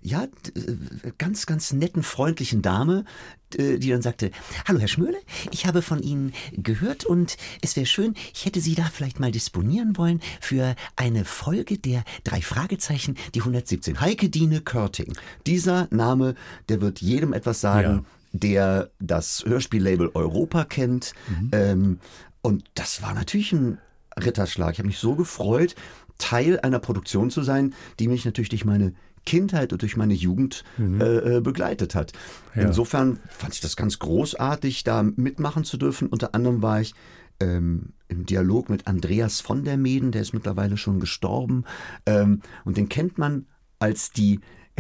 ja, 0.02 0.24
äh, 0.24 1.12
ganz, 1.18 1.46
ganz 1.46 1.74
netten, 1.74 2.04
freundlichen 2.04 2.62
Dame, 2.62 3.06
die 3.52 3.90
dann 3.90 4.04
sagte, 4.04 4.30
Hallo 4.68 4.80
Herr 4.80 4.88
Schmöhle, 4.88 5.18
ich 5.52 5.66
habe 5.66 5.82
von 5.82 6.04
Ihnen 6.04 6.34
gehört 6.54 7.04
und 7.04 7.36
es 7.62 7.76
wäre 7.76 7.88
schön, 7.88 8.14
ich 8.34 8.46
hätte 8.46 8.62
Sie 8.62 8.76
da 8.76 8.84
vielleicht 8.84 9.20
mal 9.20 9.32
disponieren 9.32 9.98
wollen 9.98 10.22
für 10.40 10.76
eine 10.96 11.26
Folge 11.26 11.80
der 11.80 12.04
drei 12.24 12.42
Fragezeichen, 12.42 13.18
die 13.34 13.40
117. 13.40 14.02
Heike 14.02 14.30
Dine 14.30 14.62
Körting. 14.62 15.14
Dieser 15.48 15.88
Name, 15.90 16.36
der 16.70 16.82
wird 16.82 17.02
jedem 17.02 17.34
etwas 17.34 17.60
sagen, 17.60 18.06
ja. 18.06 18.06
der 18.34 18.92
das 19.00 19.44
Hörspiellabel 19.46 20.12
Europa 20.14 20.66
kennt. 20.66 21.14
Mhm. 21.28 21.50
Ähm, 21.52 22.00
und 22.42 22.66
das 22.76 23.02
war 23.02 23.16
natürlich 23.16 23.52
ein 23.52 23.80
Ritterschlag. 24.16 24.74
Ich 24.74 24.80
habe 24.80 24.88
mich 24.88 25.00
so 25.00 25.16
gefreut, 25.16 25.76
Teil 26.20 26.60
einer 26.60 26.80
Produktion 26.80 27.32
zu 27.32 27.42
sein, 27.42 27.74
die 27.98 28.08
mich 28.08 28.26
natürlich 28.26 28.50
durch 28.50 28.66
meine 28.66 28.94
Kindheit 29.30 29.72
und 29.72 29.84
durch 29.84 29.96
meine 29.96 30.16
Jugend 30.16 30.64
mhm. 30.78 31.00
äh, 31.00 31.38
äh, 31.38 31.42
begleitet 31.42 31.94
hat. 31.94 32.14
Ja. 32.56 32.64
Insofern 32.64 33.20
fand 33.30 33.54
ich 33.54 33.62
das 33.62 33.76
ganz 33.76 34.00
großartig, 34.00 34.84
da 34.84 35.04
mitmachen 35.04 35.64
zu 35.64 35.78
dürfen. 35.78 36.08
Unter 36.08 36.34
anderem 36.34 36.64
war 36.64 36.82
ich 36.82 36.96
ähm, 37.40 37.94
im 38.08 38.26
Dialog 38.26 38.72
mit 38.72 38.88
Andreas 38.88 39.40
von 39.40 39.64
der 39.64 39.78
Meden, 39.78 40.12
der 40.12 40.24
ist 40.24 40.34
mittlerweile 40.34 40.78
schon 40.78 41.00
gestorben. 41.00 41.64
Ähm, 42.08 42.42
und 42.66 42.78
den 42.78 42.90
kennt 42.90 43.20
man 43.20 43.46
als 43.78 44.12
die 44.12 44.40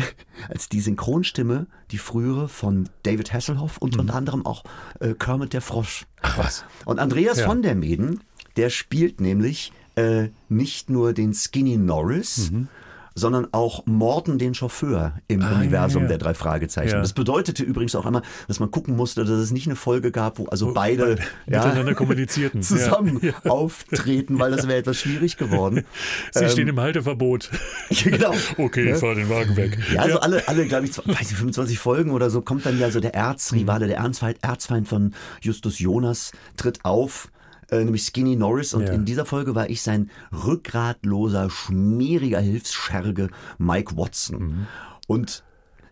als 0.50 0.68
die 0.68 0.80
Synchronstimme, 0.80 1.68
die 1.92 2.00
frühere 2.00 2.50
von 2.50 2.90
David 3.04 3.32
Hasselhoff 3.32 3.78
und 3.78 3.94
mhm. 3.94 4.00
unter 4.00 4.16
anderem 4.16 4.46
auch 4.48 4.64
äh, 5.00 5.14
Kermit 5.14 5.54
der 5.54 5.62
Frosch. 5.62 6.08
Ach 6.24 6.40
was. 6.40 6.66
Und 6.86 6.98
Andreas 6.98 7.38
ja. 7.38 7.46
von 7.46 7.62
der 7.62 7.76
Meden, 7.76 8.22
der 8.56 8.72
spielt 8.72 9.22
nämlich 9.22 9.74
äh, 9.96 10.30
nicht 10.48 10.90
nur 10.90 11.14
den 11.14 11.36
Skinny 11.36 11.78
Norris, 11.78 12.50
mhm 12.50 12.68
sondern 13.20 13.48
auch 13.52 13.86
Morten 13.86 14.40
den 14.40 14.54
Chauffeur 14.54 15.14
im 15.28 15.42
ah, 15.42 15.56
Universum 15.56 16.04
ja, 16.04 16.06
ja. 16.06 16.10
der 16.10 16.18
drei 16.18 16.34
Fragezeichen. 16.34 16.96
Ja. 16.96 17.02
Das 17.02 17.14
bedeutete 17.14 17.64
übrigens 17.64 17.96
auch 17.96 18.06
einmal, 18.06 18.24
dass 18.48 18.60
man 18.60 18.72
gucken 18.72 18.96
musste, 18.96 19.24
dass 19.24 19.32
es 19.32 19.52
nicht 19.52 19.68
eine 19.68 19.76
Folge 19.76 20.12
gab, 20.12 20.40
wo 20.40 20.46
also 20.48 20.74
beide 20.74 21.18
miteinander 21.46 21.94
kommunizierten. 21.94 22.64
zusammen 22.70 23.20
auftreten, 23.46 24.40
weil 24.40 24.52
das 24.52 24.68
wäre 24.68 24.80
etwas 24.80 24.98
schwierig 24.98 25.38
geworden. 25.38 25.84
Sie 26.32 26.44
ähm, 26.44 26.50
stehen 26.50 26.68
im 26.68 26.80
Halteverbot. 26.80 27.50
genau. 28.04 28.34
okay, 28.58 28.92
ich 28.94 28.98
fahre 28.98 29.16
den 29.16 29.30
Wagen 29.30 29.56
weg. 29.56 29.78
Ja, 29.94 30.02
also 30.02 30.20
alle, 30.20 30.48
alle 30.48 30.66
glaube 30.66 30.86
ich, 30.86 30.94
25 30.94 31.80
Folgen 31.80 32.12
oder 32.12 32.30
so 32.30 32.42
kommt 32.42 32.66
dann 32.66 32.80
ja 32.80 32.92
so 32.92 33.00
der 33.00 33.14
Erzrivale, 33.14 33.88
der 33.88 33.98
Erzfeind, 33.98 34.38
Erzfeind 34.42 34.88
von 34.88 35.14
Justus 35.42 35.80
Jonas 35.80 36.32
tritt 36.58 36.86
auf 36.86 37.30
äh, 37.72 37.84
nämlich 37.84 38.04
Skinny 38.04 38.36
Norris. 38.36 38.74
Und 38.74 38.84
ja. 38.84 38.94
in 38.94 39.06
dieser 39.06 39.26
Folge 39.26 39.56
war 39.56 39.70
ich 39.70 39.82
sein 39.82 40.10
rückgratloser, 40.32 41.50
schmieriger 41.50 42.40
Hilfsscherge 42.40 43.30
Mike 43.58 43.98
Watson. 43.98 44.40
Mhm. 44.40 44.68
Und 45.08 45.44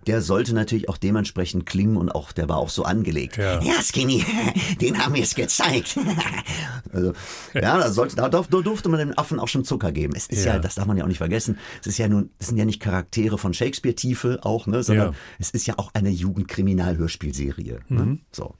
der 0.07 0.21
sollte 0.21 0.53
natürlich 0.53 0.89
auch 0.89 0.97
dementsprechend 0.97 1.65
klingen 1.65 1.97
und 1.97 2.09
auch, 2.09 2.31
der 2.31 2.47
war 2.49 2.57
auch 2.57 2.69
so 2.69 2.83
angelegt. 2.83 3.37
Ja, 3.37 3.61
ja 3.61 3.81
Skinny, 3.81 4.23
den 4.81 4.97
haben 4.97 5.15
wir 5.15 5.23
es 5.23 5.35
gezeigt. 5.35 5.99
also, 6.93 7.13
ja, 7.53 7.77
da, 7.77 7.91
sollte, 7.91 8.15
da 8.15 8.29
durfte 8.29 8.89
man 8.89 8.99
dem 8.99 9.17
Affen 9.17 9.39
auch 9.39 9.47
schon 9.47 9.65
Zucker 9.65 9.91
geben. 9.91 10.13
Es 10.15 10.27
ist 10.27 10.45
ja. 10.45 10.53
ja 10.53 10.59
das 10.59 10.75
darf 10.75 10.85
man 10.85 10.97
ja 10.97 11.03
auch 11.03 11.09
nicht 11.09 11.17
vergessen, 11.17 11.57
es 11.81 11.87
ist 11.87 11.97
ja 11.97 12.07
nun, 12.07 12.29
es 12.39 12.47
sind 12.47 12.57
ja 12.57 12.65
nicht 12.65 12.79
Charaktere 12.79 13.37
von 13.37 13.53
Shakespeare-Tiefe 13.53 14.39
auch, 14.43 14.65
ne, 14.67 14.83
sondern 14.83 15.11
ja. 15.11 15.17
es 15.39 15.51
ist 15.51 15.67
ja 15.67 15.75
auch 15.77 15.91
eine 15.93 16.09
Jugendkriminalhörspielserie. 16.09 17.79
Ne? 17.89 18.05
Mhm. 18.05 18.19
So. 18.31 18.55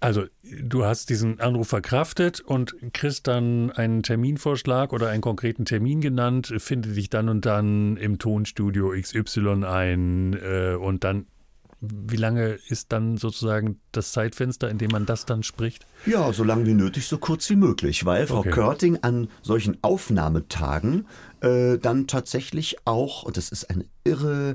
Also, 0.00 0.24
du 0.42 0.84
hast 0.84 1.08
diesen 1.08 1.40
Anruf 1.40 1.68
verkraftet 1.68 2.40
und 2.40 2.74
kriegst 2.92 3.26
dann 3.26 3.70
einen 3.70 4.02
Terminvorschlag 4.02 4.92
oder 4.92 5.08
einen 5.08 5.22
konkreten 5.22 5.64
Termin 5.64 6.00
genannt, 6.00 6.52
finde 6.58 6.90
dich 6.90 7.10
dann 7.10 7.28
und 7.28 7.46
dann 7.46 7.96
im 7.96 8.18
Tonstudio 8.18 8.92
XY 9.00 9.64
ein 9.64 10.34
äh, 10.34 10.74
und 10.82 11.04
dann 11.04 11.26
wie 11.84 12.16
lange 12.16 12.58
ist 12.68 12.92
dann 12.92 13.16
sozusagen 13.16 13.80
das 13.90 14.12
Zeitfenster, 14.12 14.70
in 14.70 14.78
dem 14.78 14.92
man 14.92 15.04
das 15.04 15.26
dann 15.26 15.42
spricht? 15.42 15.84
Ja, 16.06 16.32
so 16.32 16.44
lange 16.44 16.64
wie 16.64 16.74
nötig, 16.74 17.08
so 17.08 17.18
kurz 17.18 17.50
wie 17.50 17.56
möglich, 17.56 18.04
weil 18.04 18.28
Frau 18.28 18.38
okay. 18.38 18.50
Körting 18.50 18.98
an 19.02 19.26
solchen 19.42 19.78
Aufnahmetagen 19.82 21.08
äh, 21.40 21.78
dann 21.78 22.06
tatsächlich 22.06 22.76
auch, 22.84 23.24
und 23.24 23.36
das 23.36 23.48
ist 23.48 23.68
eine 23.68 23.84
irre 24.04 24.54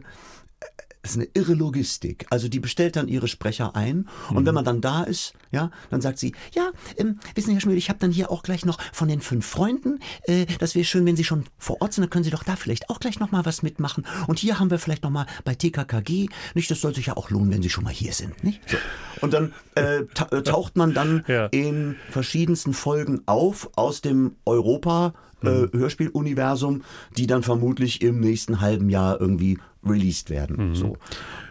ist 1.11 1.17
eine 1.17 1.27
irre 1.33 1.53
Logistik. 1.53 2.25
Also 2.29 2.47
die 2.47 2.59
bestellt 2.59 2.95
dann 2.95 3.07
ihre 3.07 3.27
Sprecher 3.27 3.75
ein 3.75 4.07
und 4.29 4.41
mhm. 4.41 4.45
wenn 4.45 4.55
man 4.55 4.65
dann 4.65 4.81
da 4.81 5.03
ist, 5.03 5.33
ja, 5.51 5.71
dann 5.89 6.01
sagt 6.01 6.19
sie, 6.19 6.33
ja, 6.53 6.71
ähm, 6.97 7.19
wissen 7.35 7.47
Sie, 7.47 7.53
Herr 7.53 7.61
Schmidt, 7.61 7.77
ich 7.77 7.89
habe 7.89 7.99
dann 7.99 8.11
hier 8.11 8.31
auch 8.31 8.43
gleich 8.43 8.65
noch 8.65 8.79
von 8.93 9.07
den 9.07 9.21
fünf 9.21 9.45
Freunden, 9.45 9.99
äh, 10.23 10.45
das 10.59 10.75
wäre 10.75 10.85
schön, 10.85 11.05
wenn 11.05 11.15
Sie 11.15 11.23
schon 11.23 11.45
vor 11.57 11.81
Ort 11.81 11.93
sind, 11.93 12.03
dann 12.03 12.09
können 12.09 12.23
Sie 12.23 12.31
doch 12.31 12.43
da 12.43 12.55
vielleicht 12.55 12.89
auch 12.89 12.99
gleich 12.99 13.19
noch 13.19 13.31
mal 13.31 13.45
was 13.45 13.63
mitmachen. 13.63 14.05
Und 14.27 14.39
hier 14.39 14.59
haben 14.59 14.71
wir 14.71 14.79
vielleicht 14.79 15.03
noch 15.03 15.09
mal 15.09 15.25
bei 15.43 15.55
TKKG, 15.55 16.29
nicht, 16.53 16.69
das 16.69 16.81
soll 16.81 16.93
sich 16.93 17.07
ja 17.07 17.17
auch 17.17 17.29
lohnen, 17.29 17.51
wenn 17.51 17.61
Sie 17.61 17.69
schon 17.69 17.83
mal 17.83 17.93
hier 17.93 18.13
sind, 18.13 18.43
nicht? 18.43 18.61
So. 18.69 18.77
Und 19.21 19.33
dann 19.33 19.53
äh, 19.75 19.99
äh 19.99 20.43
taucht 20.43 20.75
man 20.75 20.93
dann 20.93 21.23
ja. 21.27 21.47
in 21.47 21.95
verschiedensten 22.09 22.73
Folgen 22.73 23.21
auf 23.25 23.69
aus 23.75 24.01
dem 24.01 24.35
Europa 24.45 25.13
äh, 25.43 25.49
mhm. 25.49 25.69
Hörspieluniversum, 25.73 26.83
die 27.15 27.27
dann 27.27 27.43
vermutlich 27.43 28.01
im 28.01 28.19
nächsten 28.19 28.61
halben 28.61 28.89
Jahr 28.89 29.19
irgendwie 29.19 29.57
released 29.89 30.29
werden. 30.29 30.69
Mhm. 30.69 30.75
So. 30.75 30.97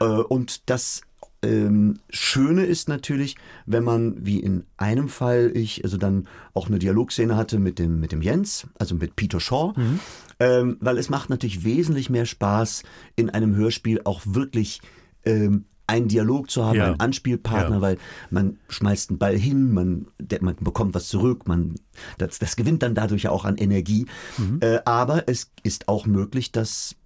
Äh, 0.01 0.05
und 0.05 0.69
das 0.71 1.03
ähm, 1.43 1.99
Schöne 2.11 2.65
ist 2.65 2.89
natürlich, 2.89 3.37
wenn 3.67 3.85
man, 3.85 4.25
wie 4.25 4.41
in 4.41 4.65
einem 4.77 5.09
Fall, 5.09 5.53
ich 5.55 5.85
also 5.85 5.97
dann 5.97 6.29
auch 6.55 6.69
eine 6.69 6.79
Dialogszene 6.79 7.37
hatte 7.37 7.59
mit 7.59 7.79
dem, 7.79 8.01
mit 8.01 8.13
dem 8.13 8.23
Jens, 8.23 8.67
also 8.79 8.95
mit 8.95 9.17
Peter 9.17 9.41
Shaw, 9.41 9.73
mhm. 9.77 10.01
ähm, 10.41 10.77
weil 10.81 10.99
es 10.99 11.09
macht 11.09 11.31
natürlich 11.31 11.65
wesentlich 11.65 12.11
mehr 12.11 12.27
Spaß, 12.27 12.83
in 13.17 13.31
einem 13.31 13.55
Hörspiel 13.55 14.01
auch 14.05 14.23
wirklich 14.25 14.81
ähm, 15.25 15.67
einen 15.87 16.09
Dialog 16.09 16.51
zu 16.51 16.65
haben, 16.65 16.77
ja. 16.77 16.87
einen 16.87 17.01
Anspielpartner, 17.01 17.77
ja. 17.77 17.81
weil 17.81 17.99
man 18.31 18.59
schmeißt 18.69 19.11
einen 19.11 19.19
Ball 19.19 19.39
hin, 19.39 19.73
man, 19.73 20.07
der, 20.19 20.43
man 20.43 20.57
bekommt 20.57 20.95
was 20.95 21.09
zurück, 21.09 21.47
man, 21.47 21.75
das, 22.19 22.39
das 22.39 22.57
gewinnt 22.57 22.83
dann 22.83 22.95
dadurch 22.95 23.25
ja 23.25 23.31
auch 23.31 23.45
an 23.45 23.57
Energie. 23.57 24.07
Mhm. 24.37 24.59
Äh, 24.61 24.81
aber 24.85 25.29
es 25.29 25.53
ist 25.63 25.89
auch 25.89 26.07
möglich, 26.07 26.51
dass, 26.51 26.97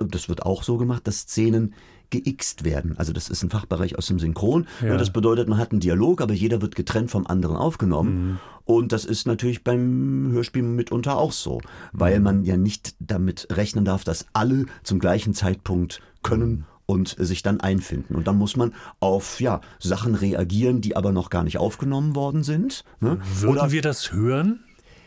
das 0.00 0.28
wird 0.28 0.44
auch 0.44 0.62
so 0.62 0.76
gemacht, 0.76 1.06
dass 1.06 1.20
Szenen 1.20 1.74
geixt 2.10 2.64
werden. 2.64 2.96
Also 2.98 3.12
das 3.12 3.30
ist 3.30 3.42
ein 3.42 3.50
Fachbereich 3.50 3.96
aus 3.96 4.06
dem 4.06 4.18
Synchron. 4.18 4.66
Ja. 4.82 4.96
Das 4.96 5.12
bedeutet, 5.12 5.48
man 5.48 5.58
hat 5.58 5.70
einen 5.70 5.80
Dialog, 5.80 6.20
aber 6.20 6.34
jeder 6.34 6.60
wird 6.60 6.74
getrennt 6.74 7.10
vom 7.10 7.26
anderen 7.26 7.56
aufgenommen. 7.56 8.24
Mhm. 8.24 8.38
Und 8.64 8.92
das 8.92 9.04
ist 9.04 9.26
natürlich 9.26 9.64
beim 9.64 10.30
Hörspiel 10.32 10.62
mitunter 10.62 11.16
auch 11.16 11.32
so, 11.32 11.60
weil 11.92 12.18
mhm. 12.18 12.24
man 12.24 12.44
ja 12.44 12.56
nicht 12.56 12.94
damit 12.98 13.48
rechnen 13.50 13.84
darf, 13.84 14.04
dass 14.04 14.26
alle 14.32 14.66
zum 14.82 14.98
gleichen 14.98 15.34
Zeitpunkt 15.34 16.00
können 16.22 16.50
mhm 16.50 16.64
und 16.90 17.14
sich 17.20 17.44
dann 17.44 17.60
einfinden. 17.60 18.16
Und 18.16 18.26
dann 18.26 18.36
muss 18.36 18.56
man 18.56 18.74
auf 18.98 19.40
ja, 19.40 19.60
Sachen 19.78 20.16
reagieren, 20.16 20.80
die 20.80 20.96
aber 20.96 21.12
noch 21.12 21.30
gar 21.30 21.44
nicht 21.44 21.56
aufgenommen 21.56 22.16
worden 22.16 22.42
sind. 22.42 22.82
Ne? 22.98 23.18
Würden 23.36 23.58
Oder, 23.58 23.70
wir 23.70 23.80
das 23.80 24.12
hören? 24.12 24.64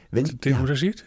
Wenn, 0.09 0.23
den 0.23 0.53
ja, 0.53 0.59
Unterschied? 0.61 1.03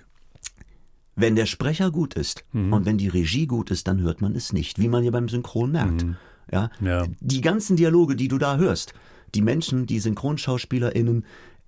Wenn 1.16 1.34
der 1.34 1.46
Sprecher 1.46 1.90
gut 1.90 2.14
ist 2.14 2.44
mhm. 2.52 2.72
und 2.72 2.86
wenn 2.86 2.98
die 2.98 3.08
Regie 3.08 3.46
gut 3.46 3.70
ist, 3.70 3.88
dann 3.88 4.00
hört 4.00 4.20
man 4.20 4.34
es 4.36 4.52
nicht, 4.52 4.78
wie 4.78 4.88
man 4.88 5.02
ja 5.02 5.10
beim 5.10 5.28
Synchron 5.28 5.72
merkt. 5.72 6.04
Mhm. 6.04 6.16
Ja? 6.52 6.70
ja? 6.80 7.06
Die 7.20 7.40
ganzen 7.40 7.76
Dialoge, 7.76 8.16
die 8.16 8.28
du 8.28 8.38
da 8.38 8.56
hörst, 8.58 8.94
die 9.34 9.42
Menschen, 9.42 9.86
die 9.86 9.98
SynchronschauspielerInnen, 9.98 11.24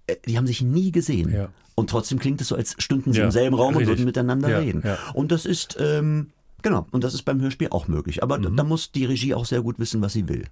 äh, 0.06 0.16
die 0.26 0.36
haben 0.36 0.46
sich 0.46 0.62
nie 0.62 0.92
gesehen. 0.92 1.32
Ja. 1.32 1.48
Und 1.74 1.90
trotzdem 1.90 2.18
klingt 2.18 2.40
es 2.40 2.48
so, 2.48 2.56
als 2.56 2.74
stünden 2.78 3.12
sie 3.12 3.20
ja, 3.20 3.24
im 3.24 3.30
selben 3.30 3.56
Raum 3.56 3.68
richtig. 3.68 3.82
und 3.82 3.88
würden 3.88 4.04
miteinander 4.04 4.60
reden. 4.60 4.82
Und 5.14 5.30
das 5.30 5.46
ist, 5.46 5.76
ähm, 5.80 6.28
Genau, 6.62 6.86
und 6.90 7.04
das 7.04 7.14
ist 7.14 7.22
beim 7.22 7.40
Hörspiel 7.40 7.68
auch 7.70 7.88
möglich. 7.88 8.22
Aber 8.22 8.38
mhm. 8.38 8.56
da 8.56 8.64
muss 8.64 8.92
die 8.92 9.04
Regie 9.04 9.34
auch 9.34 9.46
sehr 9.46 9.62
gut 9.62 9.78
wissen, 9.78 10.02
was 10.02 10.12
sie 10.12 10.28
will. 10.28 10.44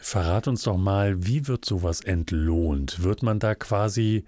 Verrat 0.00 0.48
uns 0.48 0.62
doch 0.62 0.76
mal, 0.76 1.26
wie 1.26 1.46
wird 1.48 1.64
sowas 1.64 2.00
entlohnt? 2.00 3.02
Wird 3.02 3.22
man 3.22 3.38
da 3.38 3.54
quasi 3.54 4.24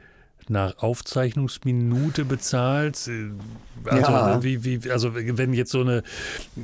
nach 0.51 0.79
Aufzeichnungsminute 0.79 2.25
bezahlt? 2.25 2.97
Also, 2.97 4.13
ja. 4.13 4.43
wie, 4.43 4.65
wie, 4.65 4.91
also 4.91 5.15
wenn 5.15 5.53
jetzt 5.53 5.71
so 5.71 5.81
eine 5.81 6.03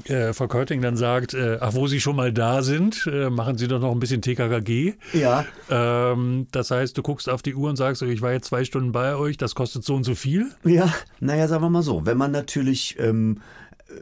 äh, 0.05 0.33
Frau 0.33 0.49
Körting 0.49 0.81
dann 0.81 0.97
sagt, 0.97 1.35
äh, 1.35 1.59
ach, 1.61 1.75
wo 1.75 1.87
Sie 1.87 2.01
schon 2.01 2.17
mal 2.17 2.33
da 2.33 2.63
sind, 2.63 3.07
äh, 3.07 3.31
machen 3.31 3.59
Sie 3.59 3.69
doch 3.69 3.81
noch 3.81 3.93
ein 3.93 4.01
bisschen 4.01 4.23
TKKG. 4.23 4.95
Ja. 5.13 5.45
Ähm, 5.69 6.47
das 6.53 6.71
heißt, 6.71 6.97
du 6.97 7.03
guckst 7.03 7.29
auf 7.29 7.43
die 7.43 7.55
Uhr 7.55 7.69
und 7.69 7.77
sagst, 7.77 8.03
ich 8.03 8.23
war 8.23 8.33
jetzt 8.33 8.47
zwei 8.47 8.65
Stunden 8.65 8.93
bei 8.93 9.17
euch, 9.17 9.37
das 9.37 9.55
kostet 9.55 9.85
so 9.85 9.95
und 9.95 10.05
so 10.05 10.15
viel? 10.15 10.51
Ja, 10.65 10.93
naja, 11.21 11.49
sagen 11.49 11.63
wir 11.63 11.71
mal 11.71 11.83
so, 11.83 12.07
wenn 12.07 12.17
man 12.17 12.31
natürlich... 12.31 12.99
Ähm, 12.99 13.41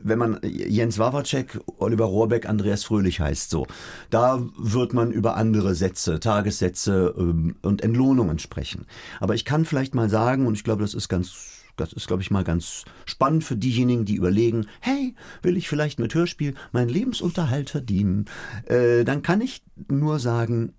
wenn 0.03 0.18
man 0.18 0.39
Jens 0.43 0.99
Wawacek, 0.99 1.61
Oliver 1.78 2.07
Rohrbeck, 2.07 2.49
Andreas 2.49 2.84
Fröhlich 2.84 3.20
heißt, 3.20 3.51
so, 3.51 3.66
da 4.11 4.43
wird 4.57 4.95
man 4.95 5.12
über 5.12 5.36
andere 5.36 5.74
Sätze, 5.74 6.20
Tagessätze 6.20 7.14
ähm, 7.16 7.57
und 7.62 7.82
Entlohnungen 7.82 8.39
sprechen. 8.39 8.86
Aber 9.20 9.34
ich 9.34 9.45
kann 9.45 9.64
vielleicht 9.64 9.95
mal 9.95 10.09
sagen, 10.09 10.47
und 10.47 10.55
ich 10.55 10.64
glaube, 10.64 10.82
das 10.82 10.95
ist 10.95 11.09
ganz 11.09 11.55
das 11.76 11.93
ist, 11.93 12.09
glaube 12.09 12.22
ich, 12.22 12.32
mal 12.32 12.43
ganz 12.43 12.84
spannend 13.07 13.45
für 13.45 13.57
diejenigen, 13.57 14.05
die 14.05 14.16
überlegen, 14.16 14.66
hey, 14.80 15.14
will 15.43 15.57
ich 15.57 15.68
vielleicht 15.68 16.01
mit 16.01 16.12
Hörspiel 16.12 16.55
meinen 16.72 16.89
Lebensunterhalt 16.89 17.70
verdienen? 17.70 18.26
Äh, 18.66 19.05
dann 19.05 19.22
kann 19.22 19.41
ich 19.41 19.62
nur 19.89 20.18
sagen, 20.18 20.74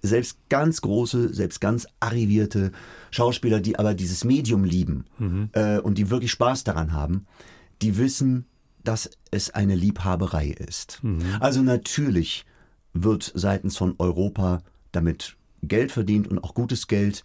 selbst 0.00 0.38
ganz 0.48 0.80
große, 0.80 1.34
selbst 1.34 1.60
ganz 1.60 1.86
arrivierte 2.00 2.72
Schauspieler, 3.10 3.60
die 3.60 3.78
aber 3.78 3.94
dieses 3.94 4.24
Medium 4.24 4.64
lieben 4.64 5.04
mhm. 5.18 5.50
äh, 5.52 5.78
und 5.78 5.98
die 5.98 6.10
wirklich 6.10 6.32
Spaß 6.32 6.64
daran 6.64 6.92
haben, 6.92 7.26
die 7.82 7.98
wissen, 7.98 8.46
dass 8.84 9.10
es 9.30 9.50
eine 9.50 9.74
Liebhaberei 9.74 10.48
ist. 10.48 11.00
Mhm. 11.02 11.20
Also 11.40 11.62
natürlich 11.62 12.44
wird 12.92 13.32
seitens 13.34 13.76
von 13.76 13.94
Europa 13.98 14.62
damit 14.92 15.36
Geld 15.62 15.92
verdient 15.92 16.28
und 16.28 16.42
auch 16.42 16.54
gutes 16.54 16.86
Geld. 16.86 17.22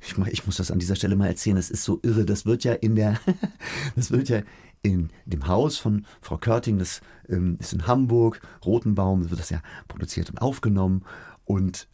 Ich, 0.00 0.16
ich, 0.28 0.46
muss 0.46 0.56
das 0.56 0.70
an 0.70 0.78
dieser 0.78 0.96
Stelle 0.96 1.16
mal 1.16 1.26
erzählen, 1.26 1.56
das 1.56 1.70
ist 1.70 1.84
so 1.84 1.98
irre. 2.02 2.24
Das 2.24 2.46
wird 2.46 2.64
ja 2.64 2.72
in 2.72 2.94
der, 2.94 3.20
das 3.96 4.10
wird 4.10 4.28
ja 4.28 4.42
in 4.82 5.10
dem 5.26 5.46
Haus 5.46 5.76
von 5.78 6.06
Frau 6.20 6.38
Körting, 6.38 6.78
das 6.78 7.00
ähm, 7.28 7.56
ist 7.60 7.72
in 7.72 7.86
Hamburg, 7.86 8.40
Rotenbaum, 8.64 9.30
wird 9.30 9.40
das 9.40 9.50
ja 9.50 9.60
produziert 9.88 10.30
und 10.30 10.38
aufgenommen. 10.40 11.04
Und 11.44 11.88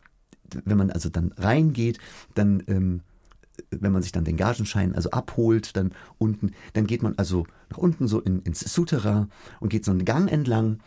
wenn 0.65 0.79
man 0.79 0.91
also 0.91 1.09
dann 1.09 1.33
reingeht, 1.37 1.99
dann 2.35 2.63
ähm, 2.67 3.03
wenn 3.71 3.93
man 3.93 4.03
sich 4.03 4.13
dann 4.13 4.25
den 4.25 4.37
Gagenschein 4.37 4.95
also 4.95 5.11
abholt, 5.11 5.77
dann 5.77 5.93
unten, 6.19 6.53
dann 6.73 6.87
geht 6.87 7.03
man 7.03 7.15
also 7.17 7.47
nach 7.71 7.79
unten 7.79 8.09
so 8.09 8.21
in, 8.21 8.41
ins 8.43 8.61
Souterrain 8.61 9.31
und 9.61 9.69
geht 9.69 9.85
so 9.85 9.91
einen 9.91 10.05
Gang 10.05 10.31
entlang 10.31 10.79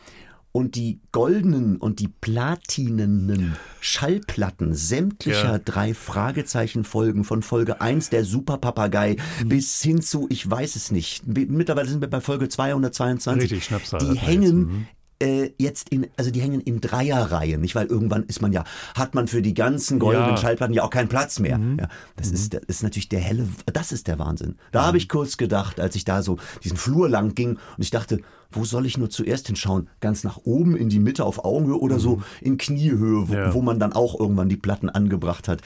und 0.51 0.75
die 0.75 0.99
goldenen 1.11 1.77
und 1.77 1.99
die 1.99 2.09
platinenen 2.09 3.55
Schallplatten 3.79 4.73
sämtlicher 4.73 5.53
ja. 5.53 5.59
drei 5.59 5.93
Fragezeichen-Folgen 5.93 7.23
von 7.23 7.41
Folge 7.41 7.79
1 7.79 8.09
der 8.09 8.25
Superpapagei 8.25 9.15
mhm. 9.43 9.49
bis 9.49 9.81
hin 9.81 10.01
zu, 10.01 10.27
ich 10.29 10.49
weiß 10.49 10.75
es 10.75 10.91
nicht, 10.91 11.25
mittlerweile 11.25 11.87
sind 11.87 12.01
wir 12.01 12.09
bei 12.09 12.21
Folge 12.21 12.49
222. 12.49 13.43
Richtig, 13.43 13.65
Schnapszahl. 13.65 13.99
Die 13.99 14.19
hängen 14.19 14.57
mhm 14.57 14.87
äh, 15.21 15.53
jetzt 15.57 15.89
in, 15.89 16.07
also 16.17 16.31
die 16.31 16.41
hängen 16.41 16.61
in 16.61 16.81
Dreierreihen, 16.81 17.61
nicht? 17.61 17.75
Weil 17.75 17.87
irgendwann 17.87 18.23
ist 18.23 18.41
man 18.41 18.51
ja, 18.51 18.63
hat 18.95 19.15
man 19.15 19.27
für 19.27 19.41
die 19.41 19.53
ganzen 19.53 19.99
goldenen 19.99 20.31
ja. 20.31 20.37
Schallplatten 20.37 20.73
ja 20.73 20.83
auch 20.83 20.89
keinen 20.89 21.09
Platz 21.09 21.39
mehr. 21.39 21.57
Mhm. 21.57 21.79
Ja, 21.79 21.87
das, 22.15 22.29
mhm. 22.29 22.33
ist, 22.35 22.53
das 22.53 22.61
ist 22.67 22.83
natürlich 22.83 23.09
der 23.09 23.19
helle, 23.19 23.47
das 23.71 23.91
ist 23.91 24.07
der 24.07 24.19
Wahnsinn. 24.19 24.55
Da 24.71 24.81
mhm. 24.81 24.85
habe 24.87 24.97
ich 24.97 25.07
kurz 25.07 25.37
gedacht, 25.37 25.79
als 25.79 25.95
ich 25.95 26.05
da 26.05 26.21
so 26.23 26.37
diesen 26.63 26.77
Flur 26.77 27.09
lang 27.09 27.35
ging 27.35 27.51
und 27.51 27.83
ich 27.83 27.91
dachte, 27.91 28.19
wo 28.51 28.65
soll 28.65 28.85
ich 28.85 28.97
nur 28.97 29.09
zuerst 29.09 29.47
hinschauen? 29.47 29.87
Ganz 30.01 30.23
nach 30.23 30.37
oben, 30.43 30.75
in 30.75 30.89
die 30.89 30.99
Mitte 30.99 31.23
auf 31.23 31.45
Augenhöhe 31.45 31.79
oder 31.79 31.99
so 31.99 32.17
mhm. 32.17 32.23
in 32.41 32.57
Kniehöhe, 32.57 33.29
wo, 33.29 33.33
ja. 33.33 33.53
wo 33.53 33.61
man 33.61 33.79
dann 33.79 33.93
auch 33.93 34.19
irgendwann 34.19 34.49
die 34.49 34.57
Platten 34.57 34.89
angebracht 34.89 35.47
hat. 35.47 35.61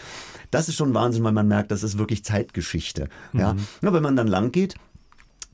Das 0.51 0.69
ist 0.69 0.75
schon 0.75 0.93
Wahnsinn, 0.93 1.23
weil 1.23 1.31
man 1.31 1.47
merkt, 1.47 1.71
das 1.71 1.83
ist 1.83 1.97
wirklich 1.97 2.23
Zeitgeschichte. 2.23 3.09
Ja, 3.33 3.53
mhm. 3.53 3.59
ja 3.81 3.93
wenn 3.93 4.03
man 4.03 4.15
dann 4.15 4.27
lang 4.27 4.51
geht, 4.51 4.75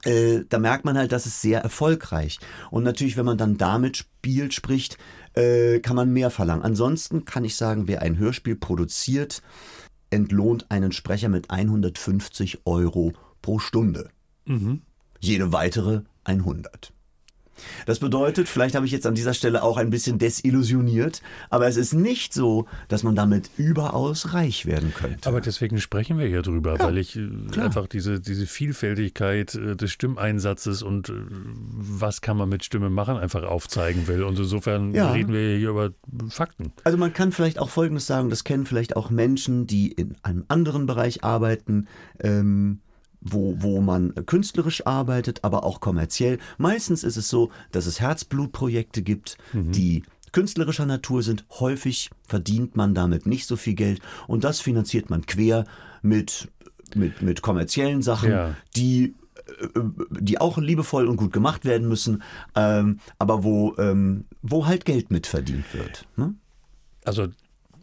äh, 0.06 0.44
da 0.48 0.60
merkt 0.60 0.86
man 0.86 0.98
halt, 0.98 1.12
dass 1.12 1.26
es 1.26 1.42
sehr 1.42 1.62
erfolgreich. 1.62 2.40
Und 2.70 2.84
natürlich, 2.84 3.18
wenn 3.18 3.26
man 3.26 3.38
dann 3.38 3.58
damit 3.58 3.98
spielt, 3.98 4.54
spricht, 4.54 4.98
äh, 5.34 5.80
kann 5.80 5.96
man 5.96 6.12
mehr 6.12 6.30
verlangen. 6.30 6.64
Ansonsten 6.64 7.26
kann 7.26 7.44
ich 7.44 7.56
sagen, 7.56 7.88
wer 7.88 8.02
ein 8.02 8.18
Hörspiel 8.18 8.56
produziert, 8.56 9.42
entlohnt 10.10 10.70
einen 10.70 10.92
Sprecher 10.92 11.30
mit 11.30 11.50
150 11.50 12.66
Euro 12.66 13.14
pro 13.42 13.60
Stunde. 13.60 14.10
Mhm. 14.46 14.82
Jede 15.20 15.54
weitere 15.54 16.02
100. 16.24 16.94
Das 17.86 18.00
bedeutet, 18.00 18.48
vielleicht 18.48 18.76
habe 18.76 18.86
ich 18.86 18.92
jetzt 18.92 19.06
an 19.06 19.16
dieser 19.16 19.34
Stelle 19.34 19.64
auch 19.64 19.78
ein 19.78 19.90
bisschen 19.90 20.18
desillusioniert, 20.20 21.22
aber 21.50 21.68
es 21.68 21.78
ist 21.78 21.94
nicht 21.94 22.34
so, 22.34 22.66
dass 22.88 23.04
man 23.04 23.16
damit 23.16 23.50
überaus 23.58 24.34
reich 24.34 24.66
werden 24.66 24.94
könnte. 24.94 25.28
Aber 25.28 25.42
deswegen 25.42 25.80
sprechen 25.80 26.18
wir 26.18 26.28
hier 26.28 26.42
drüber, 26.42 26.78
ja, 26.78 26.86
weil 26.86 26.98
ich 26.98 27.16
äh, 27.16 27.30
klar. 27.52 27.66
einfach 27.66 27.88
diese, 27.88 28.20
diese 28.20 28.46
Vielfältigkeit 28.48 29.56
äh, 29.56 29.76
des 29.76 29.92
Stimmeinsatzes 29.92 30.82
und 30.84 31.10
äh, 31.10 31.14
was 31.14 32.22
kann 32.22 32.38
man 32.38 32.50
mit 32.50 32.64
Stimme 32.64 32.90
machen, 32.90 33.18
einfach 33.18 33.44
aufzeigen 33.44 34.08
will. 34.08 34.24
Und 34.24 34.40
insofern 34.40 34.94
ja. 34.94 35.12
reden 35.12 35.34
wir 35.34 35.58
hier 35.58 35.70
über 35.70 35.92
Fakten. 36.30 36.72
Also 36.84 36.98
man 36.98 37.14
kann 37.14 37.32
vielleicht 37.32 37.60
auch 37.60 37.70
Folgendes 37.70 38.08
sagen, 38.08 38.30
das 38.30 38.44
kennen 38.44 38.66
vielleicht 38.66 38.96
auch 38.96 39.10
Menschen, 39.10 39.68
die 39.68 39.92
in 39.92 40.16
einem 40.24 40.46
anderen 40.48 40.86
Bereich 40.86 41.24
arbeiten. 41.24 41.88
Ähm, 42.20 42.80
wo, 43.22 43.56
wo 43.60 43.82
man 43.82 44.14
künstlerisch 44.26 44.86
arbeitet, 44.86 45.44
aber 45.44 45.64
auch 45.64 45.80
kommerziell. 45.80 46.40
Meistens 46.58 47.04
ist 47.04 47.18
es 47.18 47.30
so, 47.30 47.52
dass 47.72 47.86
es 47.86 48.02
Herzblutprojekte 48.02 49.04
gibt, 49.04 49.38
mhm. 49.54 49.72
die 49.72 50.04
künstlerischer 50.32 50.86
Natur 50.86 51.24
sind. 51.24 51.46
Häufig 51.60 52.10
verdient 52.28 52.76
man 52.76 52.94
damit 52.94 53.26
nicht 53.26 53.46
so 53.46 53.56
viel 53.56 53.76
Geld 53.76 54.02
und 54.28 54.44
das 54.44 54.60
finanziert 54.60 55.10
man 55.10 55.26
quer 55.26 55.66
mit, 56.02 56.50
mit, 56.96 57.22
mit 57.22 57.42
kommerziellen 57.42 58.02
Sachen, 58.02 58.32
ja. 58.32 58.56
die 58.76 59.16
äh, 59.76 59.80
die 60.10 60.40
auch 60.40 60.58
liebevoll 60.58 61.08
und 61.08 61.18
gut 61.18 61.34
gemacht 61.34 61.66
werden 61.66 61.88
müssen, 61.88 62.24
ähm, 62.56 63.00
aber 63.20 63.44
wo, 63.44 63.76
ähm, 63.78 64.26
wo 64.42 64.66
halt 64.66 64.86
Geld 64.86 65.12
mitverdient 65.12 65.74
wird. 65.74 66.08
Ne? 66.16 66.36
Also 67.04 67.28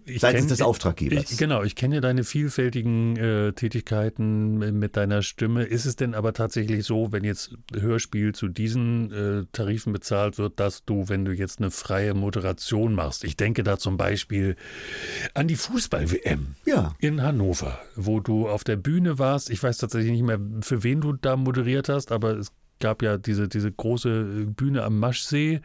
ich 0.09 0.21
seitens 0.21 0.43
kenn, 0.43 0.49
des 0.49 0.63
Auftraggebers. 0.63 1.31
Ich, 1.31 1.39
genau, 1.39 1.63
ich 1.63 1.75
kenne 1.75 2.01
deine 2.01 2.25
vielfältigen 2.25 3.17
äh, 3.17 3.53
Tätigkeiten 3.53 4.59
mit 4.79 4.97
deiner 4.97 5.23
Stimme. 5.23 5.65
Ist 5.65 5.85
es 5.85 5.97
denn 5.97 6.15
aber 6.15 6.33
tatsächlich 6.33 6.85
so, 6.85 7.13
wenn 7.13 7.25
jetzt 7.25 7.55
Hörspiel 7.75 8.35
zu 8.35 8.49
diesen 8.49 9.13
äh, 9.13 9.45
Tarifen 9.53 9.93
bezahlt 9.93 10.39
wird, 10.39 10.61
dass 10.61 10.85
du, 10.85 11.09
wenn 11.09 11.25
du 11.25 11.33
jetzt 11.33 11.61
eine 11.61 11.71
freie 11.71 12.15
Moderation 12.15 12.95
machst, 12.95 13.25
ich 13.25 13.37
denke 13.37 13.63
da 13.63 13.79
zum 13.79 13.97
Beispiel 13.97 14.57
an 15.35 15.49
die 15.49 15.57
Fußball-WM 15.57 16.57
ja. 16.67 16.95
in 16.99 17.23
Hannover, 17.23 17.79
wo 17.97 18.21
du 18.21 18.49
auf 18.49 18.65
der 18.65 18.77
Bühne 18.77 19.19
warst. 19.19 19.51
Ich 19.51 19.63
weiß 19.63 19.79
tatsächlich 19.79 20.13
nicht 20.13 20.25
mehr, 20.25 20.41
für 20.61 20.83
wen 20.83 21.01
du 21.01 21.13
da 21.13 21.37
moderiert 21.37 21.89
hast, 21.89 22.13
aber 22.13 22.37
es 22.37 22.53
gab 22.81 23.03
ja 23.03 23.19
diese, 23.19 23.49
diese 23.49 23.71
große 23.71 24.47
Bühne 24.57 24.83
am 24.85 24.99
Maschsee, 24.99 25.61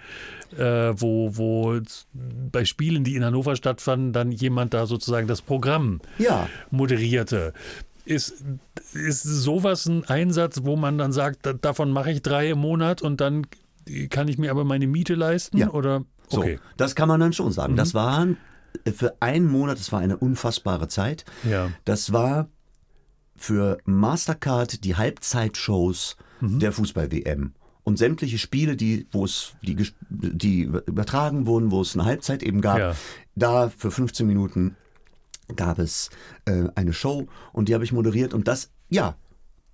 äh, 0.58 0.94
wo, 0.96 1.38
wo 1.38 1.80
bei 2.52 2.66
Spielen, 2.66 3.04
die 3.04 3.16
in 3.16 3.24
Hannover 3.24 3.56
stattfanden, 3.56 4.14
dann 4.14 4.32
jemand 4.32 4.74
da 4.74 4.86
sozusagen 4.86 5.28
das 5.28 5.42
Programm 5.42 6.02
ja. 6.18 6.48
moderierte. 6.72 7.54
Ist, 8.06 8.44
ist 8.94 9.24
sowas 9.24 9.86
ein 9.86 10.04
Einsatz, 10.06 10.62
wo 10.64 10.76
man 10.76 10.98
dann 10.98 11.14
sagt, 11.14 11.48
davon 11.62 11.92
mache 11.92 12.12
ich 12.12 12.22
drei 12.22 12.50
im 12.50 12.60
Monat 12.60 13.02
und 13.02 13.22
dann 13.22 13.48
kann 14.10 14.28
ich 14.28 14.38
mir 14.38 14.52
aber 14.52 14.64
meine 14.64 14.88
Miete 14.88 15.16
leisten? 15.16 15.58
Ja. 15.58 15.70
Oder? 15.70 16.04
Okay. 16.30 16.58
So, 16.58 16.70
das 16.78 16.96
kann 16.96 17.08
man 17.08 17.20
dann 17.20 17.34
schon 17.34 17.52
sagen. 17.52 17.74
Mhm. 17.74 17.78
Das 17.78 17.94
war 17.94 18.28
für 18.96 19.16
einen 19.20 19.48
Monat, 19.48 19.80
das 19.80 19.92
war 19.92 20.00
eine 20.00 20.18
unfassbare 20.18 20.88
Zeit. 20.88 21.26
Ja. 21.50 21.70
Das 21.86 22.12
war 22.12 22.50
für 23.36 23.78
Mastercard 23.86 24.84
die 24.84 24.96
Halbzeitshows 24.96 26.18
mhm. 26.44 26.60
der 26.60 26.72
Fußball-WM. 26.72 27.54
Und 27.86 27.98
sämtliche 27.98 28.38
Spiele, 28.38 28.78
die, 28.78 29.08
wo 29.12 29.26
es, 29.26 29.56
die, 29.62 29.76
die 30.10 30.62
übertragen 30.62 31.48
wurden, 31.48 31.70
wo 31.70 31.82
es 31.82 31.96
eine 31.96 32.06
Halbzeit 32.06 32.42
eben 32.42 32.62
gab, 32.62 32.80
ja. 32.80 32.96
da 33.36 33.70
für 33.70 33.92
15 33.92 34.26
Minuten 34.26 34.78
gab 35.56 35.80
es 35.80 36.10
äh, 36.46 36.70
eine 36.76 36.94
Show 36.94 37.28
und 37.52 37.68
die 37.68 37.74
habe 37.74 37.84
ich 37.84 37.92
moderiert 37.92 38.34
und 38.34 38.48
das, 38.48 38.72
ja, 38.90 39.18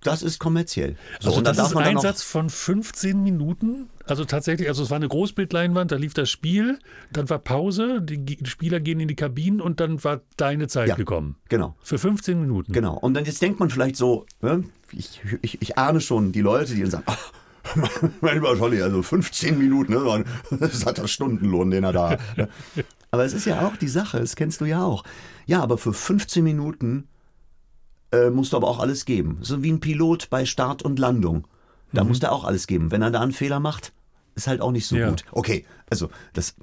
das 0.02 0.22
ist 0.22 0.38
kommerziell. 0.38 0.96
So, 1.20 1.28
also 1.28 1.42
das 1.42 1.58
ist 1.58 1.76
ein 1.76 1.84
Einsatz 1.84 2.22
von 2.22 2.48
15 2.48 3.22
Minuten? 3.22 3.90
Also 4.06 4.24
tatsächlich, 4.24 4.68
also 4.68 4.82
es 4.82 4.90
war 4.90 4.96
eine 4.96 5.08
Großbildleinwand, 5.08 5.92
da 5.92 5.96
lief 5.96 6.14
das 6.14 6.30
Spiel, 6.30 6.78
dann 7.12 7.28
war 7.28 7.38
Pause, 7.38 8.00
die 8.00 8.38
Spieler 8.44 8.80
gehen 8.80 8.98
in 8.98 9.08
die 9.08 9.14
Kabinen 9.14 9.60
und 9.60 9.78
dann 9.78 10.02
war 10.02 10.22
deine 10.36 10.68
Zeit 10.68 10.88
ja, 10.88 10.94
gekommen. 10.94 11.36
Genau. 11.48 11.76
Für 11.82 11.98
15 11.98 12.40
Minuten. 12.40 12.72
Genau. 12.72 12.96
Und 12.96 13.14
dann 13.14 13.26
jetzt 13.26 13.42
denkt 13.42 13.60
man 13.60 13.68
vielleicht 13.68 13.96
so, 13.96 14.24
ne, 14.40 14.64
ich, 14.92 15.20
ich, 15.42 15.62
ich 15.62 15.78
ahne 15.78 16.00
schon 16.00 16.32
die 16.32 16.40
Leute, 16.40 16.74
die 16.74 16.82
dann 16.82 16.90
sagen, 16.90 17.04
ach, 17.06 17.32
mein 18.20 18.34
lieber 18.34 18.56
Scholli, 18.56 18.82
also 18.82 19.02
15 19.02 19.58
Minuten, 19.58 19.92
ne, 19.92 20.24
das 20.50 20.86
hat 20.86 20.98
das 20.98 21.10
Stundenlohn, 21.10 21.70
den 21.70 21.84
er 21.84 21.92
da 21.92 22.10
hat. 22.10 22.20
Ne. 22.36 22.48
Aber 23.10 23.24
es 23.24 23.32
ist 23.32 23.44
ja 23.44 23.66
auch 23.66 23.76
die 23.76 23.88
Sache, 23.88 24.20
das 24.20 24.36
kennst 24.36 24.60
du 24.60 24.64
ja 24.64 24.82
auch. 24.84 25.04
Ja, 25.46 25.62
aber 25.62 25.78
für 25.78 25.92
15 25.92 26.44
Minuten 26.44 27.08
äh, 28.12 28.30
musst 28.30 28.52
du 28.52 28.56
aber 28.56 28.68
auch 28.68 28.78
alles 28.78 29.04
geben. 29.04 29.38
So 29.40 29.62
wie 29.62 29.72
ein 29.72 29.80
Pilot 29.80 30.30
bei 30.30 30.44
Start 30.44 30.82
und 30.82 30.98
Landung. 30.98 31.46
Da 31.92 32.02
mhm. 32.02 32.08
muss 32.08 32.20
er 32.20 32.32
auch 32.32 32.44
alles 32.44 32.66
geben. 32.66 32.90
Wenn 32.90 33.02
er 33.02 33.10
da 33.10 33.20
einen 33.20 33.32
Fehler 33.32 33.60
macht, 33.60 33.92
ist 34.34 34.46
halt 34.46 34.60
auch 34.60 34.70
nicht 34.70 34.86
so 34.86 34.96
ja. 34.96 35.08
gut. 35.08 35.24
Okay, 35.32 35.64
also 35.90 36.08
das, 36.32 36.54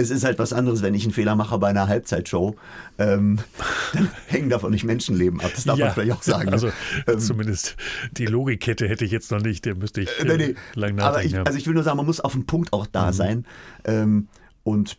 es 0.00 0.10
ist 0.10 0.24
halt 0.24 0.38
was 0.38 0.52
anderes, 0.52 0.82
wenn 0.82 0.94
ich 0.94 1.04
einen 1.04 1.12
Fehler 1.12 1.36
mache 1.36 1.58
bei 1.58 1.68
einer 1.68 1.88
Halbzeitshow. 1.88 2.56
Ähm, 2.98 3.38
dann 3.92 4.10
hängen 4.26 4.48
davon 4.48 4.70
nicht 4.70 4.84
Menschenleben 4.84 5.40
ab. 5.40 5.50
Das 5.54 5.64
darf 5.64 5.78
ja, 5.78 5.86
man 5.86 5.94
vielleicht 5.94 6.12
auch 6.12 6.22
sagen. 6.22 6.48
Also 6.50 6.70
ähm, 7.06 7.18
zumindest 7.18 7.76
die 8.12 8.26
Logikkette 8.26 8.88
hätte 8.88 9.04
ich 9.04 9.10
jetzt 9.10 9.30
noch 9.30 9.40
nicht, 9.40 9.64
der 9.64 9.74
müsste 9.74 10.00
ich 10.00 10.08
äh, 10.20 10.24
nee, 10.24 10.36
nee. 10.36 10.54
lang 10.74 10.94
nachdenken. 10.94 11.36
Aber 11.36 11.42
ich, 11.42 11.46
also 11.46 11.58
ich 11.58 11.66
will 11.66 11.74
nur 11.74 11.82
sagen, 11.82 11.98
man 11.98 12.06
muss 12.06 12.20
auf 12.20 12.32
den 12.32 12.46
Punkt 12.46 12.72
auch 12.72 12.86
da 12.86 13.08
mhm. 13.08 13.12
sein. 13.12 13.46
Ähm, 13.84 14.28
und 14.64 14.98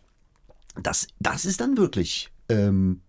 das, 0.80 1.08
das 1.20 1.44
ist 1.44 1.60
dann 1.60 1.76
wirklich 1.76 2.30
ähm, 2.48 3.00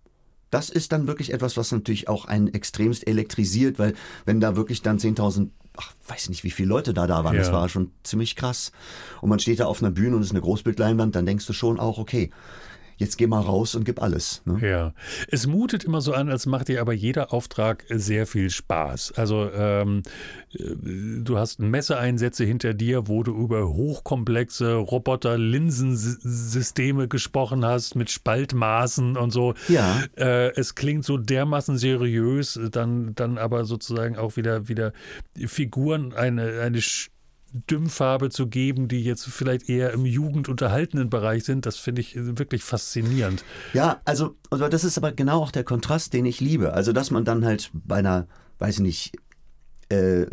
das 0.50 0.70
ist 0.70 0.92
dann 0.92 1.08
wirklich 1.08 1.34
etwas, 1.34 1.58
was 1.58 1.72
natürlich 1.72 2.08
auch 2.08 2.26
einen 2.26 2.48
extremst 2.54 3.08
elektrisiert, 3.08 3.80
weil 3.80 3.96
wenn 4.26 4.40
da 4.40 4.56
wirklich 4.56 4.84
dann 4.84 5.00
10.000 5.00 5.50
ach, 5.78 5.94
weiß 6.08 6.30
nicht, 6.30 6.44
wie 6.44 6.52
viele 6.52 6.70
Leute 6.70 6.94
da 6.94 7.08
da 7.08 7.24
waren. 7.24 7.36
Ja. 7.36 7.42
Das 7.42 7.52
war 7.52 7.68
schon 7.70 7.92
ziemlich 8.04 8.36
krass. 8.36 8.72
Und 9.22 9.30
man 9.30 9.40
steht 9.40 9.60
da 9.60 9.66
auf 9.66 9.82
einer 9.82 9.92
Bühne 9.92 10.16
und 10.16 10.22
es 10.22 10.28
ist 10.28 10.34
eine 10.34 10.42
Großbildleinwand, 10.42 11.16
dann 11.16 11.26
denkst 11.26 11.46
du 11.46 11.54
schon 11.54 11.80
auch, 11.80 11.98
okay, 11.98 12.32
jetzt 13.04 13.18
geh 13.18 13.28
mal 13.28 13.42
raus 13.42 13.76
und 13.76 13.84
gib 13.84 14.02
alles. 14.02 14.42
Ne? 14.46 14.58
Ja, 14.68 14.94
es 15.28 15.46
mutet 15.48 15.84
immer 15.84 16.00
so 16.02 16.14
an, 16.14 16.30
als 16.30 16.46
macht 16.46 16.70
dir 16.70 16.80
aber 16.82 16.94
jeder 16.94 17.34
Auftrag 17.34 17.84
sehr 17.90 18.26
viel 18.26 18.50
Spaß. 18.50 19.12
Also 19.16 19.52
ähm, 19.52 20.04
äh, 20.54 20.64
du 21.24 21.38
hast 21.38 21.60
Messeeinsätze 21.60 22.46
hinter 22.46 22.74
dir, 22.74 23.08
wo 23.08 23.24
du 23.24 23.36
über 23.36 23.70
hochkomplexe 23.70 24.76
Roboter-Linsensysteme 24.76 27.08
gesprochen 27.08 27.66
hast 27.66 27.96
mit 27.96 28.12
Spaltmaßen 28.12 29.18
und 29.18 29.32
so. 29.32 29.56
Ja. 29.68 30.04
Äh, 30.16 30.52
es 30.56 30.76
klingt 30.76 31.04
so 31.06 31.18
dermaßen 31.18 31.78
seriös, 31.78 32.60
dann, 32.72 33.16
dann 33.16 33.38
aber 33.38 33.66
sozusagen 33.66 34.18
auch 34.18 34.38
wieder, 34.38 34.68
wieder 34.68 34.94
Figuren, 35.36 36.14
eine, 36.14 36.62
eine 36.62 36.82
Stimmfarbe 37.66 38.30
zu 38.30 38.48
geben, 38.48 38.88
die 38.88 39.04
jetzt 39.04 39.26
vielleicht 39.26 39.70
eher 39.70 39.92
im 39.92 40.06
jugendunterhaltenden 40.06 41.10
Bereich 41.10 41.44
sind, 41.44 41.66
das 41.66 41.78
finde 41.78 42.02
ich 42.02 42.16
wirklich 42.16 42.64
faszinierend. 42.64 43.44
Ja, 43.74 44.02
also, 44.06 44.36
also 44.50 44.68
das 44.68 44.84
ist 44.84 44.98
aber 44.98 45.12
genau 45.12 45.42
auch 45.42 45.52
der 45.52 45.64
Kontrast, 45.64 46.14
den 46.14 46.26
ich 46.26 46.40
liebe. 46.40 46.74
Also, 46.74 46.94
dass 46.94 47.12
man 47.12 47.26
dann 47.26 47.46
halt 47.46 47.70
bei 47.74 47.98
einer, 47.98 48.28
weiß 48.60 48.76
ich 48.76 48.82
nicht, 48.82 49.16
äh, 49.90 50.26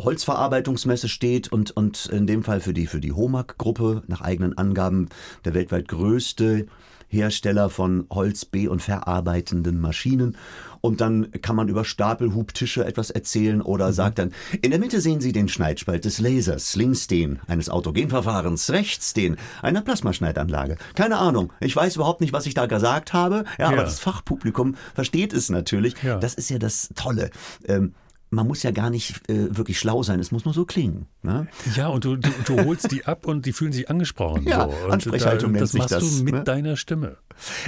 Holzverarbeitungsmesse 0.00 1.08
steht 1.08 1.52
und, 1.52 1.70
und 1.72 2.06
in 2.06 2.26
dem 2.26 2.42
Fall 2.42 2.60
für 2.60 2.74
die, 2.74 2.86
für 2.86 3.00
die 3.00 3.12
HOMAG-Gruppe 3.12 4.02
nach 4.06 4.20
eigenen 4.20 4.56
Angaben 4.58 5.08
der 5.44 5.54
weltweit 5.54 5.88
größte 5.88 6.66
Hersteller 7.12 7.68
von 7.70 8.06
Holz 8.10 8.44
be- 8.46 8.70
und 8.70 8.80
verarbeitenden 8.82 9.80
Maschinen. 9.80 10.36
Und 10.80 11.00
dann 11.00 11.30
kann 11.42 11.54
man 11.54 11.68
über 11.68 11.84
Stapelhubtische 11.84 12.84
etwas 12.84 13.10
erzählen 13.10 13.60
oder 13.62 13.92
sagt 13.92 14.18
dann, 14.18 14.32
in 14.62 14.70
der 14.72 14.80
Mitte 14.80 15.00
sehen 15.00 15.20
Sie 15.20 15.30
den 15.30 15.46
Schneidspalt 15.48 16.04
des 16.04 16.18
Lasers, 16.18 16.74
links 16.74 17.06
den 17.06 17.38
eines 17.46 17.68
Autogenverfahrens, 17.68 18.70
rechts 18.70 19.12
den 19.14 19.36
einer 19.60 19.82
Plasmaschneidanlage. 19.82 20.76
Keine 20.96 21.18
Ahnung, 21.18 21.52
ich 21.60 21.76
weiß 21.76 21.94
überhaupt 21.96 22.20
nicht, 22.20 22.32
was 22.32 22.46
ich 22.46 22.54
da 22.54 22.66
gesagt 22.66 23.12
habe, 23.12 23.44
ja, 23.58 23.66
aber 23.68 23.76
Ja. 23.76 23.82
das 23.84 24.00
Fachpublikum 24.00 24.74
versteht 24.94 25.32
es 25.32 25.50
natürlich. 25.50 25.94
Ja. 26.02 26.18
Das 26.18 26.34
ist 26.34 26.50
ja 26.50 26.58
das 26.58 26.88
Tolle. 26.96 27.30
Ähm, 27.68 27.94
man 28.32 28.48
muss 28.48 28.62
ja 28.62 28.70
gar 28.70 28.88
nicht 28.88 29.28
äh, 29.28 29.54
wirklich 29.54 29.78
schlau 29.78 30.02
sein, 30.02 30.18
es 30.18 30.32
muss 30.32 30.46
nur 30.46 30.54
so 30.54 30.64
klingen. 30.64 31.06
Ne? 31.22 31.48
Ja, 31.76 31.88
und 31.88 32.06
du, 32.06 32.16
du, 32.16 32.30
du 32.46 32.64
holst 32.64 32.90
die 32.90 33.04
ab 33.04 33.26
und 33.26 33.44
die 33.44 33.52
fühlen 33.52 33.72
sich 33.72 33.90
angesprochen. 33.90 34.44
Ja, 34.44 34.70
so. 34.70 34.86
Und 34.86 34.92
Ansprechhaltung 34.92 35.52
da, 35.52 35.58
nennt 35.58 35.62
das 35.62 35.74
machst 35.74 35.92
das, 35.92 36.18
du 36.18 36.24
mit 36.24 36.34
ne? 36.34 36.42
deiner 36.42 36.76
Stimme. 36.78 37.18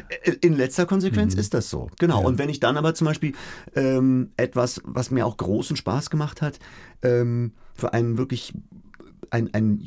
Äh, 0.09 0.33
In 0.41 0.57
letzter 0.57 0.87
Konsequenz 0.87 1.35
ist 1.35 1.53
das 1.53 1.69
so. 1.69 1.91
Genau. 1.99 2.23
Und 2.23 2.39
wenn 2.39 2.49
ich 2.49 2.61
dann 2.61 2.79
aber 2.79 2.95
zum 2.95 3.07
Beispiel 3.07 3.35
ähm, 3.77 4.33
etwas, 4.39 4.81
was 4.85 5.11
mir 5.11 5.27
auch 5.27 5.37
großen 5.37 5.77
Spaß 5.77 6.09
gemacht 6.09 6.41
hat, 6.41 6.59
ähm, 7.03 7.53
für 7.75 7.93
einen 7.93 8.17
wirklich 8.17 8.55
ein, 9.29 9.53
ein 9.53 9.81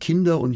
Kinder- 0.00 0.40
und 0.40 0.52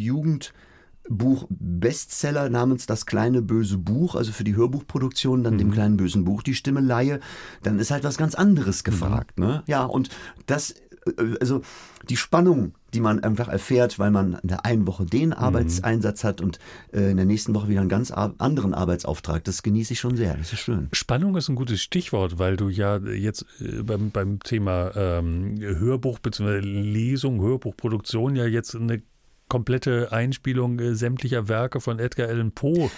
Jugendbuch 1.09 1.47
Bestseller 1.51 2.49
namens 2.49 2.87
Das 2.87 3.07
kleine 3.07 3.43
böse 3.43 3.79
Buch, 3.79 4.15
also 4.15 4.33
für 4.33 4.45
die 4.45 4.57
Hörbuchproduktion, 4.57 5.45
dann 5.45 5.59
dem 5.59 5.71
kleinen 5.71 5.97
bösen 5.97 6.25
Buch 6.25 6.43
die 6.43 6.55
Stimme 6.55 6.81
leihe, 6.81 7.21
dann 7.63 7.79
ist 7.79 7.91
halt 7.91 8.05
was 8.05 8.19
ganz 8.19 8.35
anderes 8.35 8.85
gefragt. 8.85 9.39
Ne? 9.39 9.63
Ja, 9.67 9.85
und 9.85 10.11
das, 10.47 10.73
äh, 11.07 11.37
also 11.41 11.63
die 12.09 12.17
Spannung, 12.17 12.75
die 12.95 13.01
man 13.01 13.23
einfach 13.23 13.49
erfährt, 13.49 13.99
weil 13.99 14.11
man 14.11 14.39
in 14.43 14.49
der 14.49 14.65
einen 14.65 14.87
Woche 14.87 15.05
den 15.05 15.35
Arbeitseinsatz 15.35 16.25
hat 16.25 16.41
und 16.41 16.59
äh, 16.93 17.11
in 17.11 17.17
der 17.19 17.27
nächsten 17.27 17.55
Woche 17.55 17.69
wieder 17.69 17.81
einen 17.81 17.91
ganz 17.91 18.11
anderen 18.11 18.73
Arbeitsauftrag, 18.73 19.45
das 19.45 19.63
genieße 19.63 19.93
ich 19.93 20.01
schon 20.01 20.17
sehr. 20.17 20.35
Das 20.37 20.53
ist 20.53 20.61
schön. 20.61 20.89
Spannung 20.93 21.37
ist 21.37 21.49
ein 21.49 21.57
gutes 21.57 21.83
Stichwort, 21.83 22.39
weil 22.39 22.57
du 22.57 22.71
ja 22.71 22.97
jetzt 22.99 23.45
äh, 23.61 23.83
beim, 23.83 24.11
beim 24.11 24.41
Thema 24.41 24.93
ähm, 24.97 25.57
Hörbuch 25.61 26.19
bzw. 26.19 26.61
Lesung, 26.61 27.43
Hörbuchproduktion 27.43 28.37
ja 28.37 28.47
jetzt 28.47 28.75
eine 28.75 29.03
komplette 29.49 30.13
Einspielung 30.13 30.79
äh, 30.79 30.95
sämtlicher 30.95 31.49
Werke 31.49 31.81
von 31.81 31.99
Edgar 31.99 32.29
Allan 32.29 32.53
Poe 32.53 32.91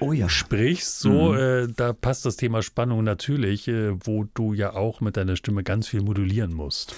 Oh 0.00 0.12
ja. 0.12 0.28
sprichst. 0.28 1.00
So, 1.00 1.34
äh, 1.34 1.68
da 1.74 1.92
passt 1.92 2.24
das 2.24 2.36
Thema 2.36 2.62
Spannung 2.62 3.04
natürlich, 3.04 3.68
äh, 3.68 3.94
wo 4.06 4.24
du 4.34 4.52
ja 4.52 4.74
auch 4.74 5.00
mit 5.00 5.16
deiner 5.16 5.36
Stimme 5.36 5.62
ganz 5.62 5.88
viel 5.88 6.02
modulieren 6.02 6.52
musst. 6.54 6.94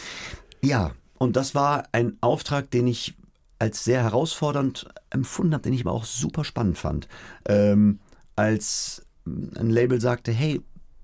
Ja, 0.63 0.93
und 1.19 1.37
das 1.37 1.55
war 1.55 1.85
ein 1.93 2.17
Auftrag, 2.21 2.71
den 2.71 2.87
ich 2.87 3.15
als 3.59 3.85
sehr 3.85 4.03
herausfordernd 4.03 4.87
empfunden 5.11 5.53
habe, 5.53 5.63
den 5.63 5.75
ich 5.75 5.83
aber 5.83 5.93
auch 5.93 6.05
super 6.05 6.45
spannend 6.45 6.79
fand. 6.79 7.09
Ähm, 7.47 8.01
als 8.37 9.05
ein 9.27 9.69
Label 9.69 10.01
sagte, 10.01 10.33
hey, 10.33 10.63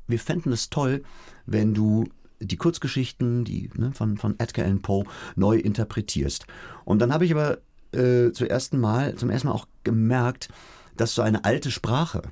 wir 0.09 0.18
fänden 0.18 0.52
es 0.52 0.70
toll, 0.70 1.02
wenn 1.44 1.74
du 1.74 2.09
die 2.40 2.57
Kurzgeschichten 2.57 3.44
die, 3.44 3.70
ne, 3.74 3.92
von, 3.92 4.16
von 4.16 4.38
Edgar 4.38 4.64
Allan 4.64 4.82
Poe 4.82 5.04
neu 5.36 5.57
interpretierst. 5.59 6.46
Und 6.84 7.00
dann 7.00 7.12
habe 7.12 7.24
ich 7.24 7.32
aber 7.32 7.59
äh, 7.97 8.32
zum 8.32 8.47
ersten 8.47 8.78
Mal, 8.78 9.14
zum 9.16 9.30
ersten 9.30 9.49
Mal 9.49 9.55
auch 9.55 9.66
gemerkt, 9.84 10.49
dass 10.97 11.14
so 11.14 11.22
eine 11.22 11.44
alte 11.44 11.70
Sprache 11.70 12.22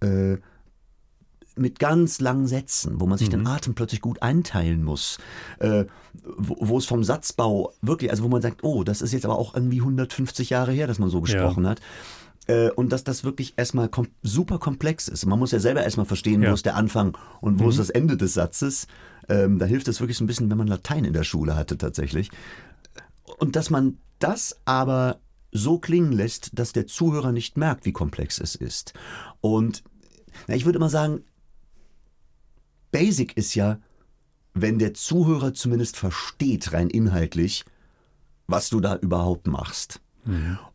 äh, 0.00 0.36
mit 1.56 1.78
ganz 1.78 2.20
langen 2.20 2.46
Sätzen, 2.46 3.00
wo 3.00 3.06
man 3.06 3.18
sich 3.18 3.28
den 3.28 3.46
Atem 3.46 3.74
plötzlich 3.74 4.00
gut 4.00 4.22
einteilen 4.22 4.82
muss, 4.82 5.18
äh, 5.58 5.84
wo, 6.24 6.56
wo 6.60 6.78
es 6.78 6.86
vom 6.86 7.04
Satzbau 7.04 7.72
wirklich, 7.82 8.10
also 8.10 8.22
wo 8.22 8.28
man 8.28 8.40
sagt, 8.40 8.62
oh, 8.64 8.84
das 8.84 9.02
ist 9.02 9.12
jetzt 9.12 9.24
aber 9.24 9.38
auch 9.38 9.54
irgendwie 9.54 9.80
150 9.80 10.50
Jahre 10.50 10.72
her, 10.72 10.86
dass 10.86 10.98
man 10.98 11.10
so 11.10 11.20
gesprochen 11.20 11.66
hat. 11.66 11.80
Äh, 12.46 12.70
und 12.70 12.92
dass 12.92 13.04
das 13.04 13.24
wirklich 13.24 13.54
erstmal 13.56 13.88
kom 13.88 14.08
super 14.22 14.58
komplex 14.58 15.08
ist. 15.08 15.26
Man 15.26 15.38
muss 15.38 15.50
ja 15.52 15.58
selber 15.58 15.82
erstmal 15.82 16.06
verstehen, 16.06 16.40
Ja. 16.42 16.50
wo 16.50 16.54
ist 16.54 16.64
der 16.64 16.76
Anfang 16.76 17.16
und 17.40 17.58
wo 17.60 17.68
ist 17.68 17.78
das 17.78 17.90
Ende 17.90 18.16
des 18.16 18.32
Satzes. 18.34 18.86
Ähm, 19.28 19.58
da 19.58 19.66
hilft 19.66 19.86
es 19.88 20.00
wirklich 20.00 20.16
so 20.16 20.24
ein 20.24 20.26
bisschen, 20.26 20.50
wenn 20.50 20.56
man 20.58 20.66
Latein 20.66 21.04
in 21.04 21.12
der 21.12 21.24
Schule 21.24 21.56
hatte 21.56 21.76
tatsächlich. 21.76 22.30
Und 23.38 23.56
dass 23.56 23.70
man 23.70 23.98
das 24.18 24.58
aber 24.64 25.20
so 25.52 25.78
klingen 25.78 26.12
lässt, 26.12 26.50
dass 26.58 26.72
der 26.72 26.86
Zuhörer 26.86 27.32
nicht 27.32 27.56
merkt, 27.56 27.84
wie 27.86 27.92
komplex 27.92 28.40
es 28.40 28.54
ist. 28.54 28.92
Und 29.40 29.82
na, 30.46 30.54
ich 30.54 30.64
würde 30.64 30.78
mal 30.78 30.88
sagen, 30.90 31.24
Basic 32.92 33.36
ist 33.36 33.54
ja, 33.54 33.78
wenn 34.54 34.78
der 34.78 34.94
Zuhörer 34.94 35.54
zumindest 35.54 35.96
versteht, 35.96 36.72
rein 36.72 36.90
inhaltlich, 36.90 37.64
was 38.46 38.68
du 38.68 38.80
da 38.80 38.96
überhaupt 38.96 39.46
machst. 39.46 40.00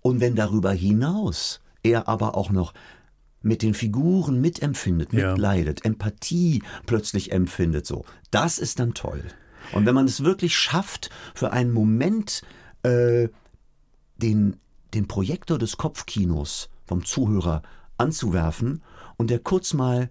Und 0.02 0.22
wenn 0.22 0.36
darüber 0.36 0.72
hinaus 0.72 1.62
er 1.84 2.08
aber 2.08 2.36
auch 2.36 2.50
noch 2.50 2.74
mit 3.42 3.62
den 3.62 3.76
Figuren 3.76 4.42
mitempfindet, 4.42 5.14
Ja. 5.14 5.34
mitleidet, 5.34 5.86
Empathie 5.86 6.64
plötzlich 6.88 7.32
empfindet, 7.32 7.86
so, 7.86 8.06
das 8.32 8.58
ist 8.58 8.80
dann 8.80 8.94
toll. 8.96 9.24
Und 9.74 9.86
wenn 9.86 9.96
man 9.96 10.06
es 10.06 10.24
wirklich 10.24 10.56
schafft, 10.58 11.10
für 11.34 11.52
einen 11.52 11.72
Moment 11.74 12.42
äh, 12.84 13.30
den, 14.18 14.58
den 14.94 15.08
Projektor 15.08 15.58
des 15.58 15.78
Kopfkinos 15.78 16.70
vom 16.86 17.04
Zuhörer 17.04 17.62
anzuwerfen 17.98 18.82
und 19.18 19.30
der 19.30 19.40
kurz 19.40 19.74
mal 19.74 20.10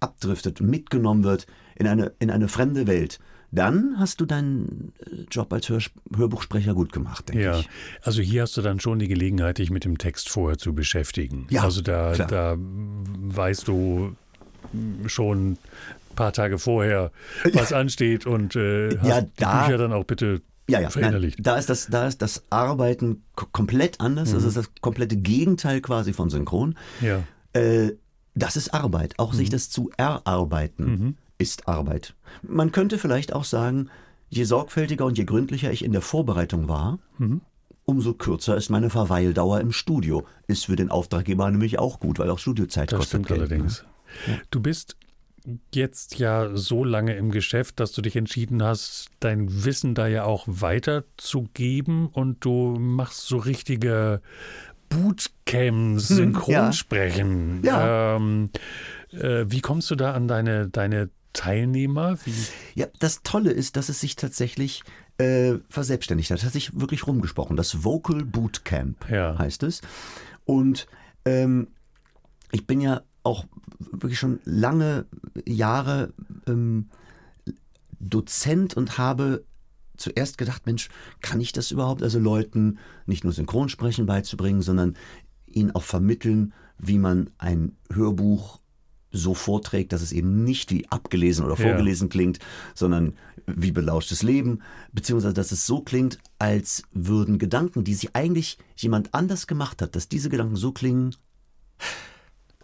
abdriftet, 0.00 0.60
mitgenommen 0.60 1.24
wird 1.24 1.46
in 1.76 1.86
eine, 1.86 2.12
in 2.18 2.30
eine 2.30 2.48
fremde 2.48 2.86
Welt, 2.86 3.18
dann 3.52 3.96
hast 3.98 4.20
du 4.20 4.26
deinen 4.26 4.92
äh, 5.00 5.24
Job 5.30 5.52
als 5.52 5.68
Hör 5.68 5.80
Hörbuchsprecher 6.14 6.74
gut 6.74 6.92
gemacht, 6.92 7.28
denke 7.28 7.42
Ja, 7.42 7.58
ich. 7.58 7.68
also 8.02 8.22
hier 8.22 8.42
hast 8.42 8.56
du 8.56 8.62
dann 8.62 8.78
schon 8.78 8.98
die 8.98 9.08
Gelegenheit, 9.08 9.58
dich 9.58 9.70
mit 9.70 9.84
dem 9.84 9.98
Text 9.98 10.28
vorher 10.28 10.56
zu 10.58 10.74
beschäftigen. 10.74 11.46
Ja, 11.50 11.62
also 11.64 11.80
da, 11.80 12.12
klar. 12.12 12.28
da 12.28 12.56
weißt 12.58 13.66
du 13.66 14.14
schon 15.06 15.58
paar 16.16 16.32
Tage 16.32 16.58
vorher, 16.58 17.10
was 17.52 17.72
ansteht 17.72 18.26
und 18.26 18.56
äh, 18.56 18.96
hast 18.98 19.06
Ja, 19.08 19.20
die 19.22 19.28
da- 19.36 19.64
Bücher 19.66 19.78
dann 19.78 19.92
auch 19.92 20.04
bitte 20.04 20.42
Ja, 20.68 20.78
ja, 20.78 20.82
nein, 20.82 20.90
verinnerlicht. 20.90 21.38
da 21.40 21.56
ist 21.56 21.68
das, 21.70 21.86
da 21.88 22.06
ist 22.06 22.22
das 22.22 22.44
Arbeiten 22.50 23.22
ko- 23.36 23.46
komplett 23.52 24.00
anders. 24.00 24.32
Das 24.32 24.44
ist 24.44 24.56
das 24.56 24.70
komplette 24.80 25.16
Gegenteil 25.16 25.80
quasi 25.80 26.12
von 26.12 26.30
Synchron. 26.30 26.76
ja. 27.00 27.22
Äh, 27.52 27.92
das 28.36 28.54
ist 28.54 28.72
Arbeit. 28.72 29.18
Auch 29.18 29.32
sich 29.34 29.50
das 29.50 29.70
zu 29.70 29.90
erarbeiten 29.96 31.16
ist 31.36 31.66
Arbeit. 31.66 32.14
Man 32.42 32.70
könnte 32.70 32.96
vielleicht 32.96 33.32
auch 33.32 33.42
sagen, 33.42 33.88
je 34.28 34.44
sorgfältiger 34.44 35.04
und 35.04 35.18
je 35.18 35.24
gründlicher 35.24 35.72
ich 35.72 35.84
in 35.84 35.90
der 35.90 36.00
Vorbereitung 36.00 36.68
war, 36.68 37.00
umso 37.84 38.14
kürzer 38.14 38.56
ist 38.56 38.70
meine 38.70 38.88
Verweildauer 38.88 39.60
im 39.60 39.72
Studio. 39.72 40.24
Ist 40.46 40.66
für 40.66 40.76
den 40.76 40.90
Auftraggeber 40.92 41.50
nämlich 41.50 41.80
auch 41.80 41.98
gut, 41.98 42.20
weil 42.20 42.30
auch 42.30 42.38
Studiozeit 42.38 42.92
Das 42.92 42.98
kostet 43.00 43.26
stimmt 43.26 43.26
Geld. 43.26 43.40
ne? 43.40 43.46
allerdings. 43.56 43.84
Du 44.52 44.60
bist 44.60 44.96
jetzt 45.74 46.18
ja 46.18 46.54
so 46.56 46.84
lange 46.84 47.14
im 47.16 47.30
Geschäft, 47.30 47.80
dass 47.80 47.92
du 47.92 48.02
dich 48.02 48.16
entschieden 48.16 48.62
hast, 48.62 49.08
dein 49.20 49.64
Wissen 49.64 49.94
da 49.94 50.06
ja 50.06 50.24
auch 50.24 50.44
weiterzugeben 50.46 52.06
und 52.08 52.44
du 52.44 52.76
machst 52.78 53.26
so 53.26 53.36
richtige 53.38 54.20
Bootcamps, 54.88 56.08
Synchronsprechen. 56.08 57.62
Ja. 57.64 58.16
Ähm, 58.16 58.50
äh, 59.12 59.44
wie 59.48 59.60
kommst 59.60 59.90
du 59.90 59.94
da 59.96 60.12
an 60.12 60.28
deine, 60.28 60.68
deine 60.68 61.10
Teilnehmer? 61.32 62.18
Wie, 62.24 62.34
Ja, 62.74 62.86
das 62.98 63.22
Tolle 63.22 63.50
ist, 63.52 63.76
dass 63.76 63.88
es 63.88 64.00
sich 64.00 64.16
tatsächlich 64.16 64.82
äh, 65.18 65.54
verselbstständigt 65.68 66.30
hat. 66.30 66.42
Hat 66.42 66.52
sich 66.52 66.78
wirklich 66.80 67.06
rumgesprochen. 67.06 67.56
Das 67.56 67.84
Vocal 67.84 68.24
Bootcamp 68.24 69.08
Ja. 69.10 69.38
heißt 69.38 69.62
es. 69.62 69.80
Und 70.44 70.86
ähm, 71.24 71.68
ich 72.50 72.66
bin 72.66 72.80
ja 72.80 73.02
auch 73.22 73.46
wirklich 73.78 74.18
schon 74.18 74.40
lange 74.44 75.06
Jahre 75.46 76.12
ähm, 76.46 76.88
Dozent 77.98 78.76
und 78.76 78.98
habe 78.98 79.44
zuerst 79.96 80.38
gedacht, 80.38 80.66
Mensch, 80.66 80.88
kann 81.20 81.40
ich 81.40 81.52
das 81.52 81.70
überhaupt? 81.70 82.02
Also 82.02 82.18
Leuten 82.18 82.78
nicht 83.06 83.24
nur 83.24 83.32
Synchronsprechen 83.32 84.06
beizubringen, 84.06 84.62
sondern 84.62 84.96
ihnen 85.46 85.74
auch 85.74 85.82
vermitteln, 85.82 86.54
wie 86.78 86.98
man 86.98 87.30
ein 87.38 87.76
Hörbuch 87.92 88.58
so 89.12 89.34
vorträgt, 89.34 89.92
dass 89.92 90.02
es 90.02 90.12
eben 90.12 90.44
nicht 90.44 90.70
wie 90.70 90.88
abgelesen 90.88 91.44
oder 91.44 91.56
vorgelesen 91.56 92.08
ja. 92.08 92.12
klingt, 92.12 92.38
sondern 92.74 93.14
wie 93.46 93.72
belauschtes 93.72 94.22
Leben, 94.22 94.62
beziehungsweise 94.92 95.34
dass 95.34 95.52
es 95.52 95.66
so 95.66 95.80
klingt, 95.80 96.18
als 96.38 96.84
würden 96.92 97.38
Gedanken, 97.38 97.82
die 97.84 97.94
sich 97.94 98.14
eigentlich 98.14 98.58
jemand 98.76 99.12
anders 99.12 99.46
gemacht 99.46 99.82
hat, 99.82 99.96
dass 99.96 100.08
diese 100.08 100.28
Gedanken 100.28 100.56
so 100.56 100.72
klingen, 100.72 101.16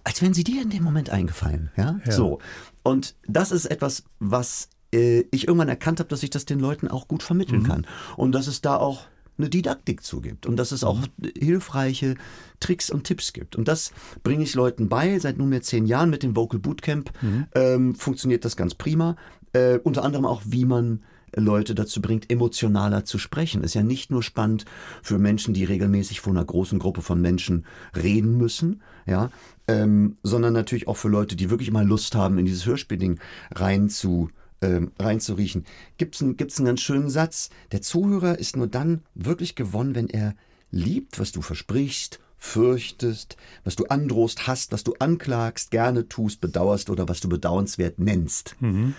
als 0.06 0.22
wären 0.22 0.34
sie 0.34 0.44
dir 0.44 0.62
in 0.62 0.70
dem 0.70 0.84
Moment 0.84 1.10
eingefallen. 1.10 1.70
Ja? 1.76 1.98
ja. 2.04 2.12
So. 2.12 2.38
Und 2.84 3.16
das 3.26 3.50
ist 3.50 3.64
etwas, 3.64 4.04
was 4.20 4.68
äh, 4.94 5.24
ich 5.32 5.48
irgendwann 5.48 5.68
erkannt 5.68 5.98
habe, 5.98 6.08
dass 6.08 6.22
ich 6.22 6.30
das 6.30 6.44
den 6.44 6.60
Leuten 6.60 6.86
auch 6.86 7.08
gut 7.08 7.24
vermitteln 7.24 7.62
mhm. 7.62 7.66
kann. 7.66 7.86
Und 8.16 8.30
dass 8.30 8.46
es 8.46 8.60
da 8.60 8.76
auch 8.76 9.06
eine 9.36 9.50
Didaktik 9.50 10.04
zugibt 10.04 10.46
und 10.46 10.58
dass 10.58 10.70
es 10.70 10.84
auch 10.84 11.00
mhm. 11.00 11.32
hilfreiche 11.36 12.14
Tricks 12.60 12.88
und 12.88 13.02
Tipps 13.02 13.32
gibt. 13.32 13.56
Und 13.56 13.66
das 13.66 13.92
bringe 14.22 14.44
ich 14.44 14.54
Leuten 14.54 14.88
bei. 14.88 15.18
Seit 15.18 15.38
nunmehr 15.38 15.62
zehn 15.62 15.86
Jahren 15.86 16.08
mit 16.08 16.22
dem 16.22 16.36
Vocal 16.36 16.60
Bootcamp 16.60 17.10
mhm. 17.20 17.46
ähm, 17.56 17.94
funktioniert 17.96 18.44
das 18.44 18.56
ganz 18.56 18.76
prima. 18.76 19.16
Äh, 19.54 19.78
unter 19.78 20.04
anderem 20.04 20.24
auch, 20.24 20.42
wie 20.46 20.66
man 20.66 21.02
Leute 21.34 21.74
dazu 21.74 22.00
bringt, 22.00 22.30
emotionaler 22.30 23.04
zu 23.04 23.18
sprechen. 23.18 23.64
Ist 23.64 23.74
ja 23.74 23.82
nicht 23.82 24.10
nur 24.10 24.22
spannend 24.22 24.64
für 25.02 25.18
Menschen, 25.18 25.54
die 25.54 25.64
regelmäßig 25.64 26.20
vor 26.20 26.32
einer 26.32 26.44
großen 26.44 26.78
Gruppe 26.78 27.02
von 27.02 27.20
Menschen 27.20 27.66
reden 27.96 28.36
müssen, 28.36 28.82
ja, 29.06 29.30
ähm, 29.68 30.16
sondern 30.22 30.52
natürlich 30.52 30.88
auch 30.88 30.96
für 30.96 31.08
Leute, 31.08 31.36
die 31.36 31.50
wirklich 31.50 31.70
mal 31.70 31.86
Lust 31.86 32.14
haben, 32.14 32.38
in 32.38 32.46
dieses 32.46 32.66
Hörspielding 32.66 33.18
rein 33.54 33.88
zu 33.88 34.30
ähm, 34.62 34.92
reinzuriechen. 34.98 35.64
Gibt 35.98 36.14
es 36.14 36.22
einen, 36.22 36.36
gibt's 36.36 36.58
einen 36.58 36.66
ganz 36.66 36.80
schönen 36.80 37.10
Satz. 37.10 37.50
Der 37.72 37.82
Zuhörer 37.82 38.38
ist 38.38 38.56
nur 38.56 38.66
dann 38.66 39.02
wirklich 39.14 39.54
gewonnen, 39.54 39.94
wenn 39.94 40.08
er 40.08 40.34
liebt, 40.70 41.18
was 41.18 41.32
du 41.32 41.42
versprichst, 41.42 42.20
fürchtest, 42.38 43.36
was 43.64 43.76
du 43.76 43.86
androhst, 43.86 44.46
hast, 44.46 44.72
was 44.72 44.84
du 44.84 44.94
anklagst, 44.98 45.70
gerne 45.70 46.08
tust, 46.08 46.40
bedauerst 46.40 46.90
oder 46.90 47.08
was 47.08 47.20
du 47.20 47.28
bedauernswert 47.28 47.98
nennst. 47.98 48.56
Mhm. 48.60 48.94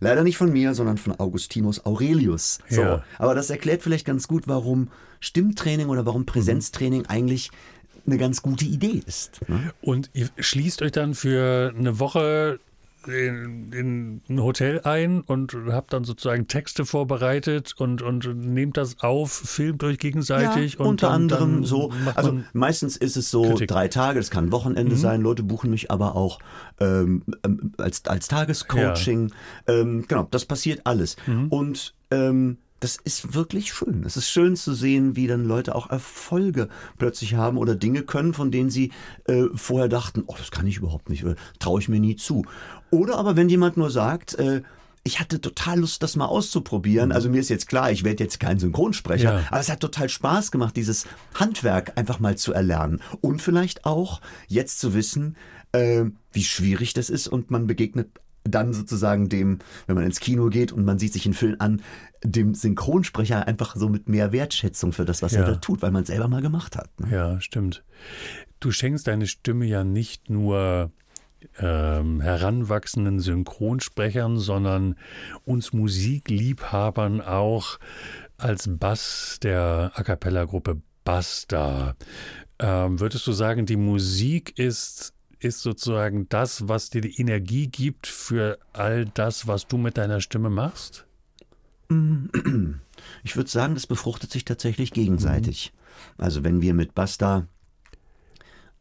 Leider 0.00 0.24
nicht 0.24 0.38
von 0.38 0.50
mir, 0.50 0.74
sondern 0.74 0.96
von 0.98 1.18
Augustinus 1.20 1.84
Aurelius. 1.84 2.58
So. 2.68 2.80
Ja. 2.80 3.04
Aber 3.18 3.34
das 3.34 3.50
erklärt 3.50 3.82
vielleicht 3.82 4.06
ganz 4.06 4.26
gut, 4.26 4.48
warum 4.48 4.88
Stimmtraining 5.20 5.88
oder 5.88 6.06
warum 6.06 6.24
Präsenztraining 6.24 7.06
eigentlich 7.06 7.50
eine 8.06 8.16
ganz 8.16 8.42
gute 8.42 8.64
Idee 8.64 9.02
ist. 9.06 9.40
Ne? 9.48 9.72
Und 9.82 10.10
ihr 10.14 10.28
schließt 10.38 10.80
euch 10.82 10.92
dann 10.92 11.14
für 11.14 11.74
eine 11.76 11.98
Woche 11.98 12.58
in, 13.06 13.72
in, 13.72 14.20
ein 14.28 14.42
Hotel 14.42 14.80
ein 14.84 15.20
und 15.20 15.56
habt 15.68 15.92
dann 15.92 16.04
sozusagen 16.04 16.48
Texte 16.48 16.84
vorbereitet 16.84 17.74
und, 17.76 18.02
und 18.02 18.26
nehmt 18.36 18.76
das 18.76 19.00
auf, 19.00 19.32
filmt 19.32 19.82
euch 19.84 19.98
gegenseitig. 19.98 20.74
Ja, 20.74 20.80
und 20.80 20.86
unter 20.86 21.06
dann, 21.08 21.22
anderem 21.22 21.52
dann 21.54 21.64
so. 21.64 21.92
Also 22.14 22.40
meistens 22.52 22.96
ist 22.96 23.16
es 23.16 23.30
so 23.30 23.42
Kritik. 23.42 23.68
drei 23.68 23.88
Tage, 23.88 24.18
das 24.18 24.30
kann 24.30 24.52
Wochenende 24.52 24.94
mhm. 24.94 24.98
sein. 24.98 25.22
Leute 25.22 25.42
buchen 25.42 25.70
mich 25.70 25.90
aber 25.90 26.16
auch 26.16 26.38
ähm, 26.78 27.22
ähm, 27.44 27.72
als, 27.78 28.04
als 28.06 28.28
Tagescoaching. 28.28 29.30
Ja. 29.66 29.74
Ähm, 29.74 30.04
genau, 30.06 30.26
das 30.30 30.44
passiert 30.44 30.82
alles. 30.84 31.16
Mhm. 31.26 31.48
Und 31.48 31.94
ähm, 32.10 32.58
das 32.80 32.96
ist 32.96 33.34
wirklich 33.34 33.72
schön. 33.72 34.04
Es 34.04 34.16
ist 34.16 34.28
schön 34.30 34.56
zu 34.56 34.72
sehen, 34.72 35.14
wie 35.14 35.26
dann 35.26 35.44
Leute 35.44 35.74
auch 35.74 35.90
Erfolge 35.90 36.68
plötzlich 36.98 37.34
haben 37.34 37.58
oder 37.58 37.74
Dinge 37.74 38.02
können, 38.02 38.32
von 38.32 38.50
denen 38.50 38.70
sie 38.70 38.90
äh, 39.26 39.44
vorher 39.54 39.88
dachten, 39.88 40.24
oh, 40.26 40.34
das 40.36 40.50
kann 40.50 40.66
ich 40.66 40.78
überhaupt 40.78 41.10
nicht 41.10 41.24
oder 41.24 41.36
traue 41.58 41.80
ich 41.80 41.88
mir 41.88 42.00
nie 42.00 42.16
zu. 42.16 42.44
Oder 42.90 43.18
aber 43.18 43.36
wenn 43.36 43.50
jemand 43.50 43.76
nur 43.76 43.90
sagt, 43.90 44.34
äh, 44.34 44.62
ich 45.02 45.20
hatte 45.20 45.40
total 45.40 45.80
Lust, 45.80 46.02
das 46.02 46.16
mal 46.16 46.26
auszuprobieren. 46.26 47.08
Mhm. 47.08 47.14
Also 47.14 47.30
mir 47.30 47.40
ist 47.40 47.48
jetzt 47.48 47.68
klar, 47.68 47.90
ich 47.90 48.04
werde 48.04 48.24
jetzt 48.24 48.40
kein 48.40 48.58
Synchronsprecher, 48.58 49.40
ja. 49.40 49.46
aber 49.50 49.60
es 49.60 49.70
hat 49.70 49.80
total 49.80 50.08
Spaß 50.08 50.50
gemacht, 50.50 50.76
dieses 50.76 51.06
Handwerk 51.34 51.98
einfach 51.98 52.18
mal 52.18 52.36
zu 52.36 52.52
erlernen. 52.52 53.00
Und 53.20 53.40
vielleicht 53.42 53.84
auch 53.84 54.20
jetzt 54.48 54.80
zu 54.80 54.94
wissen, 54.94 55.36
äh, 55.72 56.04
wie 56.32 56.44
schwierig 56.44 56.92
das 56.92 57.10
ist 57.10 57.28
und 57.28 57.50
man 57.50 57.66
begegnet 57.66 58.08
dann 58.44 58.72
sozusagen 58.72 59.28
dem, 59.28 59.58
wenn 59.86 59.96
man 59.96 60.04
ins 60.04 60.20
Kino 60.20 60.48
geht 60.48 60.72
und 60.72 60.84
man 60.84 60.98
sieht 60.98 61.12
sich 61.12 61.26
einen 61.26 61.34
Film 61.34 61.56
an, 61.58 61.82
dem 62.24 62.54
Synchronsprecher 62.54 63.46
einfach 63.46 63.76
so 63.76 63.88
mit 63.88 64.08
mehr 64.08 64.32
Wertschätzung 64.32 64.92
für 64.92 65.04
das, 65.04 65.22
was 65.22 65.32
ja. 65.32 65.40
er 65.40 65.46
da 65.46 65.54
tut, 65.56 65.82
weil 65.82 65.90
man 65.90 66.02
es 66.02 66.08
selber 66.08 66.28
mal 66.28 66.42
gemacht 66.42 66.76
hat. 66.76 66.88
Ne? 67.00 67.08
Ja, 67.10 67.40
stimmt. 67.40 67.84
Du 68.60 68.70
schenkst 68.70 69.06
deine 69.06 69.26
Stimme 69.26 69.66
ja 69.66 69.84
nicht 69.84 70.28
nur 70.28 70.90
ähm, 71.58 72.20
heranwachsenden 72.20 73.20
Synchronsprechern, 73.20 74.38
sondern 74.38 74.96
uns 75.44 75.72
Musikliebhabern 75.72 77.20
auch 77.20 77.78
als 78.36 78.68
Bass 78.68 79.38
der 79.42 79.92
A 79.94 80.02
cappella-Gruppe 80.02 80.80
Basta. 81.04 81.96
Ähm, 82.58 83.00
würdest 83.00 83.26
du 83.26 83.32
sagen, 83.32 83.64
die 83.64 83.76
Musik 83.76 84.58
ist 84.58 85.14
ist 85.40 85.62
sozusagen 85.62 86.28
das, 86.28 86.68
was 86.68 86.90
dir 86.90 87.00
die 87.00 87.20
Energie 87.20 87.66
gibt 87.66 88.06
für 88.06 88.58
all 88.72 89.06
das, 89.06 89.46
was 89.46 89.66
du 89.66 89.78
mit 89.78 89.96
deiner 89.96 90.20
Stimme 90.20 90.50
machst? 90.50 91.06
Ich 93.24 93.34
würde 93.34 93.48
sagen, 93.48 93.74
das 93.74 93.86
befruchtet 93.86 94.30
sich 94.30 94.44
tatsächlich 94.44 94.92
gegenseitig. 94.92 95.72
Mhm. 95.72 96.22
Also 96.22 96.44
wenn 96.44 96.60
wir 96.60 96.74
mit 96.74 96.94
Basta 96.94 97.46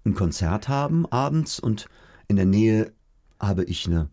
ein 0.06 0.14
Konzert 0.14 0.68
haben 0.68 1.06
abends 1.06 1.58
und 1.58 1.88
in 2.28 2.36
der 2.36 2.46
Nähe 2.46 2.92
habe 3.40 3.64
ich 3.64 3.88
eine 3.88 4.10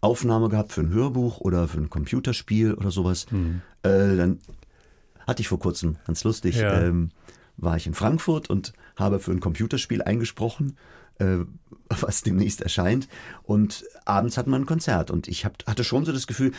Aufnahme 0.00 0.48
gehabt 0.48 0.72
für 0.72 0.82
ein 0.82 0.90
Hörbuch 0.90 1.40
oder 1.40 1.66
für 1.66 1.78
ein 1.78 1.90
Computerspiel 1.90 2.74
oder 2.74 2.92
sowas, 2.92 3.26
mhm. 3.32 3.62
äh, 3.82 4.16
dann 4.16 4.38
hatte 5.26 5.42
ich 5.42 5.48
vor 5.48 5.58
kurzem, 5.58 5.96
ganz 6.06 6.22
lustig, 6.22 6.56
ja. 6.56 6.82
ähm, 6.82 7.10
war 7.56 7.76
ich 7.76 7.86
in 7.86 7.94
Frankfurt 7.94 8.48
und 8.48 8.72
habe 8.96 9.18
für 9.18 9.32
ein 9.32 9.40
Computerspiel 9.40 10.02
eingesprochen 10.02 10.76
äh, 11.18 11.38
was 11.88 12.22
demnächst 12.22 12.60
erscheint. 12.60 13.08
Und 13.42 13.84
abends 14.04 14.36
hat 14.36 14.46
man 14.46 14.62
ein 14.62 14.66
Konzert. 14.66 15.10
Und 15.10 15.28
ich 15.28 15.44
hab, 15.44 15.64
hatte 15.66 15.84
schon 15.84 16.04
so 16.04 16.12
das 16.12 16.26
Gefühl, 16.26 16.52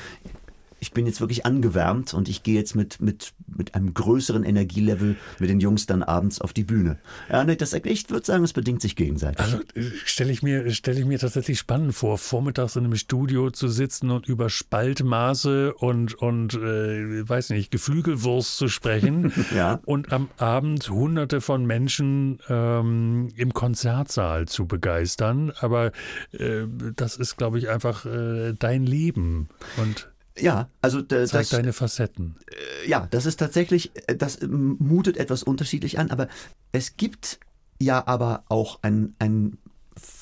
ich 0.80 0.92
bin 0.92 1.06
jetzt 1.06 1.22
wirklich 1.22 1.46
angewärmt 1.46 2.14
und 2.14 2.30
ich 2.30 2.44
gehe 2.44 2.56
jetzt 2.56 2.76
mit, 2.76 3.02
mit, 3.02 3.34
mit 3.48 3.76
einem 3.76 3.94
größeren 3.94 4.44
Energielevel 4.44 5.16
mit 5.40 5.50
den 5.50 5.60
Jungs 5.60 5.86
dann 5.86 6.04
abends 6.04 6.40
auf 6.40 6.54
die 6.54 6.64
Bühne. 6.64 6.98
Ja, 7.30 7.44
ne, 7.44 7.56
das, 7.56 7.74
ich 7.74 8.10
würde 8.10 8.26
sagen, 8.26 8.44
es 8.44 8.54
bedingt 8.54 8.82
sich 8.82 8.96
gegenseitig. 8.96 9.40
Also 9.40 9.60
stelle 10.06 10.32
ich, 10.32 10.44
mir, 10.44 10.72
stell 10.72 10.98
ich 10.98 11.06
mir 11.06 11.20
tatsächlich 11.20 11.58
spannend 11.58 11.96
vor, 11.96 12.18
vormittags 12.18 12.76
in 12.76 12.86
einem 12.86 12.96
Studio 12.96 13.50
zu 13.50 13.68
sitzen 13.68 14.12
und 14.12 14.28
über 14.28 14.50
Spaltmaße 14.50 15.74
und, 15.74 16.14
und 16.16 16.54
äh, 16.54 17.28
weiß 17.28 17.50
nicht, 17.52 17.72
Geflügelwurst 17.72 18.58
zu 18.58 18.68
sprechen 18.68 19.32
ja. 19.56 19.80
und 19.86 20.12
am 20.12 20.30
Abend 20.38 20.90
hunderte 20.90 21.42
von 21.42 21.66
Menschen 21.66 22.40
ähm, 22.50 23.30
im 23.36 23.54
Konzertsaal 23.54 24.48
zu 24.48 24.68
begeistern. 24.68 25.52
Aber 25.60 25.92
äh, 26.32 26.66
das 26.96 27.18
ist, 27.18 27.38
glaube 27.38 27.58
ich, 27.58 27.70
einfach 27.70 28.06
äh, 28.06 28.54
dein 28.54 28.86
Leben. 28.86 29.50
Und 29.78 30.10
ja, 30.40 30.70
also 30.82 31.02
das, 31.02 31.32
zeigt 31.32 31.54
deine 31.54 31.74
Facetten. 31.74 32.36
Äh, 32.84 32.90
ja, 32.90 33.08
das 33.10 33.26
ist 33.26 33.38
tatsächlich, 33.38 33.92
äh, 34.08 34.16
das 34.16 34.40
mutet 34.42 35.18
etwas 35.18 35.44
unterschiedlich 35.44 36.00
an, 36.00 36.12
aber 36.12 36.28
es 36.72 36.98
gibt 36.98 37.40
ja 37.80 38.06
aber 38.08 38.44
auch 38.50 38.80
einen, 38.82 39.16
einen, 39.20 39.58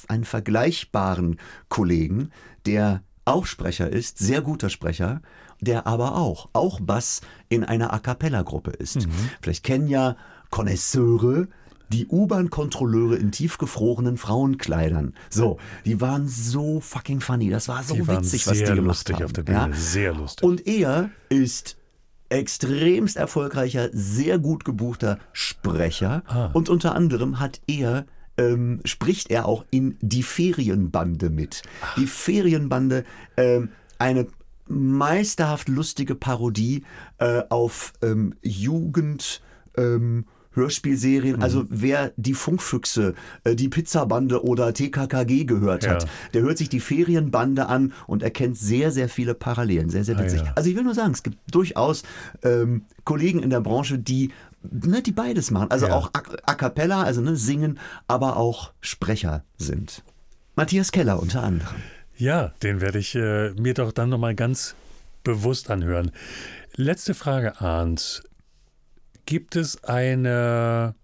einen 0.08 0.26
vergleichbaren 0.26 1.40
Kollegen, 1.70 2.32
der 2.66 3.04
auch 3.26 3.46
Sprecher 3.46 3.90
ist, 3.90 4.20
sehr 4.20 4.42
guter 4.42 4.70
Sprecher, 4.70 5.22
der 5.60 5.88
aber 5.88 6.16
auch, 6.16 6.50
auch 6.54 6.80
Bass 6.80 7.22
in 7.50 7.64
einer 7.64 7.92
A 7.94 8.00
Cappella-Gruppe 8.00 8.72
ist. 8.72 9.08
Mhm. 9.08 9.30
Vielleicht 9.42 9.64
kennen 9.64 9.88
ja 9.88 10.16
Connoisseure 10.52 11.48
die 11.90 12.08
U-Bahn-Kontrolleure 12.08 13.16
in 13.16 13.32
tiefgefrorenen 13.32 14.18
Frauenkleidern. 14.18 15.14
So, 15.30 15.58
die 15.86 16.02
waren 16.02 16.28
so 16.28 16.80
fucking 16.80 17.22
funny. 17.22 17.50
Das 17.50 17.68
war 17.68 17.84
so 17.84 17.96
die 17.96 18.08
witzig, 18.08 18.48
was 18.48 18.58
die 18.58 18.64
gemacht 18.64 18.86
lustig 18.86 19.16
haben. 19.18 19.26
Auf 19.26 19.34
der 19.34 19.44
Bühne. 19.44 19.58
Ja? 19.58 19.70
Sehr 19.74 20.14
lustig. 20.14 20.44
Und 20.44 20.68
er 20.68 21.10
ist 21.30 21.78
extremst 22.30 23.18
erfolgreicher, 23.18 23.90
sehr 23.94 24.40
gut 24.40 24.66
gebuchter 24.66 25.20
Sprecher. 25.32 26.24
Ah. 26.28 26.50
Und 26.54 26.70
unter 26.70 26.96
anderem 26.96 27.40
hat 27.40 27.62
er 27.68 28.06
ähm, 28.38 28.82
spricht 28.84 29.32
er 29.32 29.46
auch 29.46 29.66
in 29.72 29.98
die 30.02 30.24
Ferienbande 30.24 31.30
mit. 31.30 31.62
Ach. 31.82 31.96
Die 31.96 32.08
Ferienbande, 32.08 33.06
ähm, 33.38 33.70
eine 33.98 34.28
meisterhaft 34.68 35.70
lustige 35.70 36.16
Parodie 36.16 36.84
äh, 37.20 37.44
auf 37.50 37.94
ähm, 38.02 38.36
Jugend. 38.42 39.42
Ähm, 39.78 40.26
Hörspielserien. 40.56 41.42
Also 41.42 41.62
mhm. 41.62 41.68
wer 41.70 42.14
die 42.18 42.34
Funkfüchse, 42.34 43.14
äh, 43.44 43.56
die 43.56 43.70
Pizzabande 43.70 44.44
oder 44.44 44.74
TKKG 44.74 45.46
gehört 45.46 45.84
ja. 45.84 45.92
hat, 45.92 46.08
der 46.34 46.42
hört 46.42 46.58
sich 46.58 46.70
die 46.70 46.80
Ferienbande 46.80 47.68
an 47.68 47.94
und 48.08 48.24
erkennt 48.24 48.58
sehr, 48.58 48.92
sehr 48.92 49.10
viele 49.10 49.34
Parallelen. 49.34 49.90
Sehr, 49.90 50.04
sehr 50.04 50.20
witzig. 50.20 50.42
Ah, 50.42 50.46
ja. 50.46 50.54
Also 50.56 50.70
ich 50.70 50.76
will 50.76 50.84
nur 50.84 50.96
sagen, 50.96 51.12
es 51.12 51.24
gibt 51.24 51.38
durchaus 51.52 52.04
ähm, 52.44 52.84
Kollegen 53.04 53.44
in 53.44 53.50
der 53.50 53.62
Branche, 53.62 54.00
die 54.00 54.32
ne, 54.72 55.02
die 55.02 55.12
beides 55.12 55.52
machen. 55.52 55.72
Also 55.72 55.88
ja. 55.88 55.94
auch 55.94 56.10
a, 56.14 56.22
a 56.46 56.56
cappella, 56.56 57.04
also 57.04 57.22
ne, 57.22 57.36
singen, 57.36 57.80
aber 58.08 58.38
auch 58.38 58.74
Sprecher 58.82 59.44
sind. 59.58 60.04
Matthias 60.56 60.92
Keller 60.92 61.22
unter 61.22 61.44
anderem. 61.44 61.76
Ja, 62.18 62.54
den 62.64 62.80
werde 62.80 63.00
ich 63.00 63.16
äh, 63.16 63.52
mir 63.52 63.74
doch 63.74 63.92
dann 63.92 64.10
nochmal 64.10 64.36
ganz 64.36 64.76
bewusst 65.24 65.70
anhören. 65.70 66.12
Letzte 66.76 67.14
Frage, 67.14 67.60
Arndt. 67.60 68.24
Gibt 69.26 69.56
es 69.56 69.84
eine, 69.84 70.96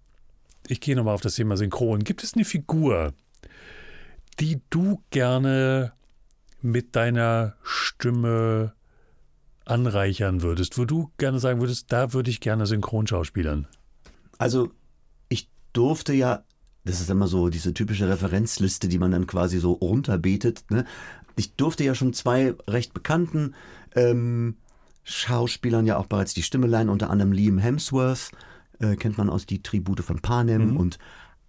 ich 0.68 0.80
gehe 0.80 0.94
nochmal 0.94 1.14
auf 1.14 1.20
das 1.20 1.34
Thema 1.34 1.56
Synchron, 1.56 2.04
gibt 2.04 2.22
es 2.22 2.34
eine 2.34 2.44
Figur, 2.44 3.12
die 4.38 4.60
du 4.70 5.02
gerne 5.10 5.92
mit 6.60 6.94
deiner 6.94 7.56
Stimme 7.62 8.72
anreichern 9.64 10.42
würdest, 10.42 10.78
wo 10.78 10.84
du 10.84 11.10
gerne 11.18 11.38
sagen 11.38 11.60
würdest, 11.60 11.92
da 11.92 12.12
würde 12.12 12.30
ich 12.30 12.40
gerne 12.40 12.66
Synchronschauspielern? 12.66 13.66
Also 14.38 14.70
ich 15.28 15.48
durfte 15.72 16.12
ja, 16.12 16.44
das 16.84 17.00
ist 17.00 17.10
immer 17.10 17.26
so 17.28 17.48
diese 17.48 17.74
typische 17.74 18.08
Referenzliste, 18.08 18.88
die 18.88 18.98
man 18.98 19.12
dann 19.12 19.26
quasi 19.26 19.58
so 19.58 19.72
runterbetet. 19.72 20.64
Ne? 20.70 20.84
Ich 21.36 21.54
durfte 21.54 21.84
ja 21.84 21.94
schon 21.94 22.12
zwei 22.12 22.54
recht 22.68 22.92
bekannten 22.94 23.54
ähm, 23.94 24.56
Schauspielern 25.04 25.86
ja 25.86 25.96
auch 25.96 26.06
bereits 26.06 26.34
die 26.34 26.42
Stimme 26.42 26.66
leihen, 26.66 26.88
unter 26.88 27.10
anderem 27.10 27.32
Liam 27.32 27.58
Hemsworth, 27.58 28.30
äh, 28.78 28.96
kennt 28.96 29.18
man 29.18 29.30
aus 29.30 29.46
die 29.46 29.62
Tribute 29.62 30.00
von 30.00 30.20
Panem 30.20 30.70
mhm. 30.70 30.76
und 30.76 30.98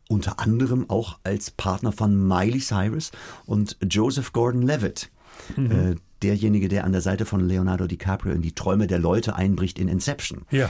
unter 0.09 0.39
anderem 0.39 0.89
auch 0.89 1.19
als 1.23 1.51
Partner 1.51 1.91
von 1.91 2.27
Miley 2.27 2.59
Cyrus 2.59 3.11
und 3.45 3.77
Joseph 3.89 4.33
Gordon-Levitt. 4.33 5.09
Mhm. 5.55 5.71
Äh, 5.71 5.95
derjenige, 6.21 6.67
der 6.67 6.83
an 6.83 6.91
der 6.91 7.01
Seite 7.01 7.25
von 7.25 7.41
Leonardo 7.41 7.87
DiCaprio 7.87 8.33
in 8.33 8.41
die 8.41 8.53
Träume 8.53 8.87
der 8.87 8.99
Leute 8.99 9.35
einbricht 9.35 9.79
in 9.79 9.87
Inception. 9.87 10.45
Ja. 10.51 10.69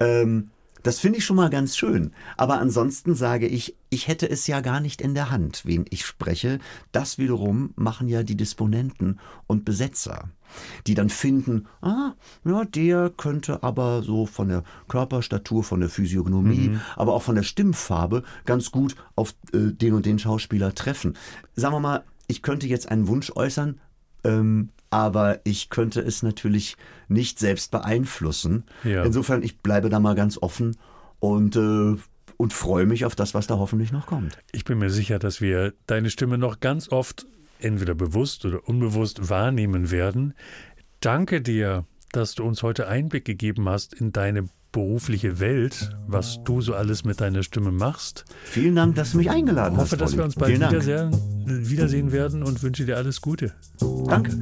Ähm, 0.00 0.50
das 0.82 0.98
finde 0.98 1.18
ich 1.18 1.24
schon 1.24 1.36
mal 1.36 1.50
ganz 1.50 1.76
schön. 1.76 2.12
Aber 2.36 2.58
ansonsten 2.58 3.14
sage 3.14 3.46
ich, 3.46 3.76
ich 3.90 4.08
hätte 4.08 4.28
es 4.28 4.46
ja 4.46 4.60
gar 4.60 4.80
nicht 4.80 5.00
in 5.00 5.14
der 5.14 5.30
Hand, 5.30 5.62
wen 5.64 5.84
ich 5.90 6.04
spreche. 6.04 6.58
Das 6.92 7.18
wiederum 7.18 7.72
machen 7.76 8.08
ja 8.08 8.22
die 8.22 8.36
Disponenten 8.36 9.18
und 9.46 9.64
Besetzer, 9.64 10.30
die 10.86 10.94
dann 10.94 11.10
finden, 11.10 11.66
ah, 11.80 12.12
ja, 12.44 12.64
der 12.64 13.10
könnte 13.10 13.62
aber 13.62 14.02
so 14.02 14.26
von 14.26 14.48
der 14.48 14.64
Körperstatur, 14.88 15.64
von 15.64 15.80
der 15.80 15.88
Physiognomie, 15.88 16.70
mhm. 16.70 16.80
aber 16.96 17.14
auch 17.14 17.22
von 17.22 17.34
der 17.34 17.42
Stimmfarbe 17.42 18.22
ganz 18.44 18.70
gut 18.70 18.94
auf 19.16 19.34
äh, 19.52 19.72
den 19.72 19.94
und 19.94 20.06
den 20.06 20.18
Schauspieler 20.18 20.74
treffen. 20.74 21.16
Sagen 21.56 21.74
wir 21.74 21.80
mal, 21.80 22.04
ich 22.26 22.42
könnte 22.42 22.66
jetzt 22.66 22.90
einen 22.90 23.08
Wunsch 23.08 23.32
äußern, 23.34 23.80
ähm, 24.28 24.70
aber 24.90 25.40
ich 25.44 25.70
könnte 25.70 26.00
es 26.00 26.22
natürlich 26.22 26.76
nicht 27.08 27.38
selbst 27.38 27.70
beeinflussen. 27.70 28.64
Ja. 28.84 29.04
Insofern, 29.04 29.42
ich 29.42 29.58
bleibe 29.58 29.88
da 29.88 29.98
mal 30.00 30.14
ganz 30.14 30.38
offen 30.38 30.76
und, 31.20 31.56
äh, 31.56 31.96
und 32.36 32.52
freue 32.52 32.86
mich 32.86 33.04
auf 33.04 33.14
das, 33.14 33.34
was 33.34 33.46
da 33.46 33.58
hoffentlich 33.58 33.92
noch 33.92 34.06
kommt. 34.06 34.38
Ich 34.52 34.64
bin 34.64 34.78
mir 34.78 34.90
sicher, 34.90 35.18
dass 35.18 35.40
wir 35.40 35.74
deine 35.86 36.10
Stimme 36.10 36.38
noch 36.38 36.60
ganz 36.60 36.90
oft 36.90 37.26
entweder 37.60 37.94
bewusst 37.94 38.44
oder 38.44 38.68
unbewusst 38.68 39.28
wahrnehmen 39.28 39.90
werden. 39.90 40.34
Danke 41.00 41.40
dir, 41.40 41.84
dass 42.12 42.34
du 42.34 42.44
uns 42.44 42.62
heute 42.62 42.88
Einblick 42.88 43.24
gegeben 43.24 43.68
hast 43.68 43.94
in 43.94 44.12
deine 44.12 44.48
berufliche 44.72 45.40
Welt, 45.40 45.96
was 46.06 46.40
du 46.44 46.60
so 46.60 46.74
alles 46.74 47.04
mit 47.04 47.20
deiner 47.20 47.42
Stimme 47.42 47.70
machst. 47.70 48.24
Vielen 48.44 48.76
Dank, 48.76 48.96
dass 48.96 49.12
du 49.12 49.18
mich 49.18 49.30
eingeladen 49.30 49.76
hast. 49.76 49.86
Ich 49.86 49.92
hoffe, 49.92 49.96
dass 49.96 50.16
wir 50.16 50.24
uns 50.24 50.34
bald 50.34 50.54
wiedersehen, 50.54 51.10
wiedersehen 51.46 52.12
werden 52.12 52.42
und 52.42 52.62
wünsche 52.62 52.84
dir 52.84 52.96
alles 52.96 53.20
Gute. 53.20 53.52
Danke. 54.06 54.38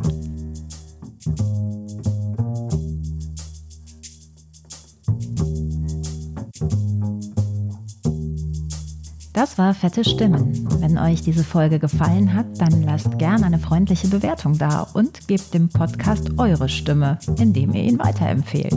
Das 9.37 9.59
war 9.59 9.75
Fette 9.75 10.03
Stimmen. 10.03 10.67
Wenn 10.81 10.97
euch 10.97 11.21
diese 11.21 11.45
Folge 11.45 11.79
gefallen 11.79 12.33
hat, 12.33 12.47
dann 12.59 12.83
lasst 12.85 13.19
gerne 13.19 13.45
eine 13.45 13.59
freundliche 13.59 14.09
Bewertung 14.09 14.57
da 14.57 14.81
und 14.95 15.29
gebt 15.29 15.53
dem 15.53 15.69
Podcast 15.69 16.31
eure 16.39 16.71
Stimme, 16.71 17.19
indem 17.39 17.75
ihr 17.75 17.83
ihn 17.83 17.99
weiterempfehlt. 17.99 18.75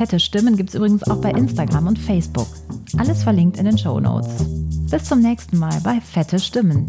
Fette 0.00 0.18
Stimmen 0.18 0.56
gibt 0.56 0.70
es 0.70 0.76
übrigens 0.76 1.02
auch 1.02 1.20
bei 1.20 1.30
Instagram 1.30 1.88
und 1.88 1.98
Facebook. 1.98 2.46
Alles 2.96 3.22
verlinkt 3.22 3.58
in 3.58 3.66
den 3.66 3.76
Show 3.76 4.00
Notes. 4.00 4.30
Bis 4.90 5.04
zum 5.04 5.20
nächsten 5.20 5.58
Mal 5.58 5.78
bei 5.84 6.00
Fette 6.00 6.38
Stimmen. 6.38 6.86